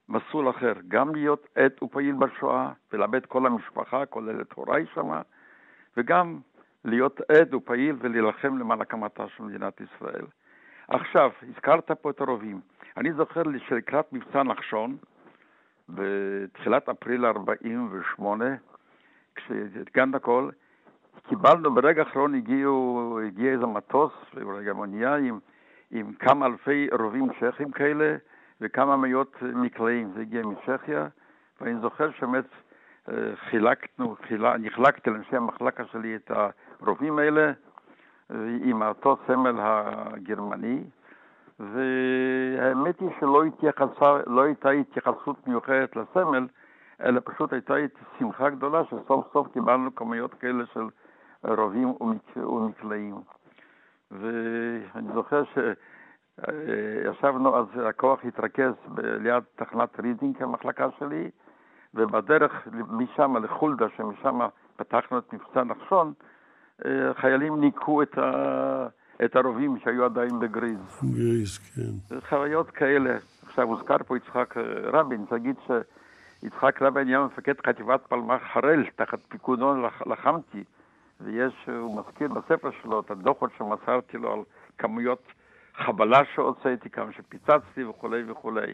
מסלול 0.08 0.50
אחר, 0.50 0.72
גם 0.88 1.14
להיות 1.14 1.46
עד 1.54 1.82
ופעיל 1.82 2.14
בשואה 2.14 2.72
ולאבד 2.92 3.26
כל 3.26 3.46
המשפחה, 3.46 4.06
כולל 4.06 4.40
את 4.40 4.52
הוריי 4.52 4.86
שמה, 4.94 5.22
וגם 5.96 6.38
להיות 6.84 7.20
עד 7.20 7.54
ופעיל 7.54 7.96
ולהילחם 7.98 8.58
למען 8.58 8.80
הקמתה 8.80 9.28
של 9.28 9.42
מדינת 9.42 9.80
ישראל. 9.80 10.24
עכשיו, 10.88 11.30
הזכרת 11.48 11.90
פה 11.90 12.10
את 12.10 12.20
הרובים. 12.20 12.60
אני 12.96 13.12
זוכר 13.12 13.42
שלקראת 13.68 14.12
מבצע 14.12 14.42
נחשון, 14.42 14.96
בתחילת 15.88 16.88
אפריל 16.88 17.26
48, 17.26 18.44
כשהתגנת 19.34 20.14
הכל, 20.14 20.48
קיבלנו, 21.28 21.74
ברגע 21.74 22.02
האחרון 22.02 22.34
הגיעו, 22.34 23.20
הגיע 23.26 23.52
איזה 23.52 23.66
מטוס, 23.66 24.12
אולי 24.42 24.64
גם 24.64 24.78
אונייה 24.78 25.16
עם, 25.16 25.38
עם 25.90 26.12
כמה 26.12 26.46
אלפי 26.46 26.88
רובים 26.98 27.28
צ'כים 27.40 27.70
כאלה, 27.70 28.16
וכמה 28.60 28.96
מאות 28.96 29.36
מקלעים. 29.42 30.12
זה 30.14 30.20
הגיע 30.20 30.42
מצ'כיה, 30.42 31.06
ואני 31.60 31.80
זוכר 31.80 32.10
שבאמת 32.10 32.44
אה, 33.08 33.14
חילקנו, 33.36 34.16
חילה, 34.28 34.54
אני 34.54 34.68
לאנשי 35.06 35.36
המחלקה 35.36 35.84
שלי 35.92 36.16
את 36.16 36.30
הרובים 36.80 37.18
האלה 37.18 37.52
אה, 38.30 38.36
עם 38.62 38.82
אותו 38.82 39.16
סמל 39.26 39.56
הגרמני, 39.60 40.82
והאמת 41.60 43.00
היא 43.00 43.10
שלא 43.20 43.44
התייחסה, 43.44 44.16
לא 44.26 44.42
הייתה 44.42 44.70
התייחסות 44.70 45.46
מיוחדת 45.46 45.96
לסמל, 45.96 46.46
אלא 47.02 47.20
פשוט 47.24 47.52
הייתה 47.52 47.74
שמחה 48.18 48.50
גדולה 48.50 48.84
שסוף 48.84 49.32
סוף 49.32 49.52
קיבלנו 49.52 49.94
כמויות 49.94 50.34
כאלה 50.34 50.64
של 50.74 50.88
רובים 51.44 51.94
ומקלעים. 52.36 53.14
ואני 54.10 55.12
זוכר 55.14 55.42
שישבנו, 55.54 57.56
אז 57.56 57.66
הכוח 57.88 58.24
התרכז 58.24 58.72
ליד 58.96 59.42
תחנת 59.56 60.00
רידינג, 60.00 60.42
המחלקה 60.42 60.88
שלי, 60.98 61.30
ובדרך 61.94 62.68
משם 62.88 63.44
לחולדה, 63.44 63.86
שמשם 63.96 64.40
פתחנו 64.76 65.18
את 65.18 65.32
מבצע 65.32 65.64
נחשון, 65.64 66.12
חיילים 67.14 67.60
ניקו 67.60 68.02
את, 68.02 68.18
ה... 68.18 68.86
את 69.24 69.36
הרובים 69.36 69.78
שהיו 69.78 70.04
עדיין 70.04 70.40
בגריז. 70.40 71.00
גריז, 71.04 71.58
כן. 71.58 72.18
חוויות 72.28 72.70
כאלה. 72.70 73.16
עכשיו 73.46 73.68
הוזכר 73.68 73.96
פה 74.06 74.16
יצחק 74.16 74.54
רבין, 74.82 75.24
תגיד 75.30 75.56
שיצחק 75.66 76.82
רבין 76.82 77.08
היה 77.08 77.24
מפקד 77.24 77.54
חטיבת 77.66 78.00
פלמ"ח 78.08 78.42
חרל, 78.52 78.84
תחת 78.96 79.18
פיקודו 79.28 79.74
לחמתי, 80.06 80.64
ויש, 81.20 81.54
הוא 81.66 82.00
מזכיר 82.00 82.28
בספר 82.28 82.70
שלו 82.82 83.00
את 83.00 83.10
הדוחות 83.10 83.50
שמסרתי 83.58 84.16
לו 84.16 84.32
על 84.32 84.40
כמויות 84.78 85.22
חבלה 85.74 86.20
שהוצאתי, 86.34 86.90
כמה 86.90 87.12
שפיצצתי 87.12 87.84
וכולי 87.84 88.30
וכולי. 88.30 88.72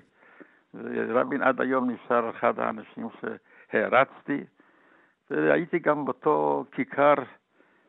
ורבין 0.74 1.42
עד 1.42 1.60
היום 1.60 1.90
נשאר 1.90 2.30
אחד 2.30 2.58
האנשים 2.58 3.08
שהערצתי, 3.20 4.44
והייתי 5.30 5.78
גם 5.78 6.04
באותו 6.04 6.64
כיכר 6.72 7.14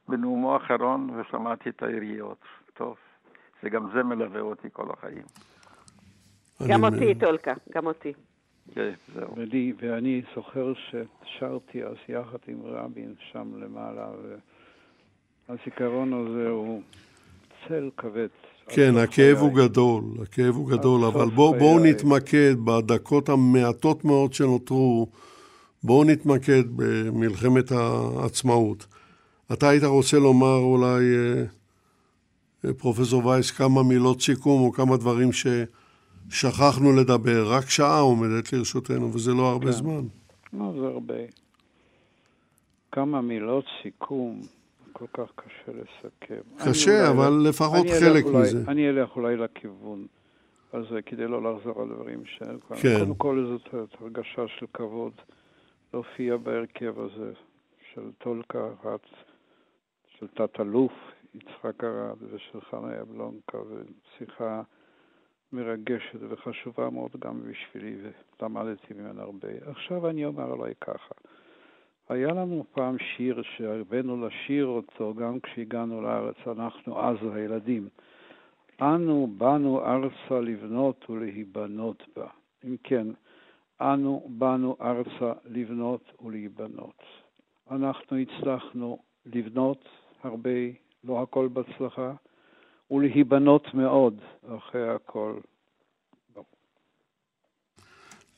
בנאומו 0.07 0.53
האחרון 0.53 1.09
ושמעתי 1.09 1.69
את 1.69 1.83
היריות. 1.83 2.45
טוב, 2.73 2.97
זה 3.63 3.69
גם 3.69 3.89
זה 3.93 4.03
מלווה 4.03 4.41
אותי 4.41 4.67
כל 4.73 4.87
החיים. 4.93 5.23
גם 6.69 6.83
אותי, 6.83 7.15
טולקה, 7.15 7.53
גם 7.75 7.85
אותי. 7.85 8.13
כן, 8.73 8.91
זהו. 9.15 9.37
ולי, 9.37 9.73
ואני 9.81 10.21
זוכר 10.35 10.73
ששרתי 10.73 11.83
אז 11.83 11.95
יחד 12.09 12.37
עם 12.47 12.57
רבין 12.63 13.13
שם 13.31 13.51
למעלה, 13.63 14.07
והזיכרון 15.49 16.13
הזה 16.13 16.49
הוא 16.49 16.81
צל 17.67 17.89
כבד. 17.97 18.27
כן, 18.69 18.97
הכאב 18.97 19.37
הוא 19.37 19.53
גדול, 19.53 20.03
הכאב 20.21 20.55
הוא 20.55 20.69
גדול, 20.69 21.05
אבל 21.05 21.29
בואו 21.29 21.59
בוא 21.59 21.79
נתמקד 21.79 22.53
בדקות 22.65 23.29
המעטות 23.29 24.05
מאוד 24.05 24.33
שנותרו, 24.33 25.07
בואו 25.83 26.03
נתמקד 26.03 26.63
במלחמת 26.75 27.71
העצמאות. 27.71 28.85
אתה 29.53 29.69
היית 29.69 29.83
רוצה 29.83 30.19
לומר 30.19 30.57
אולי, 30.57 31.03
אה, 32.65 32.73
פרופסור 32.73 33.25
וייס, 33.25 33.51
כמה 33.51 33.83
מילות 33.83 34.21
סיכום 34.21 34.61
או 34.61 34.71
כמה 34.71 34.97
דברים 34.97 35.29
ששכחנו 36.29 36.91
לדבר. 36.95 37.45
רק 37.51 37.69
שעה 37.69 37.99
עומדת 37.99 38.53
לרשותנו, 38.53 39.13
וזה 39.13 39.31
לא 39.33 39.51
הרבה 39.51 39.65
כן. 39.65 39.71
זמן. 39.71 40.01
לא, 40.53 40.73
זה 40.79 40.87
הרבה. 40.87 41.13
כמה 42.91 43.21
מילות 43.21 43.65
סיכום, 43.83 44.41
כל 44.91 45.05
כך 45.13 45.31
קשה 45.35 45.71
לסכם. 45.71 46.69
קשה, 46.69 47.09
אבל 47.09 47.33
אולי, 47.33 47.49
לפחות 47.49 47.87
חלק 47.99 48.25
אולי, 48.25 48.41
מזה. 48.41 48.63
אני 48.67 48.89
אלך 48.89 49.09
אולי 49.15 49.37
לכיוון 49.37 50.05
הזה, 50.73 51.01
כדי 51.05 51.27
לא 51.27 51.53
לחזור 51.53 51.81
על 51.81 51.87
דברים 51.95 52.25
ש... 52.25 52.39
כן. 52.81 52.99
קודם 52.99 53.15
כל 53.15 53.57
זאת 53.73 53.93
הרגשה 54.01 54.41
של 54.59 54.65
כבוד 54.73 55.13
להופיע 55.93 56.37
בהרכב 56.37 56.99
הזה 56.99 57.31
של 57.93 58.01
טולקה 58.17 58.67
רץ. 58.83 59.01
של 60.19 60.27
תת-אלוף 60.27 60.91
יצחק 61.35 61.83
ארד 61.83 62.17
ושל 62.31 62.61
חנה 62.61 62.95
יבלונקה, 63.01 63.57
ושיחה 63.57 64.61
מרגשת 65.55 66.19
וחשובה 66.29 66.89
מאוד 66.89 67.11
גם 67.19 67.41
בשבילי, 67.49 67.95
ולמדתי 68.41 68.93
ממנה 68.93 69.21
הרבה. 69.21 69.47
עכשיו 69.65 70.09
אני 70.09 70.25
אומר 70.25 70.53
עליי 70.53 70.73
ככה, 70.81 71.13
היה 72.09 72.27
לנו 72.27 72.65
פעם 72.71 72.95
שיר 72.99 73.41
שהרבנו 73.41 74.27
לשיר 74.27 74.65
אותו 74.65 75.13
גם 75.13 75.39
כשהגענו 75.39 76.01
לארץ, 76.01 76.35
אנחנו 76.47 77.01
אז 77.01 77.17
הילדים. 77.33 77.89
אנו 78.81 79.27
באנו 79.37 79.85
ארצה 79.85 80.39
לבנות 80.41 81.09
ולהיבנות 81.09 82.03
בה. 82.15 82.27
אם 82.65 82.75
כן, 82.83 83.07
אנו 83.81 84.27
באנו 84.29 84.77
ארצה 84.81 85.33
לבנות 85.45 86.11
ולהיבנות. 86.25 87.03
אנחנו 87.71 88.17
הצלחנו 88.17 88.97
לבנות 89.25 89.85
הרבה, 90.23 90.49
לא 91.03 91.21
הכל 91.21 91.47
בהצלחה, 91.47 92.13
ולהיבנות 92.91 93.73
מאוד 93.73 94.21
אחרי 94.57 94.89
הכל. 94.89 95.39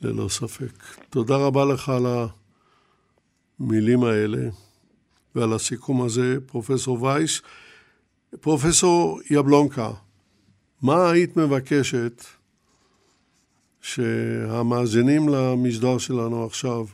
ללא 0.02 0.30
ספק. 0.30 0.84
תודה 1.10 1.36
רבה 1.38 1.66
לך 1.74 1.90
על 1.90 2.04
המילים 3.60 4.04
האלה 4.04 4.50
ועל 5.36 5.54
הסיכום 5.54 6.06
הזה, 6.06 6.38
פרופסור 6.48 7.04
וייס. 7.04 7.42
פרופסור 8.42 9.20
יבלונקה, 9.32 9.92
מה 10.82 11.10
היית 11.12 11.38
מבקשת 11.38 12.24
שהמאזינים 13.82 15.30
למשדר 15.30 15.98
שלנו 15.98 16.46
עכשיו, 16.46 16.86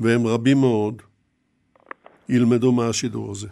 והם 0.00 0.26
רבים 0.26 0.56
מאוד, 0.60 1.02
ילמדו 2.28 2.72
מהשידור 2.72 3.30
הזה? 3.30 3.48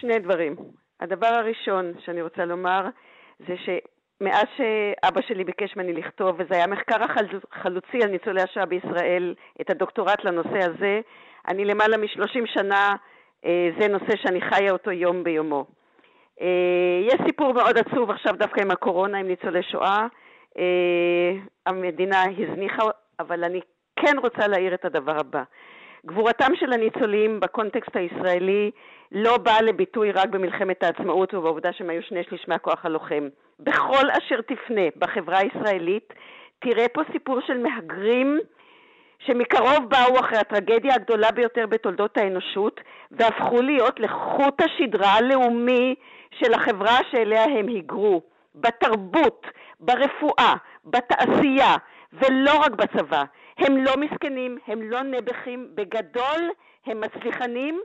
שני 0.00 0.18
דברים. 0.18 0.56
הדבר 1.00 1.26
הראשון 1.26 1.92
שאני 2.04 2.22
רוצה 2.22 2.44
לומר 2.44 2.86
זה 3.48 3.54
שמאז 3.56 4.44
שאבא 4.56 5.20
שלי 5.20 5.44
ביקש 5.44 5.76
ממני 5.76 5.92
לכתוב, 5.92 6.36
וזה 6.38 6.54
היה 6.54 6.66
מחקר 6.66 6.96
החלוצי 7.52 8.02
על 8.02 8.10
ניצולי 8.10 8.42
השואה 8.42 8.66
בישראל, 8.66 9.34
את 9.60 9.70
הדוקטורט 9.70 10.24
לנושא 10.24 10.58
הזה, 10.58 11.00
אני 11.48 11.64
למעלה 11.64 11.96
משלושים 11.96 12.46
שנה, 12.46 12.94
זה 13.80 13.88
נושא 13.88 14.16
שאני 14.16 14.40
חיה 14.40 14.72
אותו 14.72 14.90
יום 14.90 15.24
ביומו. 15.24 15.64
יש 17.06 17.16
סיפור 17.26 17.52
מאוד 17.52 17.78
עצוב 17.78 18.10
עכשיו 18.10 18.34
דווקא 18.36 18.60
עם 18.60 18.70
הקורונה, 18.70 19.18
עם 19.18 19.28
ניצולי 19.28 19.62
שואה. 19.62 20.06
המדינה 21.66 22.22
הזניחה, 22.22 22.82
אבל 23.20 23.44
אני 23.44 23.60
כן 23.96 24.18
רוצה 24.18 24.46
להעיר 24.46 24.74
את 24.74 24.84
הדבר 24.84 25.16
הבא. 25.20 25.42
גבורתם 26.06 26.52
של 26.54 26.72
הניצולים 26.72 27.40
בקונטקסט 27.40 27.96
הישראלי 27.96 28.70
לא 29.12 29.36
באה 29.36 29.62
לביטוי 29.62 30.12
רק 30.12 30.28
במלחמת 30.28 30.82
העצמאות 30.82 31.34
ובעובדה 31.34 31.72
שהם 31.72 31.90
היו 31.90 32.02
שני 32.02 32.24
שליש 32.24 32.48
מהכוח 32.48 32.86
הלוחם. 32.86 33.28
בכל 33.60 34.10
אשר 34.10 34.40
תפנה 34.40 34.82
בחברה 34.96 35.38
הישראלית 35.38 36.12
תראה 36.58 36.88
פה 36.88 37.02
סיפור 37.12 37.40
של 37.46 37.58
מהגרים 37.58 38.38
שמקרוב 39.18 39.88
באו 39.88 40.20
אחרי 40.20 40.38
הטרגדיה 40.38 40.94
הגדולה 40.94 41.30
ביותר 41.30 41.66
בתולדות 41.66 42.16
האנושות 42.16 42.80
והפכו 43.10 43.62
להיות 43.62 44.00
לחוט 44.00 44.62
השדרה 44.62 45.12
הלאומי 45.12 45.94
של 46.30 46.54
החברה 46.54 46.98
שאליה 47.10 47.44
הם 47.44 47.66
היגרו. 47.66 48.22
בתרבות, 48.54 49.46
ברפואה, 49.80 50.54
בתעשייה 50.84 51.76
ולא 52.12 52.58
רק 52.58 52.72
בצבא. 52.72 53.22
הם 53.60 53.76
לא 53.76 53.96
מסכנים, 53.96 54.58
הם 54.66 54.82
לא 54.82 55.02
נעבכים, 55.02 55.68
בגדול 55.74 56.50
הם 56.86 57.00
מצליחנים. 57.00 57.80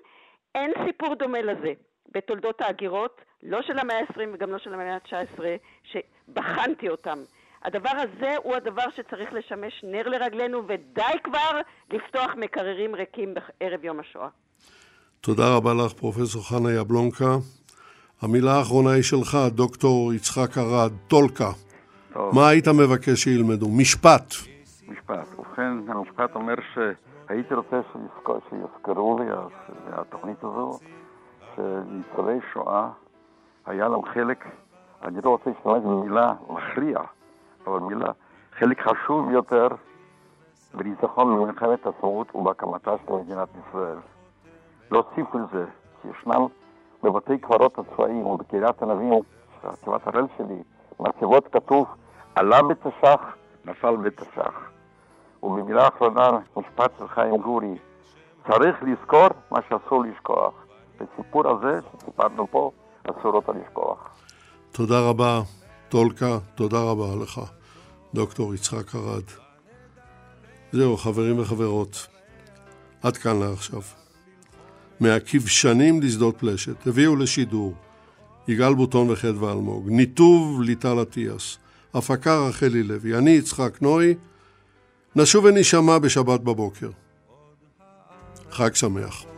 אין 0.55 0.71
סיפור 0.85 1.15
דומה 1.15 1.41
לזה 1.41 1.73
בתולדות 2.13 2.61
ההגירות, 2.61 3.21
לא 3.43 3.61
של 3.61 3.79
המאה 3.79 3.99
ה-20 3.99 4.19
וגם 4.33 4.51
לא 4.51 4.57
של 4.59 4.73
המאה 4.73 4.93
ה-19, 4.93 5.39
שבחנתי 5.83 6.89
אותם. 6.89 7.17
הדבר 7.63 7.89
הזה 7.89 8.35
הוא 8.43 8.55
הדבר 8.55 8.83
שצריך 8.95 9.33
לשמש 9.33 9.73
נר 9.83 10.07
לרגלינו, 10.07 10.61
ודי 10.67 11.19
כבר 11.23 11.59
לפתוח 11.91 12.31
מקררים 12.37 12.95
ריקים 12.95 13.33
בערב 13.33 13.85
יום 13.85 13.99
השואה. 13.99 14.27
תודה 15.21 15.55
רבה 15.55 15.73
לך, 15.73 15.93
פרופסור 15.93 16.49
חנה 16.49 16.71
יבלונקה. 16.71 17.37
המילה 18.21 18.51
האחרונה 18.51 18.91
היא 18.91 19.03
שלך, 19.03 19.37
דוקטור 19.47 20.13
יצחק 20.13 20.57
ארד, 20.57 20.91
טולקה. 21.07 21.51
טוב. 22.13 22.35
מה 22.35 22.49
היית 22.49 22.67
מבקש 22.67 23.23
שילמדו? 23.23 23.69
משפט. 23.69 24.54
משפט. 24.87 25.39
ובכן, 25.39 25.71
המשפט 25.87 26.35
אומר 26.35 26.55
שהייתי 26.73 27.53
רוצה 27.53 27.81
שיזכרו 28.49 29.19
לי 29.19 29.25
מהתוכנית 29.89 30.43
הזו, 30.43 30.79
שניצולי 31.55 32.39
שואה 32.53 32.89
היה 33.65 33.87
להם 33.87 34.05
חלק, 34.05 34.45
אני 35.03 35.21
לא 35.23 35.29
רוצה 35.29 35.49
להשתמש 35.49 35.83
במילה 35.83 36.33
מכריע, 36.49 36.99
אבל 37.67 37.79
מילה, 37.79 38.11
חלק 38.51 38.81
חשוב 38.81 39.31
יותר 39.31 39.67
בניצחון 40.73 41.35
במלחמת 41.35 41.85
העצמאות 41.85 42.35
ובהקמתה 42.35 42.91
של 43.05 43.13
מדינת 43.13 43.49
ישראל. 43.69 43.97
להוסיף 44.91 45.35
לזה 45.35 45.65
שישנם 46.01 46.45
בבתי 47.03 47.37
קברות 47.37 47.79
הצבאיים 47.79 48.25
ובקריית 48.25 48.83
ענבים, 48.83 49.13
חטיבת 49.61 50.07
הראל 50.07 50.25
שלי, 50.37 50.63
מצבות 50.99 51.47
כתוב, 51.47 51.87
עלה 52.35 52.61
בתש"ח, 52.63 53.35
נפל 53.65 53.95
בתש"ח. 53.95 54.74
ובמילה 55.45 55.87
אחרונה, 55.87 56.29
משפט 56.57 56.91
של 56.99 57.07
חיים 57.07 57.37
גורי, 57.37 57.77
צריך 58.47 58.75
לזכור 58.81 59.27
מה 59.51 59.59
שאסור 59.69 60.03
לשכוח. 60.03 60.53
בסיפור 60.99 61.47
הזה 61.47 61.79
שסיפרנו 61.81 62.47
פה, 62.51 62.71
אסור 63.03 63.33
אותה 63.33 63.51
לשכוח. 63.51 63.97
תודה 64.71 64.99
רבה, 65.09 65.41
טולקה, 65.89 66.37
תודה 66.55 66.77
רבה 66.81 67.23
לך, 67.23 67.41
דוקטור 68.13 68.53
יצחק 68.53 68.95
ארד. 68.95 69.23
זהו, 70.71 70.97
חברים 70.97 71.39
וחברות, 71.39 72.07
עד 73.03 73.17
כאן 73.17 73.39
לעכשיו. 73.39 73.81
מהכבשנים 74.99 76.01
לשדות 76.01 76.37
פלשת, 76.37 76.87
הביאו 76.87 77.15
לשידור 77.15 77.73
יגאל 78.47 78.73
בוטון 78.73 79.11
וחדווה 79.11 79.51
אלמוג, 79.51 79.89
ניתוב 79.89 80.61
ליטל 80.61 81.01
אטיאס, 81.01 81.57
הפקה 81.93 82.47
רחלי 82.47 82.83
לוי, 82.83 83.17
אני 83.17 83.29
יצחק 83.31 83.81
נוי, 83.81 84.15
נשוב 85.15 85.45
ונשמע 85.45 85.99
בשבת 85.99 86.39
בבוקר. 86.39 86.89
חג 88.51 88.75
שמח. 88.75 89.34